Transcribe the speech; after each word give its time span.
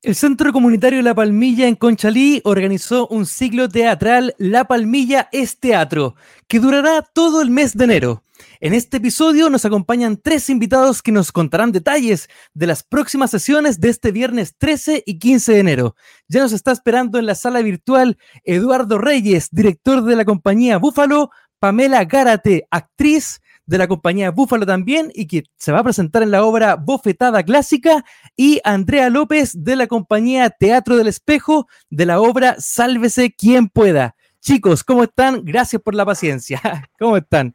El 0.00 0.14
Centro 0.14 0.52
Comunitario 0.52 1.02
La 1.02 1.12
Palmilla 1.12 1.66
en 1.66 1.74
Conchalí 1.74 2.40
organizó 2.44 3.08
un 3.08 3.26
ciclo 3.26 3.68
teatral 3.68 4.32
La 4.38 4.66
Palmilla 4.66 5.28
es 5.32 5.58
Teatro, 5.58 6.14
que 6.46 6.60
durará 6.60 7.02
todo 7.02 7.42
el 7.42 7.50
mes 7.50 7.76
de 7.76 7.82
enero. 7.82 8.22
En 8.60 8.74
este 8.74 8.98
episodio 8.98 9.50
nos 9.50 9.64
acompañan 9.64 10.16
tres 10.16 10.50
invitados 10.50 11.02
que 11.02 11.10
nos 11.10 11.32
contarán 11.32 11.72
detalles 11.72 12.28
de 12.54 12.68
las 12.68 12.84
próximas 12.84 13.32
sesiones 13.32 13.80
de 13.80 13.88
este 13.88 14.12
viernes 14.12 14.54
13 14.56 15.02
y 15.04 15.18
15 15.18 15.54
de 15.54 15.58
enero. 15.58 15.96
Ya 16.28 16.42
nos 16.42 16.52
está 16.52 16.70
esperando 16.70 17.18
en 17.18 17.26
la 17.26 17.34
sala 17.34 17.60
virtual 17.60 18.18
Eduardo 18.44 18.98
Reyes, 18.98 19.48
director 19.50 20.04
de 20.04 20.14
la 20.14 20.24
compañía 20.24 20.78
Búfalo, 20.78 21.30
Pamela 21.60 22.04
Gárate, 22.04 22.66
actriz, 22.70 23.40
de 23.68 23.76
la 23.76 23.86
compañía 23.86 24.30
Búfalo 24.30 24.64
también 24.64 25.12
y 25.14 25.26
que 25.26 25.44
se 25.58 25.72
va 25.72 25.80
a 25.80 25.84
presentar 25.84 26.22
en 26.22 26.30
la 26.30 26.42
obra 26.42 26.74
Bofetada 26.76 27.42
Clásica 27.42 28.02
y 28.34 28.60
Andrea 28.64 29.10
López 29.10 29.62
de 29.62 29.76
la 29.76 29.86
compañía 29.86 30.48
Teatro 30.48 30.96
del 30.96 31.06
Espejo 31.06 31.68
de 31.90 32.06
la 32.06 32.18
obra 32.18 32.56
Sálvese 32.58 33.30
quien 33.30 33.68
pueda. 33.68 34.16
Chicos, 34.40 34.82
¿cómo 34.82 35.02
están? 35.02 35.44
Gracias 35.44 35.82
por 35.82 35.94
la 35.94 36.06
paciencia. 36.06 36.62
¿Cómo 36.98 37.18
están? 37.18 37.54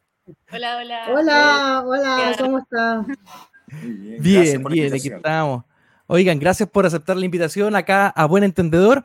Hola, 0.52 0.78
hola. 0.78 1.06
Hola, 1.12 1.84
hola, 1.84 2.36
¿cómo 2.38 2.60
están? 2.60 3.08
Bien, 4.20 4.64
bien, 4.66 4.94
aquí 4.94 5.08
estamos. 5.08 5.64
Oigan, 6.06 6.38
gracias 6.38 6.70
por 6.70 6.86
aceptar 6.86 7.18
la 7.18 7.26
invitación 7.26 7.76
acá 7.76 8.10
a 8.10 8.26
Buen 8.26 8.44
Entendedor. 8.44 9.04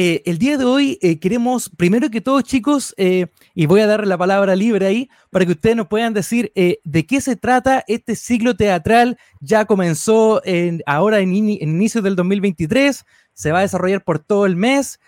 Eh, 0.00 0.22
el 0.26 0.38
día 0.38 0.56
de 0.56 0.64
hoy 0.64 0.96
eh, 1.02 1.18
queremos, 1.18 1.68
primero 1.70 2.08
que 2.08 2.20
todo, 2.20 2.40
chicos, 2.40 2.94
eh, 2.98 3.26
y 3.52 3.66
voy 3.66 3.80
a 3.80 3.88
dar 3.88 4.06
la 4.06 4.16
palabra 4.16 4.54
libre 4.54 4.86
ahí 4.86 5.10
para 5.28 5.44
que 5.44 5.50
ustedes 5.50 5.74
nos 5.74 5.88
puedan 5.88 6.14
decir 6.14 6.52
de 6.54 7.06
qué 7.06 7.20
se 7.20 7.34
trata 7.34 7.82
este 7.88 8.14
ciclo 8.14 8.54
teatral. 8.54 9.18
Ya 9.40 9.64
comenzó 9.64 10.40
ahora 10.86 11.18
en, 11.18 11.34
in, 11.34 11.48
inicio 11.48 12.00
del 12.00 12.14
2023, 12.14 13.04
se 13.34 13.50
va 13.50 13.58
a 13.58 13.62
desarrollar 13.62 14.04
por 14.04 14.20
todo 14.20 14.46
el 14.46 14.54
mes. 14.54 15.00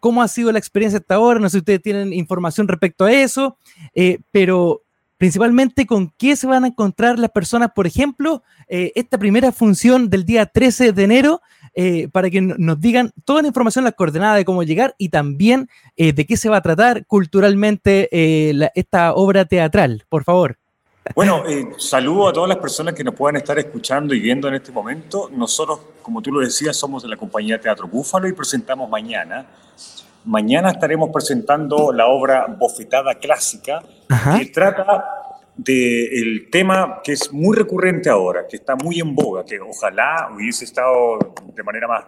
¿Cómo 0.00 0.20
ha 0.20 0.26
sido 0.26 0.50
la 0.50 0.58
experiencia 0.58 0.98
hasta 0.98 1.14
ahora? 1.14 1.38
No 1.38 1.48
sé 1.48 1.52
si 1.52 1.58
ustedes 1.58 1.82
tienen 1.82 2.12
información 2.12 2.66
respecto 2.66 3.04
a 3.04 3.12
eso, 3.12 3.56
pero 4.32 4.82
principalmente 5.16 5.86
con 5.86 6.12
qué 6.18 6.34
se 6.34 6.48
van 6.48 6.64
a 6.64 6.68
encontrar 6.68 7.20
las 7.20 7.30
personas, 7.30 7.70
por 7.72 7.86
ejemplo, 7.86 8.42
esta 8.66 9.16
primera 9.16 9.52
función 9.52 10.10
del 10.10 10.24
día 10.24 10.46
13 10.46 10.90
de 10.90 11.04
enero 11.04 11.40
eh, 11.74 12.08
para 12.08 12.30
que 12.30 12.40
nos 12.40 12.80
digan 12.80 13.12
toda 13.24 13.42
la 13.42 13.48
información, 13.48 13.84
las 13.84 13.94
coordenadas 13.94 14.36
de 14.36 14.44
cómo 14.44 14.62
llegar 14.62 14.94
y 14.96 15.08
también 15.08 15.68
eh, 15.96 16.12
de 16.12 16.26
qué 16.26 16.36
se 16.36 16.48
va 16.48 16.58
a 16.58 16.62
tratar 16.62 17.04
culturalmente 17.06 18.08
eh, 18.12 18.70
esta 18.74 19.14
obra 19.14 19.44
teatral, 19.44 20.04
por 20.08 20.24
favor. 20.24 20.56
Bueno, 21.14 21.42
saludo 21.76 22.28
a 22.28 22.32
todas 22.32 22.48
las 22.48 22.58
personas 22.58 22.94
que 22.94 23.04
nos 23.04 23.14
puedan 23.14 23.36
estar 23.36 23.58
escuchando 23.58 24.14
y 24.14 24.20
viendo 24.20 24.48
en 24.48 24.54
este 24.54 24.72
momento. 24.72 25.28
Nosotros, 25.30 25.80
como 26.00 26.22
tú 26.22 26.32
lo 26.32 26.40
decías, 26.40 26.76
somos 26.76 27.02
de 27.02 27.10
la 27.10 27.16
compañía 27.16 27.60
Teatro 27.60 27.86
Búfalo 27.86 28.26
y 28.26 28.32
presentamos 28.32 28.88
mañana. 28.88 29.46
Mañana 30.24 30.70
estaremos 30.70 31.10
presentando 31.12 31.92
la 31.92 32.06
obra 32.06 32.46
Bofetada 32.58 33.16
Clásica, 33.16 33.82
que 34.38 34.46
trata 34.46 35.04
del 35.56 36.48
tema 36.50 37.00
que 37.02 37.12
es 37.12 37.32
muy 37.32 37.56
recurrente 37.56 38.10
ahora, 38.10 38.46
que 38.48 38.56
está 38.56 38.74
muy 38.76 39.00
en 39.00 39.14
boga, 39.14 39.44
que 39.44 39.60
ojalá 39.60 40.30
hubiese 40.34 40.64
estado 40.64 41.18
de 41.54 41.62
manera 41.62 41.86
más, 41.86 42.04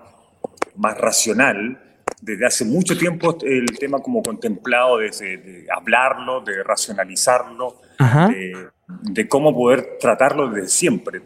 más 0.77 0.99
racional 0.99 1.83
desde 2.21 2.47
hace 2.47 2.65
mucho 2.65 2.97
tiempo 2.97 3.37
el 3.43 3.67
tema 3.79 4.01
como 4.01 4.23
contemplado 4.23 4.99
de, 4.99 5.11
de 5.11 5.67
hablarlo, 5.75 6.41
de 6.41 6.63
racionalizarlo, 6.63 7.81
de, 8.29 8.69
de, 9.03 9.29
cómo 9.29 9.55
poder 9.55 9.99
tratarlo 10.01 10.49
desde 10.49 10.69
siempre. 10.69 11.23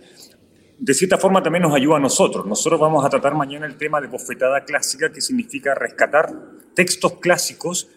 De 0.79 0.95
cierta 0.95 1.19
forma 1.19 1.43
también 1.43 1.63
nos 1.63 1.75
ayuda 1.75 1.97
a 1.97 2.01
nosotros. 2.01 2.47
Nosotros 2.47 2.81
vamos 2.81 3.05
a 3.05 3.11
tratar 3.11 3.35
mañana 3.35 3.67
el 3.67 3.77
tema 3.77 4.01
de 4.01 4.09
bofetada 4.09 4.65
clásica, 4.65 5.11
que 5.13 5.21
significa 5.21 5.75
rescatar 5.75 6.33
textos 6.75 7.15
clásicos 7.21 7.89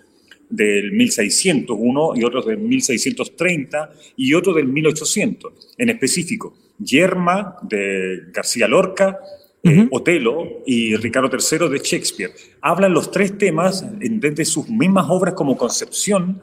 del 0.53 0.91
1600, 0.91 1.75
uno 1.79 2.15
y 2.15 2.23
otro 2.23 2.43
del 2.43 2.59
1630 2.59 3.91
y 4.17 4.35
otro 4.35 4.53
del 4.53 4.67
1800. 4.67 5.73
En 5.79 5.89
específico, 5.89 6.53
Yerma 6.77 7.55
de 7.63 8.25
García 8.31 8.67
Lorca, 8.67 9.19
eh, 9.63 9.87
Otelo 9.89 10.61
y 10.67 10.95
Ricardo 10.95 11.29
III 11.31 11.69
de 11.69 11.79
Shakespeare. 11.79 12.31
Hablan 12.61 12.93
los 12.93 13.09
tres 13.09 13.35
temas 13.37 13.83
desde 13.99 14.45
sus 14.45 14.69
mismas 14.69 15.07
obras 15.09 15.33
como 15.33 15.57
concepción 15.57 16.39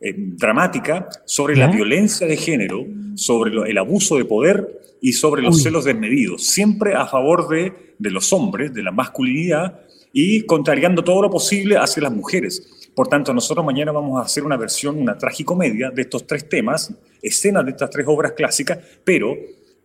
eh, 0.00 0.12
dramática 0.16 1.08
sobre 1.24 1.54
la 1.54 1.68
violencia 1.68 2.26
de 2.26 2.36
género, 2.36 2.84
sobre 3.14 3.70
el 3.70 3.78
abuso 3.78 4.16
de 4.16 4.24
poder 4.24 4.80
y 5.00 5.12
sobre 5.12 5.42
los 5.42 5.62
celos 5.62 5.84
desmedidos, 5.84 6.46
siempre 6.46 6.94
a 6.94 7.06
favor 7.06 7.48
de, 7.48 7.72
de 7.98 8.10
los 8.10 8.32
hombres, 8.32 8.74
de 8.74 8.82
la 8.82 8.90
masculinidad 8.90 9.80
y 10.12 10.42
contrariando 10.42 11.04
todo 11.04 11.22
lo 11.22 11.30
posible 11.30 11.76
hacia 11.76 12.02
las 12.02 12.12
mujeres. 12.12 12.81
Por 12.94 13.08
tanto, 13.08 13.32
nosotros 13.32 13.64
mañana 13.64 13.92
vamos 13.92 14.20
a 14.20 14.24
hacer 14.24 14.44
una 14.44 14.56
versión, 14.56 14.98
una 14.98 15.16
tragicomedia 15.16 15.90
de 15.90 16.02
estos 16.02 16.26
tres 16.26 16.48
temas, 16.48 16.94
escenas 17.22 17.64
de 17.64 17.70
estas 17.70 17.90
tres 17.90 18.06
obras 18.08 18.32
clásicas, 18.32 18.78
pero 19.04 19.34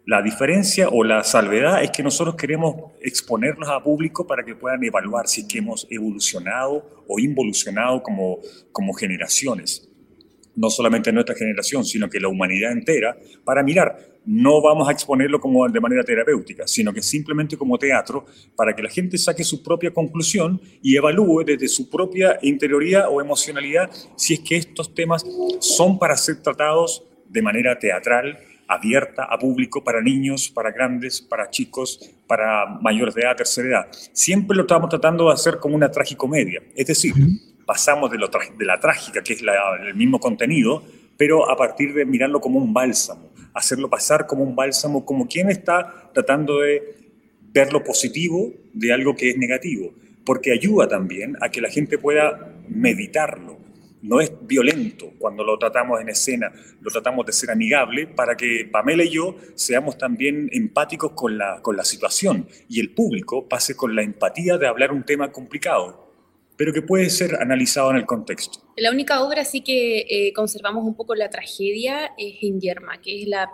la 0.06 0.22
diferencia 0.22 0.90
o 0.90 1.04
la 1.04 1.24
salvedad 1.24 1.84
es 1.84 1.92
que 1.92 2.04
nosotros 2.04 2.36
queremos 2.36 2.92
exponerlos 3.02 3.70
a 3.70 3.84
público 3.84 4.26
para 4.26 4.44
que 4.44 4.56
puedan 4.56 4.84
evaluar 4.84 5.28
si 5.28 5.42
es 5.42 5.48
que 5.48 5.60
hemos 5.60 5.88
evolucionado 5.90 7.04
o 7.08 7.20
involucionado 7.20 8.02
como, 8.04 8.40
como 8.72 8.94
generaciones 8.94 9.88
no 10.58 10.72
solamente 10.72 11.14
nuestra 11.14 11.36
generación, 11.36 11.86
sino 11.86 12.10
que 12.10 12.20
la 12.20 12.28
humanidad 12.28 12.72
entera, 12.72 13.16
para 13.46 13.64
mirar. 13.64 14.17
No 14.28 14.62
vamos 14.62 14.90
a 14.90 14.92
exponerlo 14.92 15.40
como 15.40 15.68
de 15.70 15.80
manera 15.80 16.04
terapéutica, 16.04 16.68
sino 16.68 16.94
que 16.94 17.02
simplemente 17.02 17.56
como 17.56 17.78
teatro, 17.78 18.26
para 18.58 18.76
que 18.76 18.84
la 18.84 18.90
gente 18.90 19.18
saque 19.18 19.46
su 19.46 19.64
propia 19.64 19.94
conclusión 19.94 20.60
y 20.82 20.98
evalúe 20.98 21.46
desde 21.46 21.70
su 21.70 21.90
propia 21.90 22.38
interioridad 22.42 23.08
o 23.10 23.22
emocionalidad 23.22 23.90
si 24.18 24.34
es 24.34 24.42
que 24.42 24.58
estos 24.58 24.94
temas 24.94 25.26
son 25.60 25.98
para 25.98 26.18
ser 26.18 26.42
tratados 26.42 27.04
de 27.30 27.42
manera 27.42 27.80
teatral, 27.80 28.38
abierta 28.68 29.24
a 29.24 29.40
público, 29.40 29.82
para 29.82 30.02
niños, 30.02 30.50
para 30.50 30.72
grandes, 30.72 31.22
para 31.22 31.50
chicos, 31.50 32.00
para 32.28 32.66
mayores 32.82 33.16
de 33.16 33.22
edad, 33.22 33.38
tercera 33.38 33.70
edad. 33.70 33.88
Siempre 34.12 34.58
lo 34.58 34.64
estamos 34.64 34.90
tratando 34.90 35.28
de 35.28 35.34
hacer 35.36 35.58
como 35.58 35.76
una 35.76 35.90
tragicomedia, 35.90 36.62
es 36.76 36.86
decir, 36.86 37.14
pasamos 37.66 38.12
de, 38.12 38.18
lo 38.18 38.28
de 38.28 38.66
la 38.66 38.80
trágica, 38.80 39.24
que 39.24 39.34
es 39.34 39.42
el 39.42 39.96
mismo 39.96 40.20
contenido, 40.20 40.84
pero 41.18 41.50
a 41.50 41.56
partir 41.56 41.94
de 41.94 42.06
mirarlo 42.06 42.40
como 42.40 42.60
un 42.60 42.74
bálsamo, 42.74 43.27
hacerlo 43.58 43.90
pasar 43.90 44.28
como 44.28 44.44
un 44.44 44.56
bálsamo, 44.56 45.06
como 45.06 45.28
quien 45.28 45.50
está 45.50 46.12
tratando 46.14 46.60
de 46.60 47.12
ver 47.52 47.74
lo 47.74 47.84
positivo 47.84 48.54
de 48.74 48.94
algo 48.94 49.16
que 49.16 49.30
es 49.30 49.38
negativo, 49.38 49.94
porque 50.26 50.52
ayuda 50.52 50.88
también 50.88 51.38
a 51.42 51.50
que 51.50 51.62
la 51.62 51.70
gente 51.70 51.98
pueda 51.98 52.54
meditarlo. 52.70 53.58
No 54.02 54.22
es 54.22 54.32
violento 54.42 55.12
cuando 55.18 55.44
lo 55.44 55.58
tratamos 55.58 56.00
en 56.00 56.10
escena, 56.10 56.52
lo 56.82 56.92
tratamos 56.92 57.26
de 57.26 57.34
ser 57.34 57.50
amigable 57.50 58.08
para 58.08 58.38
que 58.38 58.70
Pamela 58.72 59.04
y 59.04 59.10
yo 59.10 59.36
seamos 59.56 59.98
también 59.98 60.50
empáticos 60.52 61.14
con 61.14 61.38
la, 61.38 61.62
con 61.62 61.76
la 61.76 61.84
situación 61.84 62.48
y 62.70 62.80
el 62.80 62.92
público 62.92 63.50
pase 63.50 63.76
con 63.76 63.96
la 63.96 64.04
empatía 64.04 64.58
de 64.58 64.68
hablar 64.68 64.92
un 64.92 65.04
tema 65.04 65.32
complicado 65.32 66.08
pero 66.58 66.74
que 66.74 66.82
puede 66.82 67.10
ser 67.10 67.36
analizado 67.36 67.92
en 67.92 67.98
el 67.98 68.06
contexto. 68.06 68.67
La 68.78 68.92
única 68.92 69.24
obra 69.24 69.44
sí 69.44 69.62
que 69.62 70.06
eh, 70.08 70.34
conservamos 70.34 70.86
un 70.86 70.94
poco 70.94 71.16
la 71.16 71.32
tragedia 71.32 72.14
es 72.16 72.36
En 72.44 72.62
Yerma, 72.62 73.02
que 73.02 73.24
es 73.24 73.28
la, 73.28 73.50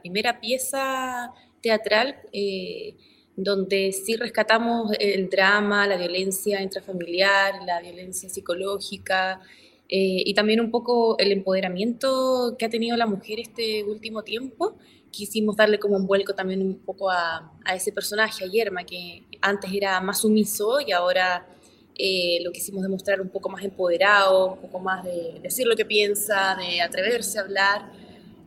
primera 0.00 0.40
pieza 0.40 1.32
teatral 1.62 2.16
eh, 2.32 2.96
donde 3.36 3.92
sí 3.92 4.16
rescatamos 4.16 4.90
el 4.98 5.30
drama, 5.30 5.86
la 5.86 5.96
violencia 5.96 6.60
intrafamiliar, 6.60 7.62
la 7.64 7.80
violencia 7.80 8.28
psicológica 8.28 9.40
eh, 9.88 10.22
y 10.26 10.34
también 10.34 10.60
un 10.60 10.72
poco 10.72 11.16
el 11.18 11.30
empoderamiento 11.30 12.56
que 12.58 12.64
ha 12.64 12.68
tenido 12.68 12.96
la 12.96 13.06
mujer 13.06 13.38
este 13.38 13.84
último 13.84 14.24
tiempo. 14.24 14.76
Quisimos 15.12 15.54
darle 15.54 15.78
como 15.78 15.96
un 15.96 16.08
vuelco 16.08 16.34
también 16.34 16.60
un 16.62 16.80
poco 16.80 17.12
a, 17.12 17.52
a 17.64 17.76
ese 17.76 17.92
personaje, 17.92 18.44
a 18.44 18.48
Yerma, 18.48 18.82
que 18.82 19.22
antes 19.40 19.72
era 19.72 20.00
más 20.00 20.22
sumiso 20.22 20.80
y 20.80 20.90
ahora 20.90 21.46
eh, 21.96 22.40
lo 22.42 22.50
quisimos 22.50 22.82
demostrar 22.82 23.20
un 23.20 23.28
poco 23.28 23.48
más 23.48 23.62
empoderado, 23.62 24.54
un 24.54 24.60
poco 24.62 24.80
más 24.80 25.04
de 25.04 25.38
decir 25.40 25.66
lo 25.66 25.76
que 25.76 25.84
piensa, 25.84 26.56
de 26.56 26.80
atreverse 26.80 27.38
a 27.38 27.42
hablar. 27.42 27.92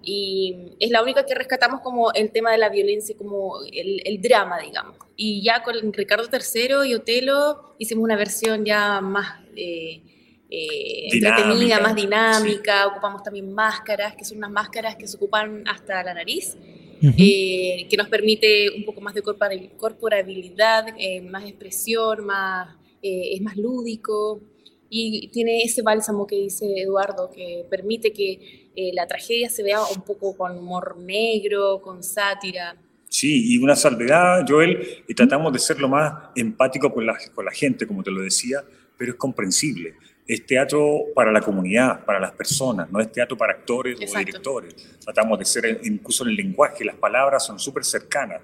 Y 0.03 0.75
es 0.79 0.89
la 0.89 1.01
única 1.01 1.25
que 1.25 1.33
rescatamos 1.33 1.81
como 1.81 2.11
el 2.13 2.31
tema 2.31 2.51
de 2.51 2.57
la 2.57 2.69
violencia, 2.69 3.15
como 3.17 3.59
el, 3.71 4.21
drama, 4.21 4.59
digamos. 4.59 4.95
Y 5.15 5.41
ya 5.43 5.63
con 5.63 5.93
Ricardo 5.93 6.27
III 6.31 6.89
y 6.89 6.93
Otelo 6.93 7.75
hicimos 7.77 8.03
una 8.03 8.15
versión 8.15 8.63
ya 8.63 9.01
más 9.01 9.39
eh, 9.55 10.01
eh, 10.49 11.07
entretenida, 11.11 11.79
más 11.79 11.95
dinámica. 11.95 12.87
Ocupamos 12.87 13.23
también 13.23 13.51
máscaras, 13.53 14.15
que 14.15 14.25
son 14.25 14.39
unas 14.39 14.51
máscaras 14.51 14.95
que 14.95 15.07
se 15.07 15.15
ocupan 15.17 15.63
hasta 15.67 16.03
la 16.03 16.13
nariz. 16.13 16.57
que 16.99 17.95
nos 17.97 18.07
permite 18.07 18.69
un 18.71 18.83
poco 18.83 19.01
más 19.01 19.13
de 19.13 19.21
corporabilidad, 19.21 20.87
más 21.23 21.43
expresión, 21.45 22.25
más, 22.25 22.75
eh, 23.07 23.35
es 23.35 23.41
más 23.41 23.57
lúdico 23.57 24.41
y 24.89 25.27
tiene 25.29 25.63
ese 25.63 25.81
bálsamo 25.81 26.25
que 26.25 26.35
dice 26.35 26.65
Eduardo, 26.77 27.29
que 27.29 27.65
permite 27.69 28.13
que 28.13 28.69
eh, 28.75 28.91
la 28.93 29.07
tragedia 29.07 29.49
se 29.49 29.63
vea 29.63 29.79
un 29.95 30.01
poco 30.01 30.35
con 30.35 30.57
humor 30.57 30.97
negro, 30.97 31.81
con 31.81 32.03
sátira. 32.03 32.75
Sí, 33.09 33.53
y 33.53 33.57
una 33.57 33.75
salvedad, 33.75 34.45
Joel, 34.47 35.03
y 35.07 35.13
tratamos 35.13 35.51
de 35.53 35.59
ser 35.59 35.79
lo 35.79 35.87
más 35.87 36.13
empático 36.35 36.93
con 36.93 37.05
la, 37.05 37.17
con 37.33 37.45
la 37.45 37.51
gente, 37.51 37.87
como 37.87 38.03
te 38.03 38.11
lo 38.11 38.21
decía, 38.21 38.63
pero 38.97 39.13
es 39.13 39.17
comprensible. 39.17 39.95
Es 40.25 40.45
teatro 40.45 41.05
para 41.15 41.31
la 41.31 41.39
comunidad, 41.39 42.03
para 42.03 42.19
las 42.19 42.31
personas, 42.31 42.91
no 42.91 42.99
es 42.99 43.11
teatro 43.11 43.37
para 43.37 43.53
actores 43.53 43.97
o 43.97 44.17
directores. 44.17 44.75
Tratamos 45.03 45.39
de 45.39 45.45
ser, 45.45 45.81
incluso 45.83 46.23
en 46.23 46.31
el 46.31 46.35
lenguaje, 46.35 46.83
las 46.83 46.97
palabras 46.97 47.45
son 47.45 47.59
súper 47.59 47.85
cercanas, 47.85 48.41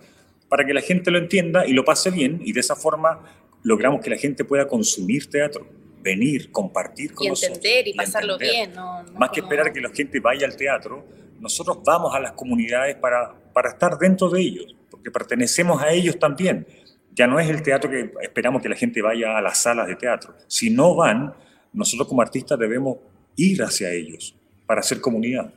para 0.48 0.66
que 0.66 0.74
la 0.74 0.82
gente 0.82 1.12
lo 1.12 1.18
entienda 1.18 1.66
y 1.66 1.74
lo 1.74 1.84
pase 1.84 2.10
bien, 2.10 2.42
y 2.44 2.54
de 2.54 2.62
esa 2.62 2.76
forma 2.76 3.43
logramos 3.64 4.02
que 4.02 4.10
la 4.10 4.18
gente 4.18 4.46
pueda 4.46 4.68
consumir 4.68 5.30
teatro, 5.30 5.66
venir, 6.02 6.52
compartir 6.52 7.14
con 7.14 7.26
y 7.26 7.30
nosotros. 7.30 7.58
Entender 7.58 7.88
y, 7.88 7.94
pasarlo 7.94 8.38
bien. 8.38 8.74
No, 8.74 9.04
Más 9.18 9.30
que 9.32 9.40
esperar 9.40 9.72
que 9.74 9.82
la 9.82 9.90
gente 9.90 10.20
vaya 10.20 10.46
al 10.46 10.56
teatro, 10.56 11.06
nosotros 11.40 11.80
vamos 11.84 12.14
a 12.14 12.20
las 12.20 12.34
comunidades 12.34 12.96
para, 12.98 13.34
para 13.54 13.70
estar 13.70 13.98
dentro 13.98 14.30
de 14.30 14.42
ellos, 14.42 14.76
porque 14.92 15.10
pertenecemos 15.10 15.82
a 15.82 15.90
ellos 15.92 16.20
también. 16.20 16.68
Ya 17.16 17.28
no 17.28 17.40
es 17.40 17.50
el 17.50 17.62
teatro 17.62 17.90
que 17.90 18.12
esperamos 18.22 18.62
que 18.62 18.70
la 18.70 18.76
gente 18.76 19.02
vaya 19.02 19.38
a 19.38 19.42
las 19.42 19.60
salas 19.60 19.88
de 19.88 19.96
teatro. 19.96 20.36
Si 20.48 20.70
no 20.70 20.96
van, 20.96 21.34
nosotros 21.72 22.08
como 22.08 22.22
artistas 22.22 22.58
debemos 22.58 22.98
ir 23.36 23.62
hacia 23.64 23.92
ellos 23.92 24.36
para 24.66 24.82
hacer 24.82 25.00
comunidad. 25.00 25.54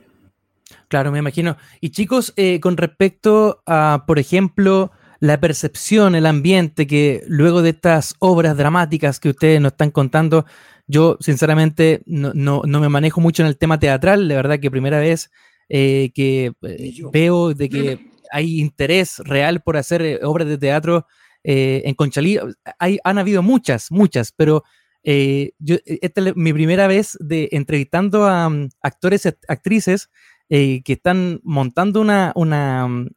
Claro, 0.87 1.11
me 1.11 1.19
imagino. 1.19 1.57
Y 1.81 1.89
chicos, 1.89 2.33
eh, 2.35 2.59
con 2.59 2.77
respecto 2.77 3.61
a, 3.65 4.03
por 4.05 4.19
ejemplo, 4.19 4.91
la 5.19 5.39
percepción, 5.39 6.15
el 6.15 6.25
ambiente 6.25 6.87
que 6.87 7.23
luego 7.27 7.61
de 7.61 7.69
estas 7.69 8.15
obras 8.19 8.57
dramáticas 8.57 9.19
que 9.19 9.29
ustedes 9.29 9.61
nos 9.61 9.73
están 9.73 9.91
contando, 9.91 10.45
yo 10.87 11.17
sinceramente 11.19 12.01
no, 12.05 12.31
no, 12.33 12.61
no 12.65 12.79
me 12.79 12.89
manejo 12.89 13.21
mucho 13.21 13.43
en 13.43 13.47
el 13.47 13.57
tema 13.57 13.79
teatral, 13.79 14.27
de 14.27 14.35
verdad 14.35 14.59
que 14.59 14.71
primera 14.71 14.99
vez 14.99 15.29
eh, 15.69 16.11
que 16.13 16.53
eh, 16.61 16.93
veo 17.11 17.53
de 17.53 17.67
que 17.67 17.99
hay 18.31 18.61
interés 18.61 19.19
real 19.19 19.61
por 19.61 19.75
hacer 19.75 20.01
eh, 20.01 20.19
obras 20.23 20.47
de 20.47 20.57
teatro 20.57 21.05
en 21.49 21.93
Conchalí. 21.95 22.37
Hay, 22.77 22.99
han 23.05 23.17
habido 23.17 23.41
muchas, 23.41 23.89
muchas, 23.89 24.33
pero 24.33 24.63
yo, 25.03 25.77
esta 25.85 26.21
es 26.21 26.35
mi 26.35 26.51
primera 26.51 26.87
vez 26.87 27.17
de 27.21 27.47
entrevistando 27.53 28.25
a 28.25 28.49
mm, 28.49 28.69
actores 28.81 29.25
y 29.25 29.29
actrices 29.47 30.09
que 30.49 30.83
están 30.85 31.39
montando 31.43 32.01
una, 32.01 32.31
una, 32.35 32.87
mm, 32.87 33.09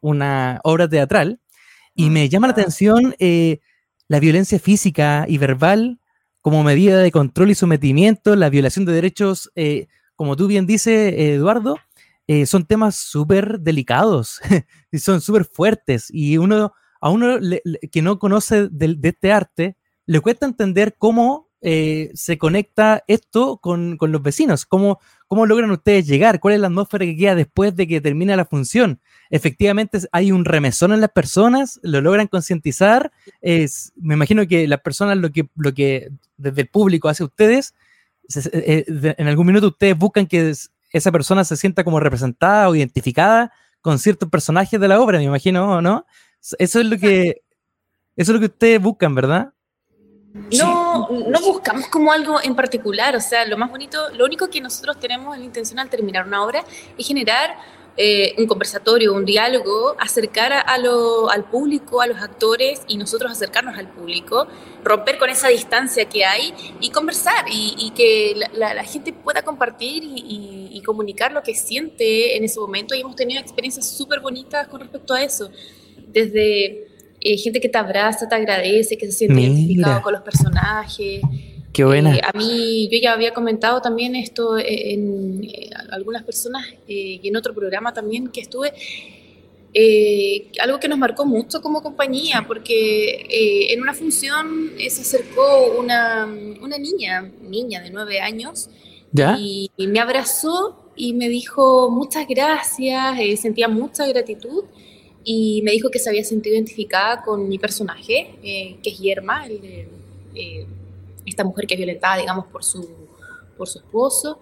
una 0.00 0.60
obra 0.64 0.88
teatral 0.88 1.40
y 1.94 2.10
me 2.10 2.28
llama 2.28 2.46
la 2.46 2.52
atención 2.52 3.14
la 4.08 4.20
violencia 4.20 4.58
física 4.58 5.26
y 5.28 5.38
verbal 5.38 6.00
como 6.40 6.64
medida 6.64 6.98
de 6.98 7.12
control 7.12 7.50
y 7.50 7.54
sometimiento, 7.54 8.34
la 8.36 8.48
violación 8.48 8.84
de 8.86 8.92
derechos 8.92 9.50
como 10.20 10.36
tú 10.36 10.48
bien 10.48 10.66
dices, 10.66 11.14
Eduardo, 11.16 11.78
eh, 12.26 12.46
son 12.46 12.64
temas 12.64 12.94
súper 12.94 13.58
delicados 13.58 14.38
y 14.92 14.98
son 14.98 15.20
súper 15.20 15.46
fuertes. 15.46 16.08
Y 16.10 16.36
uno, 16.36 16.74
a 17.00 17.10
uno 17.10 17.40
que 17.90 18.02
no 18.02 18.20
conoce 18.20 18.68
de, 18.70 18.98
este 19.02 19.32
arte, 19.32 19.78
le 20.06 20.20
cuesta 20.20 20.46
entender 20.46 20.94
cómo 20.96 21.48
eh, 21.62 22.10
se 22.14 22.38
conecta 22.38 23.04
esto 23.06 23.58
con, 23.58 23.98
los 24.00 24.22
vecinos, 24.22 24.66
cómo, 24.66 25.00
cómo 25.28 25.46
logran 25.46 25.70
ustedes 25.70 26.06
llegar, 26.06 26.40
cuál 26.40 26.54
es 26.54 26.60
la 26.60 26.68
atmósfera 26.68 27.04
que 27.04 27.16
queda 27.16 27.34
después 27.34 27.74
de 27.76 27.86
que 27.86 28.00
termina 28.00 28.36
la 28.36 28.44
función. 28.44 29.00
Efectivamente, 29.30 29.98
hay 30.12 30.32
un 30.32 30.44
remesón 30.44 30.92
en 30.92 31.00
las 31.00 31.10
personas, 31.10 31.78
lo 31.82 32.00
logran 32.00 32.26
concientizar. 32.26 33.12
me 33.42 34.14
imagino 34.14 34.46
que 34.46 34.66
las 34.66 34.80
personas 34.80 35.18
lo 35.18 35.30
que, 35.30 35.48
lo 35.56 35.74
que 35.74 36.10
desde 36.36 36.62
el 36.62 36.68
público 36.68 37.08
hace 37.08 37.24
ustedes 37.24 37.74
eh, 38.36 38.84
en 39.18 39.28
algún 39.28 39.46
minuto 39.46 39.68
ustedes 39.68 39.96
buscan 39.96 40.26
que 40.26 40.54
esa 40.92 41.12
persona 41.12 41.44
se 41.44 41.56
sienta 41.56 41.84
como 41.84 42.00
representada 42.00 42.68
o 42.68 42.74
identificada 42.74 43.52
con 43.80 43.98
ciertos 43.98 44.28
personajes 44.28 44.78
de 44.78 44.88
la 44.88 45.00
obra, 45.00 45.18
me 45.18 45.24
imagino, 45.24 45.80
¿no? 45.80 46.06
Eso 46.58 46.80
es 46.80 46.86
lo 46.86 46.98
que, 46.98 47.42
eso 48.16 48.32
es 48.32 48.34
lo 48.34 48.40
que 48.40 48.46
ustedes 48.46 48.80
buscan, 48.80 49.14
¿verdad? 49.14 49.52
No, 50.32 51.08
no 51.08 51.40
buscamos 51.40 51.88
como 51.88 52.12
algo 52.12 52.40
en 52.40 52.54
particular, 52.54 53.16
o 53.16 53.20
sea, 53.20 53.44
lo 53.46 53.56
más 53.56 53.68
bonito, 53.68 54.10
lo 54.10 54.24
único 54.24 54.48
que 54.48 54.60
nosotros 54.60 55.00
tenemos 55.00 55.34
en 55.34 55.40
la 55.40 55.46
intención 55.46 55.80
al 55.80 55.90
terminar 55.90 56.24
una 56.26 56.44
obra 56.44 56.64
es 56.96 57.06
generar 57.06 57.56
eh, 57.96 58.34
un 58.38 58.46
conversatorio, 58.46 59.12
un 59.12 59.24
diálogo, 59.24 59.96
acercar 59.98 60.52
a, 60.52 60.60
al 60.60 61.44
público, 61.50 62.00
a 62.00 62.06
los 62.06 62.18
actores 62.22 62.80
y 62.86 62.96
nosotros 62.96 63.32
acercarnos 63.32 63.76
al 63.76 63.90
público, 63.90 64.46
romper 64.84 65.18
con 65.18 65.28
esa 65.28 65.48
distancia 65.48 66.04
que 66.04 66.24
hay 66.24 66.54
y 66.80 66.90
conversar 66.90 67.44
y, 67.50 67.92
que 67.96 68.40
la, 68.54 68.84
gente 68.84 69.12
pueda 69.12 69.42
compartir 69.42 70.04
y, 70.04 70.80
comunicar 70.86 71.30
lo 71.30 71.42
que 71.42 71.54
siente 71.54 72.36
en 72.36 72.44
ese 72.44 72.58
momento. 72.58 72.94
Y 72.94 73.00
hemos 73.00 73.16
tenido 73.16 73.40
experiencias 73.40 73.86
súper 73.86 74.20
bonitas 74.20 74.66
con 74.68 74.80
respecto 74.80 75.12
a 75.12 75.22
eso, 75.22 75.50
desde 76.06 76.89
eh, 77.20 77.36
gente 77.36 77.60
que 77.60 77.68
te 77.68 77.78
abraza, 77.78 78.28
te 78.28 78.34
agradece, 78.34 78.96
que 78.96 79.06
se 79.06 79.12
siente 79.12 79.40
identificado 79.40 80.02
con 80.02 80.12
los 80.12 80.22
personajes. 80.22 81.20
Qué 81.72 81.84
buena. 81.84 82.16
Eh, 82.16 82.20
a 82.22 82.36
mí, 82.36 82.88
yo 82.90 82.98
ya 83.00 83.12
había 83.12 83.32
comentado 83.32 83.80
también 83.80 84.16
esto 84.16 84.58
en, 84.58 85.44
eh, 85.44 85.70
algunas 85.90 86.24
personas 86.24 86.66
eh, 86.88 87.20
y 87.22 87.28
en 87.28 87.36
otro 87.36 87.54
programa 87.54 87.92
también 87.92 88.28
que 88.28 88.40
estuve, 88.40 88.72
algo 90.60 90.80
que 90.80 90.88
nos 90.88 90.98
marcó 90.98 91.24
mucho 91.24 91.62
como 91.62 91.80
compañía, 91.80 92.44
porque 92.46 93.68
en 93.70 93.80
una 93.80 93.94
función 93.94 94.72
se 94.76 95.00
acercó 95.00 95.78
una, 95.78 96.26
una, 96.60 96.76
niña, 96.76 97.30
niña 97.40 97.80
de 97.80 97.90
nueve 97.90 98.20
años, 98.20 98.68
Y, 99.38 99.70
y, 99.76 99.86
me 99.86 100.00
abrazó 100.00 100.90
y 100.96 101.12
me 101.12 101.28
dijo 101.28 101.88
muchas 101.88 102.26
gracias, 102.26 103.40
sentía 103.40 103.68
mucha 103.68 104.08
gratitud 104.08 104.64
y 105.24 105.62
me 105.62 105.72
dijo 105.72 105.90
que 105.90 105.98
se 105.98 106.08
había 106.08 106.24
sentido 106.24 106.54
identificada 106.54 107.22
con 107.22 107.48
mi 107.48 107.58
personaje, 107.58 108.34
que 108.42 108.90
es 108.90 108.98
Yerma, 108.98 109.46
el 109.46 109.60
de 109.60 110.66
esta 111.26 111.44
mujer 111.44 111.66
que 111.66 111.74
es 111.74 111.78
violentada, 111.78 112.16
digamos, 112.16 112.46
por 112.46 112.64
su, 112.64 112.88
por 113.56 113.68
su 113.68 113.78
esposo. 113.78 114.40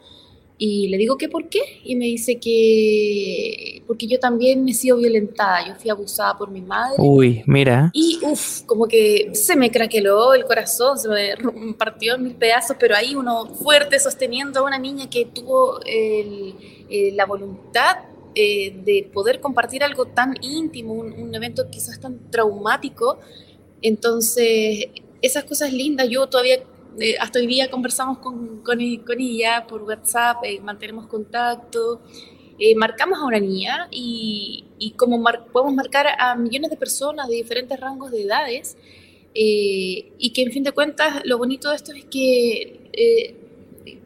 Y 0.60 0.88
le 0.88 0.96
digo 0.96 1.16
que 1.16 1.28
por 1.28 1.48
qué. 1.48 1.60
Y 1.84 1.94
me 1.94 2.06
dice 2.06 2.40
que 2.40 3.82
porque 3.86 4.08
yo 4.08 4.18
también 4.18 4.68
he 4.68 4.74
sido 4.74 4.96
violentada. 4.96 5.68
Yo 5.68 5.74
fui 5.76 5.88
abusada 5.88 6.36
por 6.36 6.50
mi 6.50 6.60
madre. 6.60 6.96
Uy, 6.98 7.44
mira. 7.46 7.90
Y 7.94 8.18
uff, 8.22 8.62
como 8.62 8.88
que 8.88 9.30
se 9.34 9.54
me 9.54 9.70
craqueló 9.70 10.34
el 10.34 10.44
corazón, 10.44 10.98
se 10.98 11.08
me 11.08 11.36
partió 11.74 12.16
en 12.16 12.24
mil 12.24 12.34
pedazos, 12.34 12.76
pero 12.78 12.96
ahí 12.96 13.14
uno 13.14 13.46
fuerte 13.54 14.00
sosteniendo 14.00 14.58
a 14.58 14.62
una 14.64 14.78
niña 14.78 15.08
que 15.08 15.26
tuvo 15.26 15.78
la 16.90 17.26
voluntad 17.26 17.98
eh, 18.34 18.76
de 18.84 19.10
poder 19.12 19.40
compartir 19.40 19.82
algo 19.82 20.06
tan 20.06 20.34
íntimo, 20.42 20.94
un, 20.94 21.12
un 21.12 21.34
evento 21.34 21.68
quizás 21.70 22.00
tan 22.00 22.30
traumático. 22.30 23.18
Entonces, 23.82 24.86
esas 25.22 25.44
cosas 25.44 25.72
lindas, 25.72 26.08
yo 26.08 26.26
todavía 26.26 26.62
eh, 27.00 27.16
hasta 27.20 27.38
hoy 27.38 27.46
día 27.46 27.70
conversamos 27.70 28.18
con, 28.18 28.62
con, 28.62 28.80
ella 28.80 29.66
por 29.68 29.82
WhatsApp, 29.82 30.38
eh, 30.42 30.60
mantenemos 30.60 31.06
contacto, 31.06 32.00
eh, 32.58 32.74
marcamos 32.74 33.20
a 33.20 33.24
una 33.24 33.38
niña 33.38 33.88
y, 33.92 34.64
y 34.78 34.92
como 34.92 35.22
podemos 35.52 35.74
marcar 35.74 36.06
a 36.18 36.34
millones 36.34 36.70
de 36.70 36.76
personas 36.76 37.28
de 37.28 37.36
diferentes 37.36 37.78
rangos 37.78 38.10
de 38.10 38.22
edades 38.22 38.76
y 39.34 40.32
que 40.34 40.42
en 40.42 40.50
fin 40.50 40.64
de 40.64 40.72
cuentas 40.72 41.22
lo 41.24 41.38
bonito 41.38 41.70
de 41.70 41.76
esto 41.76 41.92
es 41.92 42.04
que, 42.06 43.44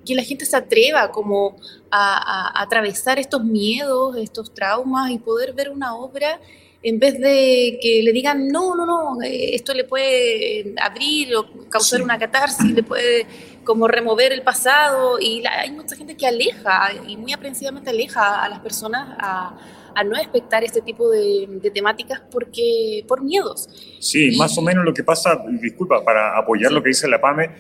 que 0.04 0.14
la 0.14 0.23
gente 0.23 0.44
se 0.44 0.56
atreva 0.56 1.11
como 1.11 1.56
a, 1.90 2.59
a 2.59 2.62
atravesar 2.62 3.18
estos 3.18 3.44
miedos, 3.44 4.16
estos 4.16 4.52
traumas 4.52 5.11
y 5.11 5.18
poder 5.18 5.52
ver 5.52 5.71
una 5.71 5.94
obra 5.94 6.40
en 6.82 6.99
vez 6.99 7.18
de 7.18 7.78
que 7.80 8.02
le 8.02 8.12
digan, 8.12 8.49
no, 8.49 8.75
no, 8.75 8.85
no, 8.85 9.23
eh, 9.23 9.54
esto 9.54 9.73
le 9.73 9.85
puede 9.85 10.75
abrir 10.80 11.35
o 11.37 11.47
causar 11.68 12.02
una 12.02 12.18
catarsis, 12.18 12.71
le 12.73 12.82
puede 12.82 13.26
como 13.64 13.87
remover 13.87 14.32
el 14.32 14.42
pasado, 14.42 15.21
y 15.21 15.44
hay 15.47 15.71
mucha 15.71 15.94
gente 15.94 16.16
que 16.16 16.26
aleja, 16.26 16.90
y 17.06 17.16
muy 17.16 17.32
aprensivamente 17.32 17.90
aleja 17.90 18.42
a 18.42 18.49
las 18.49 18.59
personas 18.59 19.16
a, 19.18 19.56
no 20.05 20.17
expectar 20.17 20.65
este 20.65 20.81
tipo 20.81 21.11
de, 21.11 21.71
temáticas 21.73 22.23
porque 22.31 23.05
por 23.07 23.23
miedos. 23.23 23.69
Sí, 24.01 24.37
más 24.37 24.57
o 24.59 24.63
menos 24.63 24.85
lo 24.85 24.93
que 24.95 25.05
pasa, 25.05 25.43
disculpa, 25.61 26.05
para 26.05 26.39
apoyar 26.39 26.73
lo 26.73 26.83
que 26.83 26.89
dice 26.89 27.09
la 27.09 27.21
PAME, 27.21 27.51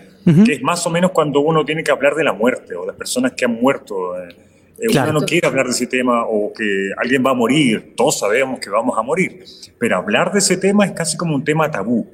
que 0.44 0.54
es 0.54 0.62
más 0.62 0.86
o 0.86 0.90
menos 0.90 1.10
cuando 1.12 1.40
uno 1.40 1.64
tiene 1.64 1.82
que 1.82 1.90
hablar 1.90 2.14
de 2.14 2.24
la 2.24 2.32
muerte 2.32 2.74
o 2.74 2.86
las 2.86 2.96
personas 2.96 3.32
que 3.32 3.44
han 3.44 3.54
muerto. 3.54 4.18
Eh, 4.18 4.36
eh, 4.78 4.86
uno 4.90 5.12
no 5.12 5.20
quiere 5.20 5.46
hablar 5.46 5.66
de 5.66 5.72
ese 5.72 5.86
tema 5.86 6.24
o 6.26 6.52
que 6.52 6.90
alguien 6.96 7.24
va 7.24 7.30
a 7.30 7.34
morir, 7.34 7.94
todos 7.96 8.18
sabemos 8.18 8.58
que 8.58 8.68
vamos 8.70 8.98
a 8.98 9.02
morir, 9.02 9.44
pero 9.78 9.96
hablar 9.96 10.32
de 10.32 10.40
ese 10.40 10.56
tema 10.56 10.84
es 10.84 10.92
casi 10.92 11.16
como 11.16 11.34
un 11.34 11.44
tema 11.44 11.70
tabú, 11.70 12.10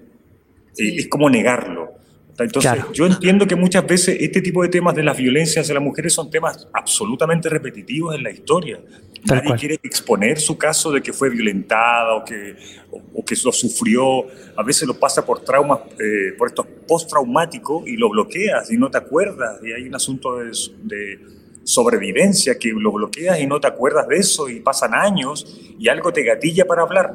eh, 0.76 0.96
es 0.98 1.08
como 1.08 1.30
negarlo. 1.30 1.98
Entonces, 2.38 2.72
yo 2.92 3.06
entiendo 3.06 3.46
que 3.46 3.56
muchas 3.56 3.86
veces 3.86 4.16
este 4.20 4.40
tipo 4.40 4.62
de 4.62 4.68
temas 4.68 4.94
de 4.94 5.02
las 5.02 5.16
violencias 5.16 5.66
de 5.66 5.74
las 5.74 5.82
mujeres 5.82 6.12
son 6.12 6.30
temas 6.30 6.68
absolutamente 6.72 7.48
repetitivos 7.48 8.14
en 8.14 8.22
la 8.22 8.30
historia. 8.30 8.80
Nadie 9.24 9.54
quiere 9.56 9.80
exponer 9.82 10.40
su 10.40 10.56
caso 10.56 10.90
de 10.92 11.02
que 11.02 11.12
fue 11.12 11.30
violentada 11.30 12.14
o 12.14 12.24
que, 12.24 12.56
o, 12.90 13.24
que 13.24 13.34
lo 13.44 13.52
sufrió. 13.52 14.26
A 14.56 14.62
veces 14.62 14.86
lo 14.86 14.98
pasa 14.98 15.24
por 15.24 15.40
traumas, 15.40 15.80
eh, 15.98 16.34
por 16.36 16.48
estos 16.48 16.66
postraumáticos 16.86 17.86
y 17.86 17.96
lo 17.96 18.08
bloqueas 18.08 18.70
y 18.70 18.76
no 18.76 18.90
te 18.90 18.98
acuerdas. 18.98 19.60
Y 19.62 19.72
hay 19.72 19.88
un 19.88 19.94
asunto 19.94 20.36
de 20.36 21.18
sobrevivencia 21.68 22.58
que 22.58 22.70
lo 22.70 22.92
bloqueas 22.92 23.38
y 23.40 23.46
no 23.46 23.60
te 23.60 23.66
acuerdas 23.66 24.08
de 24.08 24.16
eso 24.16 24.48
y 24.48 24.60
pasan 24.60 24.94
años 24.94 25.60
y 25.78 25.88
algo 25.88 26.14
te 26.14 26.22
gatilla 26.22 26.66
para 26.66 26.80
hablar. 26.80 27.14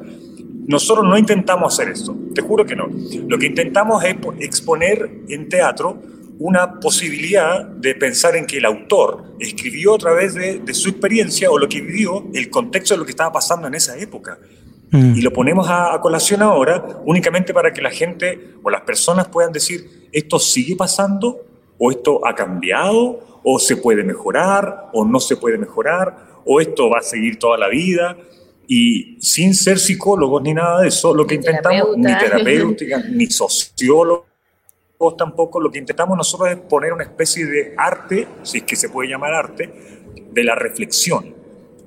Nosotros 0.66 1.04
no 1.04 1.18
intentamos 1.18 1.74
hacer 1.74 1.92
esto, 1.92 2.16
te 2.32 2.40
juro 2.40 2.64
que 2.64 2.76
no. 2.76 2.88
Lo 3.26 3.36
que 3.36 3.46
intentamos 3.46 4.04
es 4.04 4.16
exponer 4.38 5.10
en 5.28 5.48
teatro 5.48 6.00
una 6.38 6.80
posibilidad 6.80 7.64
de 7.64 7.94
pensar 7.94 8.36
en 8.36 8.46
que 8.46 8.58
el 8.58 8.64
autor 8.64 9.36
escribió 9.38 9.94
a 9.94 9.98
través 9.98 10.34
de, 10.34 10.74
su 10.74 10.90
experiencia 10.90 11.50
o 11.50 11.58
lo 11.58 11.68
que 11.68 11.80
vivió, 11.80 12.26
el 12.34 12.50
contexto 12.50 12.94
de 12.94 12.98
lo 12.98 13.04
que 13.04 13.12
estaba 13.12 13.32
pasando 13.32 13.68
en 13.68 13.74
esa 13.74 13.96
época. 13.96 14.38
Mm. 14.90 15.16
Y 15.16 15.22
lo 15.22 15.32
ponemos 15.32 15.68
a, 15.68 15.94
a, 15.94 16.00
colación 16.00 16.42
ahora 16.42 16.84
únicamente 17.04 17.54
para 17.54 17.72
que 17.72 17.80
la 17.80 17.90
gente 17.90 18.54
o 18.62 18.70
las 18.70 18.82
personas 18.82 19.28
puedan 19.28 19.52
decir, 19.52 20.08
esto 20.12 20.38
sigue 20.38 20.76
pasando 20.76 21.44
o 21.78 21.90
esto 21.90 22.26
ha 22.26 22.34
cambiado 22.34 23.40
o 23.42 23.58
se 23.58 23.76
puede 23.76 24.02
mejorar 24.02 24.90
o 24.92 25.04
no 25.04 25.20
se 25.20 25.36
puede 25.36 25.58
mejorar 25.58 26.34
o 26.44 26.60
esto 26.60 26.90
va 26.90 26.98
a 26.98 27.02
seguir 27.02 27.38
toda 27.38 27.58
la 27.58 27.68
vida. 27.68 28.16
Y 28.66 29.18
sin 29.20 29.54
ser 29.54 29.78
psicólogos 29.78 30.42
ni 30.42 30.54
nada 30.54 30.80
de 30.80 30.88
eso, 30.88 31.14
lo 31.14 31.26
que 31.26 31.34
intentamos, 31.34 31.98
ni 31.98 32.16
terapéutica, 32.16 33.04
ni 33.10 33.26
tampoco, 35.12 35.60
lo 35.60 35.70
que 35.70 35.78
intentamos 35.78 36.16
nosotros 36.16 36.50
es 36.50 36.56
poner 36.56 36.92
una 36.92 37.04
especie 37.04 37.46
de 37.46 37.74
arte, 37.76 38.26
si 38.42 38.58
es 38.58 38.64
que 38.64 38.76
se 38.76 38.88
puede 38.88 39.10
llamar 39.10 39.34
arte, 39.34 39.70
de 40.32 40.44
la 40.44 40.54
reflexión. 40.54 41.34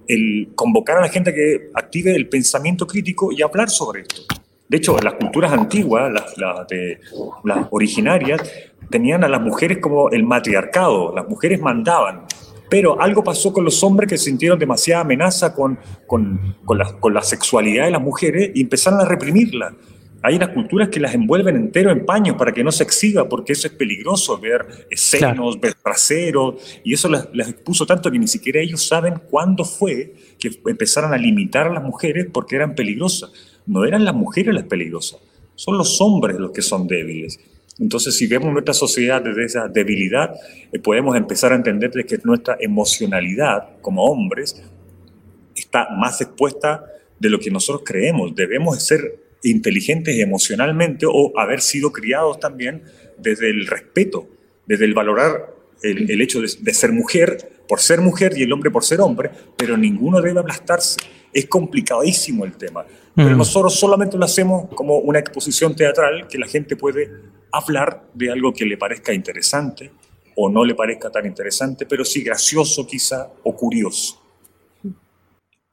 El 0.07 0.51
convocar 0.55 0.97
a 0.97 1.01
la 1.01 1.09
gente 1.09 1.33
que 1.33 1.69
active 1.73 2.15
el 2.15 2.29
pensamiento 2.29 2.87
crítico 2.87 3.31
y 3.31 3.41
hablar 3.41 3.69
sobre 3.69 4.01
esto. 4.01 4.21
De 4.69 4.77
hecho, 4.77 4.97
las 4.99 5.13
culturas 5.13 5.51
antiguas, 5.51 6.11
las, 6.11 6.67
de, 6.67 6.99
las 7.43 7.67
originarias, 7.71 8.41
tenían 8.89 9.23
a 9.23 9.27
las 9.27 9.41
mujeres 9.41 9.79
como 9.79 10.09
el 10.09 10.23
matriarcado, 10.23 11.13
las 11.15 11.27
mujeres 11.27 11.59
mandaban. 11.59 12.25
Pero 12.69 13.01
algo 13.01 13.23
pasó 13.23 13.53
con 13.53 13.63
los 13.63 13.81
hombres 13.83 14.09
que 14.09 14.17
sintieron 14.17 14.59
demasiada 14.59 15.01
amenaza 15.01 15.53
con, 15.53 15.79
con, 16.05 16.55
con 16.65 17.13
la 17.13 17.21
sexualidad 17.21 17.85
de 17.85 17.91
las 17.91 18.01
mujeres 18.01 18.51
y 18.53 18.61
empezaron 18.61 18.99
a 18.99 19.05
reprimirla. 19.05 19.73
Hay 20.23 20.35
unas 20.35 20.49
culturas 20.49 20.89
que 20.89 20.99
las 20.99 21.13
envuelven 21.13 21.55
entero 21.55 21.91
en 21.91 22.05
paños 22.05 22.35
para 22.37 22.51
que 22.51 22.63
no 22.63 22.71
se 22.71 22.83
exhiba, 22.83 23.29
porque 23.29 23.53
eso 23.53 23.67
es 23.67 23.73
peligroso, 23.73 24.39
ver 24.39 24.87
senos, 24.91 25.59
ver 25.59 25.75
traseros, 25.75 26.55
y 26.83 26.93
eso 26.93 27.07
les, 27.09 27.27
les, 27.33 27.49
expuso 27.49 27.85
tanto 27.85 28.11
que 28.11 28.17
ni 28.17 28.27
siquiera 28.27 28.59
ellos 28.59 28.87
saben 28.87 29.21
cuándo 29.29 29.63
fue 29.63 30.15
que 30.39 30.49
empezaron 30.65 31.13
a 31.13 31.17
limitar 31.17 31.67
a 31.67 31.73
las 31.73 31.83
mujeres 31.83 32.27
porque 32.31 32.55
eran 32.55 32.73
peligrosas. 32.75 33.31
No 33.67 33.85
eran 33.85 34.05
las 34.05 34.15
mujeres 34.15 34.55
las 34.55 34.63
peligrosas, 34.63 35.19
son 35.55 35.77
los 35.77 36.01
hombres 36.01 36.37
los 36.39 36.51
que 36.51 36.61
son 36.61 36.87
débiles. 36.87 37.39
Entonces, 37.79 38.17
si 38.17 38.25
vemos 38.25 38.51
nuestra 38.51 38.73
sociedad 38.73 39.21
desde 39.21 39.45
esa 39.45 39.67
debilidad, 39.67 40.33
eh, 40.71 40.79
podemos 40.79 41.15
empezar 41.15 41.53
a 41.53 41.55
entender 41.55 41.91
que 41.91 42.17
nuestra 42.23 42.57
emocionalidad 42.59 43.79
como 43.81 44.05
hombres 44.05 44.63
está 45.55 45.89
más 45.95 46.19
expuesta 46.21 46.85
de 47.19 47.29
lo 47.29 47.39
que 47.39 47.51
nosotros 47.51 47.83
creemos. 47.85 48.35
Debemos 48.35 48.81
ser 48.83 49.26
inteligentes 49.49 50.17
emocionalmente 50.19 51.05
o 51.07 51.33
haber 51.37 51.61
sido 51.61 51.91
criados 51.91 52.39
también 52.39 52.83
desde 53.17 53.49
el 53.49 53.67
respeto, 53.67 54.27
desde 54.65 54.85
el 54.85 54.93
valorar 54.93 55.53
el, 55.81 56.09
el 56.09 56.21
hecho 56.21 56.41
de, 56.41 56.49
de, 56.59 56.73
ser 56.73 56.91
mujer 56.91 57.63
por 57.67 57.79
ser 57.79 58.01
mujer 58.01 58.33
y 58.35 58.43
el 58.43 58.51
hombre 58.53 58.71
por 58.71 58.83
ser 58.83 59.01
hombre, 59.01 59.29
pero 59.55 59.77
ninguno 59.77 60.21
debe 60.21 60.39
aplastarse. 60.39 60.97
Es 61.33 61.45
complicadísimo 61.47 62.45
el 62.45 62.53
tema. 62.53 62.85
Pero 63.15 63.31
mm. 63.31 63.37
nosotros 63.37 63.75
solamente 63.75 64.17
lo 64.17 64.25
hacemos 64.25 64.69
como 64.73 64.97
una 64.99 65.19
exposición 65.19 65.75
teatral 65.75 66.27
que 66.27 66.37
la 66.37 66.47
gente 66.47 66.75
puede 66.75 67.11
hablar 67.51 68.03
de 68.13 68.31
algo 68.31 68.53
que 68.53 68.65
le 68.65 68.77
parezca 68.77 69.13
interesante 69.13 69.91
o 70.35 70.49
no 70.49 70.63
le 70.63 70.75
parezca 70.75 71.09
tan 71.09 71.25
interesante, 71.25 71.85
pero 71.85 72.05
sí 72.05 72.21
gracioso 72.21 72.85
quizá 72.85 73.27
o 73.43 73.55
curioso. 73.55 74.21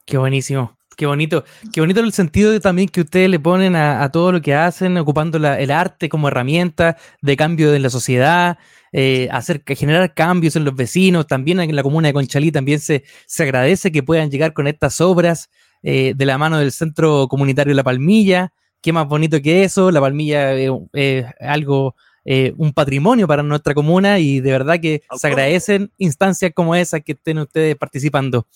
Qué 0.06 0.16
buenísimo. 0.16 0.73
Qué 0.96 1.06
bonito, 1.06 1.44
qué 1.72 1.80
bonito 1.80 2.00
el 2.00 2.12
sentido 2.12 2.52
de, 2.52 2.60
también 2.60 2.88
que 2.88 3.00
ustedes 3.00 3.28
le 3.28 3.40
ponen 3.40 3.74
a, 3.74 4.02
a 4.02 4.10
todo 4.10 4.32
lo 4.32 4.40
que 4.40 4.54
hacen, 4.54 4.96
ocupando 4.96 5.38
la, 5.38 5.58
el 5.58 5.70
arte 5.70 6.08
como 6.08 6.28
herramienta 6.28 6.96
de 7.20 7.36
cambio 7.36 7.74
en 7.74 7.82
la 7.82 7.90
sociedad, 7.90 8.58
eh, 8.92 9.28
hacer, 9.32 9.62
generar 9.66 10.14
cambios 10.14 10.54
en 10.54 10.64
los 10.64 10.76
vecinos. 10.76 11.26
También 11.26 11.58
en 11.58 11.74
la 11.74 11.82
comuna 11.82 12.08
de 12.08 12.14
Conchalí 12.14 12.52
también 12.52 12.78
se, 12.78 13.02
se 13.26 13.42
agradece 13.42 13.90
que 13.90 14.04
puedan 14.04 14.30
llegar 14.30 14.52
con 14.52 14.68
estas 14.68 15.00
obras 15.00 15.50
eh, 15.82 16.14
de 16.14 16.26
la 16.26 16.38
mano 16.38 16.58
del 16.58 16.70
Centro 16.70 17.26
Comunitario 17.26 17.74
La 17.74 17.82
Palmilla. 17.82 18.52
Qué 18.80 18.92
más 18.92 19.08
bonito 19.08 19.42
que 19.42 19.64
eso. 19.64 19.90
La 19.90 20.00
Palmilla 20.00 20.52
es 20.52 20.70
eh, 20.92 21.26
algo, 21.40 21.96
eh, 22.24 22.52
un 22.56 22.72
patrimonio 22.72 23.26
para 23.26 23.42
nuestra 23.42 23.74
comuna 23.74 24.20
y 24.20 24.40
de 24.40 24.52
verdad 24.52 24.78
que 24.80 25.02
se 25.16 25.26
agradecen 25.26 25.90
instancias 25.98 26.52
como 26.54 26.76
esas 26.76 27.00
que 27.02 27.12
estén 27.12 27.38
ustedes 27.38 27.74
participando. 27.76 28.46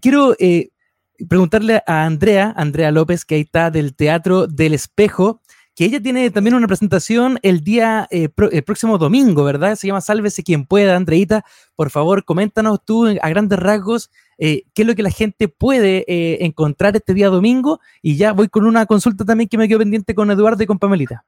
Quiero 0.00 0.34
preguntarle 1.26 1.82
a 1.86 2.04
Andrea, 2.04 2.52
Andrea 2.56 2.90
López, 2.90 3.24
que 3.24 3.36
ahí 3.36 3.40
está 3.42 3.70
del 3.70 3.94
Teatro 3.94 4.46
del 4.46 4.74
Espejo, 4.74 5.40
que 5.74 5.84
ella 5.84 6.00
tiene 6.00 6.30
también 6.30 6.56
una 6.56 6.66
presentación 6.66 7.38
el 7.42 7.62
día, 7.62 8.08
eh, 8.10 8.28
el 8.50 8.62
próximo 8.64 8.98
domingo, 8.98 9.44
¿verdad? 9.44 9.76
Se 9.76 9.86
llama 9.86 10.00
Sálvese 10.00 10.42
quien 10.42 10.66
pueda, 10.66 10.96
Andreita. 10.96 11.44
Por 11.76 11.90
favor, 11.90 12.24
coméntanos 12.24 12.84
tú 12.84 13.06
a 13.06 13.28
grandes 13.28 13.60
rasgos 13.60 14.10
eh, 14.38 14.64
qué 14.74 14.82
es 14.82 14.88
lo 14.88 14.96
que 14.96 15.04
la 15.04 15.10
gente 15.10 15.46
puede 15.46 16.04
eh, 16.08 16.44
encontrar 16.44 16.96
este 16.96 17.14
día 17.14 17.28
domingo. 17.28 17.78
Y 18.02 18.16
ya 18.16 18.32
voy 18.32 18.48
con 18.48 18.66
una 18.66 18.86
consulta 18.86 19.24
también 19.24 19.48
que 19.48 19.56
me 19.56 19.68
quedó 19.68 19.78
pendiente 19.78 20.16
con 20.16 20.30
Eduardo 20.32 20.62
y 20.62 20.66
con 20.66 20.80
Pamelita. 20.80 21.24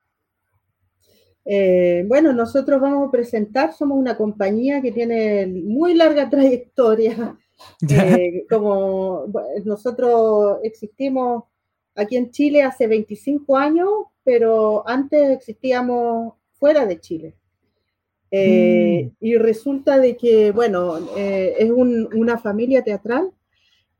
Bueno, 2.07 2.33
nosotros 2.33 2.81
vamos 2.81 3.09
a 3.09 3.11
presentar, 3.11 3.73
somos 3.73 3.99
una 3.99 4.17
compañía 4.17 4.81
que 4.81 4.93
tiene 4.93 5.47
muy 5.47 5.95
larga 5.95 6.29
trayectoria 6.29 7.37
eh, 7.89 8.47
como 8.49 9.27
nosotros 9.65 10.59
existimos 10.63 11.45
aquí 11.95 12.17
en 12.17 12.31
Chile 12.31 12.63
hace 12.63 12.87
25 12.87 13.57
años, 13.57 13.89
pero 14.23 14.87
antes 14.89 15.31
existíamos 15.31 16.35
fuera 16.53 16.87
de 16.87 17.01
Chile. 17.01 17.35
Eh, 18.31 19.07
mm. 19.07 19.17
Y 19.21 19.37
resulta 19.37 19.99
de 19.99 20.17
que, 20.17 20.53
bueno, 20.53 20.99
eh, 21.17 21.55
es 21.59 21.71
un, 21.71 22.09
una 22.15 22.39
familia 22.39 22.83
teatral 22.83 23.31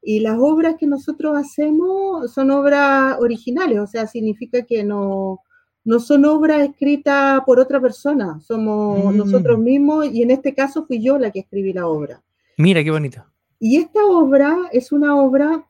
y 0.03 0.21
las 0.21 0.39
obras 0.39 0.77
que 0.79 0.87
nosotros 0.87 1.37
hacemos 1.37 2.33
son 2.33 2.51
obras 2.51 3.17
originales, 3.19 3.79
o 3.81 3.87
sea, 3.87 4.07
significa 4.07 4.63
que 4.63 4.85
no, 4.85 5.41
no 5.85 6.01
son 6.01 6.25
obras 6.25 6.63
escritas 6.69 7.41
por 7.45 7.59
otra 7.59 7.81
persona, 7.81 8.41
somos 8.41 9.13
mm. 9.13 9.17
nosotros 9.17 9.59
mismos 9.59 10.07
y 10.07 10.23
en 10.23 10.31
este 10.31 10.55
caso 10.55 10.87
fui 10.87 11.03
yo 11.03 11.19
la 11.19 11.31
que 11.31 11.41
escribí 11.41 11.73
la 11.73 11.89
obra. 11.89 12.23
Mira, 12.57 12.85
qué 12.85 12.91
bonito. 12.91 13.25
Y 13.63 13.77
esta 13.77 14.03
obra 14.07 14.57
es 14.73 14.91
una 14.91 15.21
obra, 15.21 15.67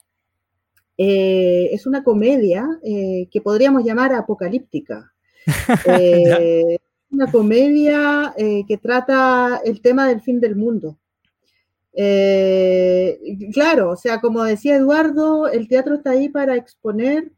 eh, 0.97 1.71
es 1.73 1.87
una 1.89 2.05
comedia 2.05 2.65
eh, 2.85 3.29
que 3.33 3.41
podríamos 3.41 3.85
llamar 3.85 4.15
apocalíptica. 4.15 5.13
Eh, 5.87 6.79
una 7.11 7.33
comedia 7.33 8.33
que 8.37 8.79
trata 8.81 9.61
el 9.65 9.81
tema 9.81 10.07
del 10.09 10.21
fin 10.21 10.39
del 10.39 10.55
mundo. 10.55 10.97
claro, 13.53 13.91
o 13.91 13.97
sea, 13.97 14.21
como 14.21 14.45
decía 14.45 14.77
Eduardo, 14.77 15.49
el 15.49 15.67
teatro 15.67 15.97
está 15.97 16.11
ahí 16.11 16.29
para 16.29 16.55
exponer. 16.55 17.33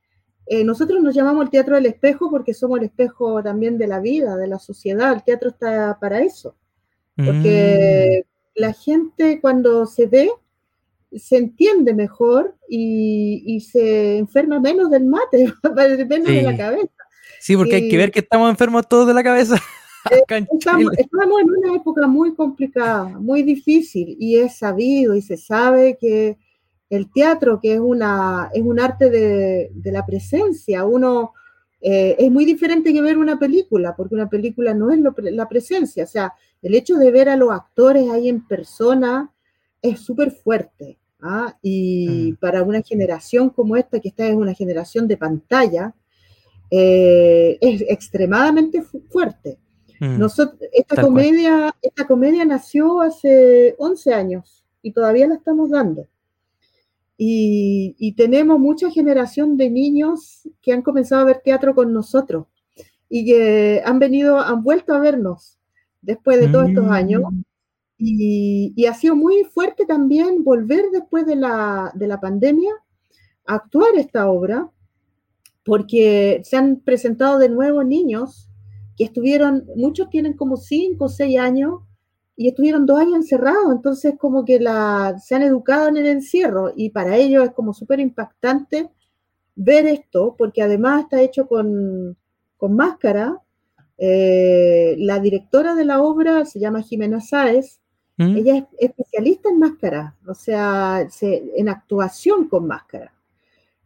nosotros 0.65 1.01
nos 1.03 1.15
llamamos 1.15 1.45
el 1.45 1.51
teatro 1.51 1.77
del 1.77 1.87
espejo 1.87 2.29
porque 2.31 2.53
somos 2.53 2.81
el 2.81 2.85
espejo 2.85 3.43
también 3.43 3.79
de 3.79 3.87
la 3.87 4.01
vida, 4.01 4.37
de 4.37 4.49
la 4.49 4.59
sociedad. 4.59 5.15
El 5.15 5.25
teatro 5.25 5.49
está 5.49 5.97
para 5.99 6.21
eso. 6.21 6.55
Porque 7.17 8.27
mm. 8.27 8.61
la 8.61 8.73
gente 8.75 9.41
cuando 9.41 9.87
se 9.87 10.07
ve 10.07 10.31
se 11.17 11.37
entiende 11.37 11.95
mejor 11.95 12.57
y, 12.69 13.43
y, 13.47 13.61
se 13.61 14.19
enferma 14.19 14.61
menos 14.61 14.91
del 14.91 15.05
mate, 15.05 15.53
menos 16.09 16.29
sí. 16.29 16.35
de 16.35 16.43
la 16.43 16.57
cabeza. 16.57 16.93
Sí, 17.41 17.57
porque 17.57 17.79
y, 17.79 17.83
hay 17.83 17.89
que 17.89 17.97
ver 17.97 18.11
que 18.11 18.21
estamos 18.21 18.51
enfermos 18.51 18.89
todos 18.89 19.07
de 19.07 19.15
la 19.15 19.23
cabeza. 19.23 19.57
estamos, 20.31 20.93
estamos, 20.99 21.41
en 21.41 21.51
una 21.51 21.77
época 21.77 22.07
muy 22.07 22.35
complicada, 22.35 23.05
muy 23.05 23.43
difícil, 23.43 24.17
y 24.19 24.39
es 24.39 24.57
sabido 24.57 25.15
y 25.15 25.23
se 25.23 25.37
sabe 25.37 25.97
que 26.01 26.39
el 26.91 27.11
teatro, 27.11 27.61
que 27.61 27.75
es, 27.75 27.81
una, 27.81 28.51
es 28.53 28.63
un 28.63 28.81
arte 28.81 29.11
de, 29.11 29.71
de 29.73 29.93
la 29.93 30.05
presencia, 30.05 30.85
uno 30.85 31.33
eh, 31.85 32.15
es 32.17 32.31
muy 32.31 32.45
diferente 32.45 32.93
que 32.93 33.03
ver 33.03 33.19
una 33.19 33.41
película, 33.41 33.97
porque 33.97 34.15
una 34.15 34.29
película 34.29 34.73
no 34.73 34.93
es 34.93 35.01
lo, 35.01 35.15
la 35.19 35.49
presencia, 35.49 36.05
o 36.05 36.07
sea, 36.07 36.33
el 36.63 36.77
hecho 36.77 36.97
de 36.97 37.11
ver 37.11 37.29
a 37.29 37.37
los 37.37 37.51
actores 37.51 38.09
ahí 38.09 38.29
en 38.29 38.47
persona 38.47 39.33
es 39.83 39.99
súper 39.99 40.31
fuerte. 40.31 41.01
¿Ah? 41.23 41.57
Y 41.63 42.33
mm. 42.33 42.37
para 42.37 42.63
una 42.63 42.83
generación 42.83 43.51
como 43.51 43.77
esta, 43.77 44.01
que 44.01 44.09
esta 44.09 44.27
es 44.27 44.35
una 44.35 44.55
generación 44.55 45.09
de 45.09 45.17
pantalla, 45.17 45.95
eh, 46.71 47.59
es 47.61 47.83
extremadamente 47.83 48.83
fu 48.83 49.01
fuerte. 49.09 49.59
Mm. 50.01 50.21
Esta, 50.73 51.01
comedia, 51.01 51.75
esta 51.81 52.07
comedia 52.07 52.45
nació 52.45 53.01
hace 53.01 53.77
11 53.79 54.15
años 54.15 54.65
y 54.83 54.93
todavía 54.93 55.29
la 55.29 55.37
estamos 55.37 55.71
dando. 55.71 56.09
Y, 57.17 57.95
y, 57.99 58.15
tenemos 58.15 58.59
mucha 58.59 58.91
generación 58.91 59.57
de 59.57 59.71
niños 59.71 60.49
que 60.61 60.73
han 60.73 60.83
comenzado 60.83 61.23
a 61.23 61.27
ver 61.27 61.41
teatro 61.45 61.73
con 61.73 61.93
nosotros 61.93 62.47
y 63.09 63.27
que 63.27 63.81
han 63.85 64.01
venido, 64.01 64.41
han 64.41 64.65
vuelto 64.65 64.93
a 64.93 64.99
vernos 64.99 65.59
después 66.01 66.41
de 66.41 66.49
todos 66.49 66.65
mm. 66.65 66.69
estos 66.71 66.89
años 66.89 67.23
y, 68.05 68.87
ha 68.87 68.95
sido 68.95 69.15
muy 69.15 69.45
fuerte 69.45 69.87
también 69.87 70.43
volver 70.43 70.87
después 70.91 71.25
de 71.25 71.37
la, 71.37 71.93
de 71.95 72.09
la 72.09 72.21
pandemia 72.21 72.73
a 73.47 73.55
actuar 73.55 73.95
esta 73.97 74.29
obra, 74.29 74.71
porque 75.65 76.41
se 76.45 76.57
han 76.57 76.81
presentado 76.81 77.39
de 77.39 77.49
nuevo 77.49 77.85
niños 77.85 78.49
que 78.97 79.05
estuvieron, 79.05 79.67
muchos 79.77 80.11
tienen 80.11 80.37
como 80.37 80.57
cinco 80.57 81.05
o 81.05 81.09
seis 81.09 81.39
años 81.39 81.81
y 82.37 82.49
estuvieron 82.49 82.87
dos 82.87 82.99
años 82.99 83.15
encerrados, 83.17 83.73
entonces 83.73 84.15
como 84.19 84.45
que 84.45 84.59
la, 84.59 85.17
se 85.23 85.37
han 85.37 85.43
educado 85.43 85.87
en 85.87 85.97
el 85.99 86.07
encierro 86.07 86.73
y 86.75 86.91
para 86.91 87.17
ellos 87.17 87.45
es 87.45 87.53
como 87.53 87.73
súper 87.73 88.01
impactante 88.01 88.91
ver 89.55 89.87
esto, 89.87 90.35
porque 90.37 90.63
además 90.63 91.05
está 91.05 91.21
hecho 91.21 91.47
con, 91.47 92.17
con 92.57 92.75
máscara. 92.75 93.39
Eh, 93.97 94.97
la 94.99 95.21
directora 95.21 95.77
de 95.77 95.85
la 95.85 96.03
obra 96.03 96.45
se 96.47 96.59
llama 96.59 96.83
Jimena 96.83 97.21
Sáez, 97.21 97.82
¿Mm? 98.23 98.37
ella 98.37 98.57
es 98.79 98.91
especialista 98.91 99.49
en 99.49 99.59
máscara, 99.59 100.17
o 100.27 100.35
sea, 100.35 101.07
en 101.21 101.69
actuación 101.69 102.49
con 102.49 102.67
máscara. 102.67 103.13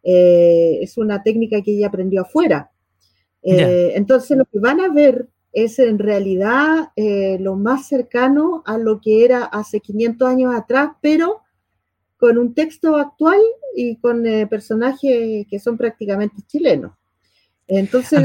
Eh, 0.02 0.78
es 0.82 0.96
una 0.98 1.22
técnica 1.22 1.60
que 1.62 1.72
ella 1.72 1.88
aprendió 1.88 2.22
afuera. 2.22 2.70
Eh, 3.42 3.92
entonces 3.94 4.36
lo 4.36 4.44
que 4.44 4.58
van 4.58 4.80
a 4.80 4.88
ver 4.88 5.28
es 5.52 5.78
en 5.78 5.98
realidad 5.98 6.90
eh, 6.96 7.38
lo 7.40 7.56
más 7.56 7.88
cercano 7.88 8.62
a 8.66 8.78
lo 8.78 9.00
que 9.00 9.24
era 9.24 9.44
hace 9.44 9.80
500 9.80 10.28
años 10.28 10.54
atrás, 10.54 10.90
pero 11.00 11.42
con 12.18 12.38
un 12.38 12.54
texto 12.54 12.96
actual 12.96 13.40
y 13.74 13.96
con 13.96 14.24
personajes 14.48 15.46
que 15.48 15.58
son 15.58 15.76
prácticamente 15.76 16.36
chilenos. 16.46 16.92
Entonces, 17.66 18.22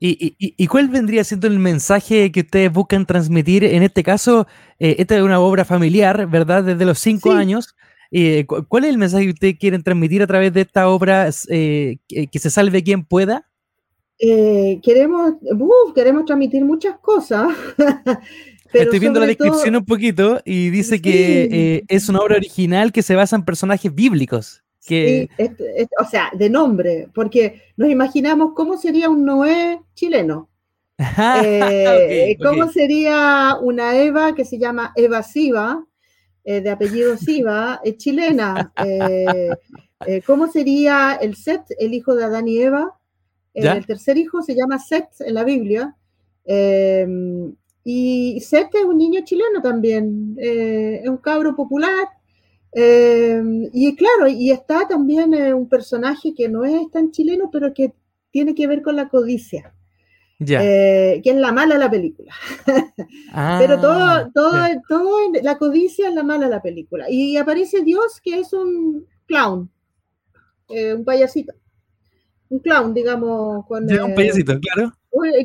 ¿y, 0.00 0.66
cuál 0.66 0.88
vendría 0.88 1.24
siendo 1.24 1.46
el 1.46 1.58
mensaje 1.58 2.30
que 2.32 2.40
ustedes 2.40 2.72
buscan 2.72 3.06
transmitir? 3.06 3.64
En 3.64 3.82
este 3.82 4.02
caso, 4.02 4.46
eh, 4.78 4.96
esta 4.98 5.16
es 5.16 5.22
una 5.22 5.40
obra 5.40 5.64
familiar, 5.64 6.26
¿verdad? 6.28 6.64
Desde 6.64 6.84
los 6.84 6.98
cinco 6.98 7.32
años. 7.32 7.74
¿Cuál 8.68 8.84
es 8.84 8.90
el 8.90 8.98
mensaje 8.98 9.24
que 9.24 9.32
ustedes 9.32 9.58
quieren 9.58 9.82
transmitir 9.82 10.22
a 10.22 10.26
través 10.26 10.52
de 10.52 10.62
esta 10.62 10.88
obra? 10.88 11.26
que 11.26 12.38
se 12.38 12.50
salve 12.50 12.82
quien 12.82 13.04
pueda. 13.04 13.48
Eh, 14.18 14.80
queremos, 14.82 15.34
queremos 15.94 16.24
transmitir 16.24 16.64
muchas 16.64 16.98
cosas. 16.98 17.48
Estoy 18.72 18.98
viendo 18.98 19.20
la 19.20 19.26
descripción 19.26 19.76
un 19.76 19.84
poquito 19.84 20.40
y 20.44 20.70
dice 20.70 21.00
que 21.00 21.48
eh, 21.50 21.84
es 21.88 22.08
una 22.08 22.20
obra 22.20 22.36
original 22.36 22.92
que 22.92 23.02
se 23.02 23.14
basa 23.14 23.36
en 23.36 23.44
personajes 23.44 23.94
bíblicos. 23.94 24.62
Que... 24.88 25.28
o 26.00 26.04
sea, 26.04 26.30
de 26.32 26.48
nombre, 26.48 27.08
porque 27.14 27.62
nos 27.76 27.90
imaginamos 27.90 28.52
cómo 28.54 28.76
sería 28.76 29.10
un 29.10 29.24
Noé 29.24 29.80
chileno. 29.94 30.48
Eh, 31.44 32.36
¿Cómo 32.42 32.68
sería 32.68 33.56
una 33.62 33.96
Eva 33.96 34.34
que 34.34 34.44
se 34.44 34.58
llama 34.58 34.92
Eva 34.96 35.22
Siva, 35.22 35.84
de 36.44 36.70
apellido 36.70 37.16
Siva, 37.16 37.80
chilena? 37.98 38.72
¿Cómo 40.26 40.48
sería 40.48 41.16
el 41.20 41.36
Set, 41.36 41.62
el 41.78 41.94
hijo 41.94 42.16
de 42.16 42.24
Adán 42.24 42.48
y 42.48 42.58
Eva? 42.58 42.98
El 43.54 43.86
tercer 43.86 44.18
hijo 44.18 44.42
se 44.42 44.56
llama 44.56 44.80
Seth 44.80 45.20
en 45.20 45.34
la 45.34 45.44
Biblia. 45.44 45.94
Y 47.90 48.38
Seth 48.42 48.74
es 48.74 48.84
un 48.84 48.98
niño 48.98 49.22
chileno 49.24 49.62
también, 49.62 50.36
eh, 50.38 51.00
es 51.02 51.08
un 51.08 51.16
cabro 51.16 51.56
popular. 51.56 52.06
Em, 52.72 53.68
y 53.72 53.96
claro, 53.96 54.28
y 54.28 54.50
está 54.50 54.86
también 54.86 55.32
eh, 55.34 55.54
un 55.54 55.68
personaje 55.68 56.34
que 56.34 56.48
no 56.48 56.64
es 56.64 56.90
tan 56.90 57.10
chileno, 57.10 57.50
pero 57.50 57.72
que 57.72 57.92
tiene 58.30 58.54
que 58.54 58.66
ver 58.66 58.82
con 58.82 58.96
la 58.96 59.08
codicia. 59.08 59.74
Eh, 60.40 61.20
que 61.24 61.30
es 61.30 61.36
la 61.36 61.50
mala 61.50 61.74
de 61.74 61.80
la 61.80 61.90
película. 61.90 62.32
pero 63.58 63.80
todo, 63.80 63.92
ah, 63.92 64.30
todo, 64.32 64.52
todo, 64.88 65.16
la 65.42 65.58
codicia 65.58 66.08
es 66.08 66.14
la 66.14 66.22
mala 66.22 66.44
de 66.44 66.50
la 66.50 66.62
película. 66.62 67.06
Y 67.10 67.36
aparece 67.36 67.82
Dios, 67.82 68.20
que 68.22 68.38
es 68.38 68.52
un 68.52 69.06
clown, 69.26 69.70
un 70.68 71.04
payasito 71.04 71.54
un 72.50 72.58
clown, 72.60 72.94
digamos. 72.94 73.66
Con, 73.66 73.84
un 73.84 73.90
eh, 73.90 74.14
payasito, 74.14 74.58
claro. 74.60 74.92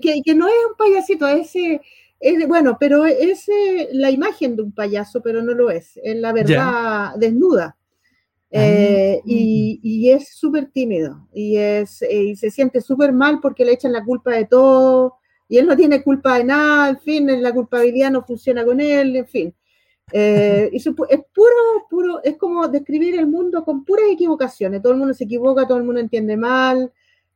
Que, 0.01 0.35
no 0.35 0.47
es 0.47 0.53
un 0.69 0.77
payasito, 0.77 1.27
es, 1.27 1.53
es 2.23 2.47
bueno, 2.47 2.77
pero 2.79 3.05
es 3.05 3.49
la 3.91 4.09
imagen 4.09 4.55
de 4.55 4.63
un 4.63 4.71
payaso, 4.71 5.21
pero 5.21 5.41
no 5.41 5.53
lo 5.53 5.69
es, 5.69 5.99
es 6.01 6.15
la 6.15 6.31
verdad 6.31 7.15
desnuda. 7.17 7.77
Ah, 8.55 8.59
eh, 8.61 9.21
y, 9.25 10.11
es 10.11 10.35
súper 10.35 10.67
tímido 10.67 11.27
y, 11.33 11.57
es, 11.57 12.03
eh, 12.03 12.23
y 12.23 12.35
se 12.35 12.51
siente 12.51 12.81
súper 12.81 13.11
mal 13.11 13.39
porque 13.41 13.65
le 13.65 13.73
echan 13.73 13.91
la 13.91 14.05
culpa 14.05 14.33
de 14.33 14.45
todo 14.45 15.15
y 15.49 15.57
él 15.57 15.65
no 15.65 15.75
tiene 15.75 16.03
culpa 16.03 16.37
de 16.37 16.43
nada, 16.43 16.89
en 16.89 16.99
fin, 16.99 17.41
la 17.41 17.51
culpabilidad 17.51 18.11
no 18.11 18.23
funciona 18.23 18.63
con 18.63 18.79
él, 18.79 19.15
en 19.15 19.27
fin. 19.27 19.55
es 20.11 20.87
puro, 21.33 21.87
puro, 21.89 22.23
es 22.23 22.37
como 22.37 22.67
describir 22.67 23.15
el 23.17 23.27
mundo 23.27 23.63
con 23.65 23.83
puras 23.83 24.05
equivocaciones. 24.11 24.81
Todo 24.81 24.93
el 24.93 24.99
mundo 24.99 25.13
se 25.13 25.25
equivoca, 25.25 25.67
todo 25.67 25.79
el 25.79 25.83
mundo 25.83 25.99
entiende 25.99 26.37
mal, 26.37 26.91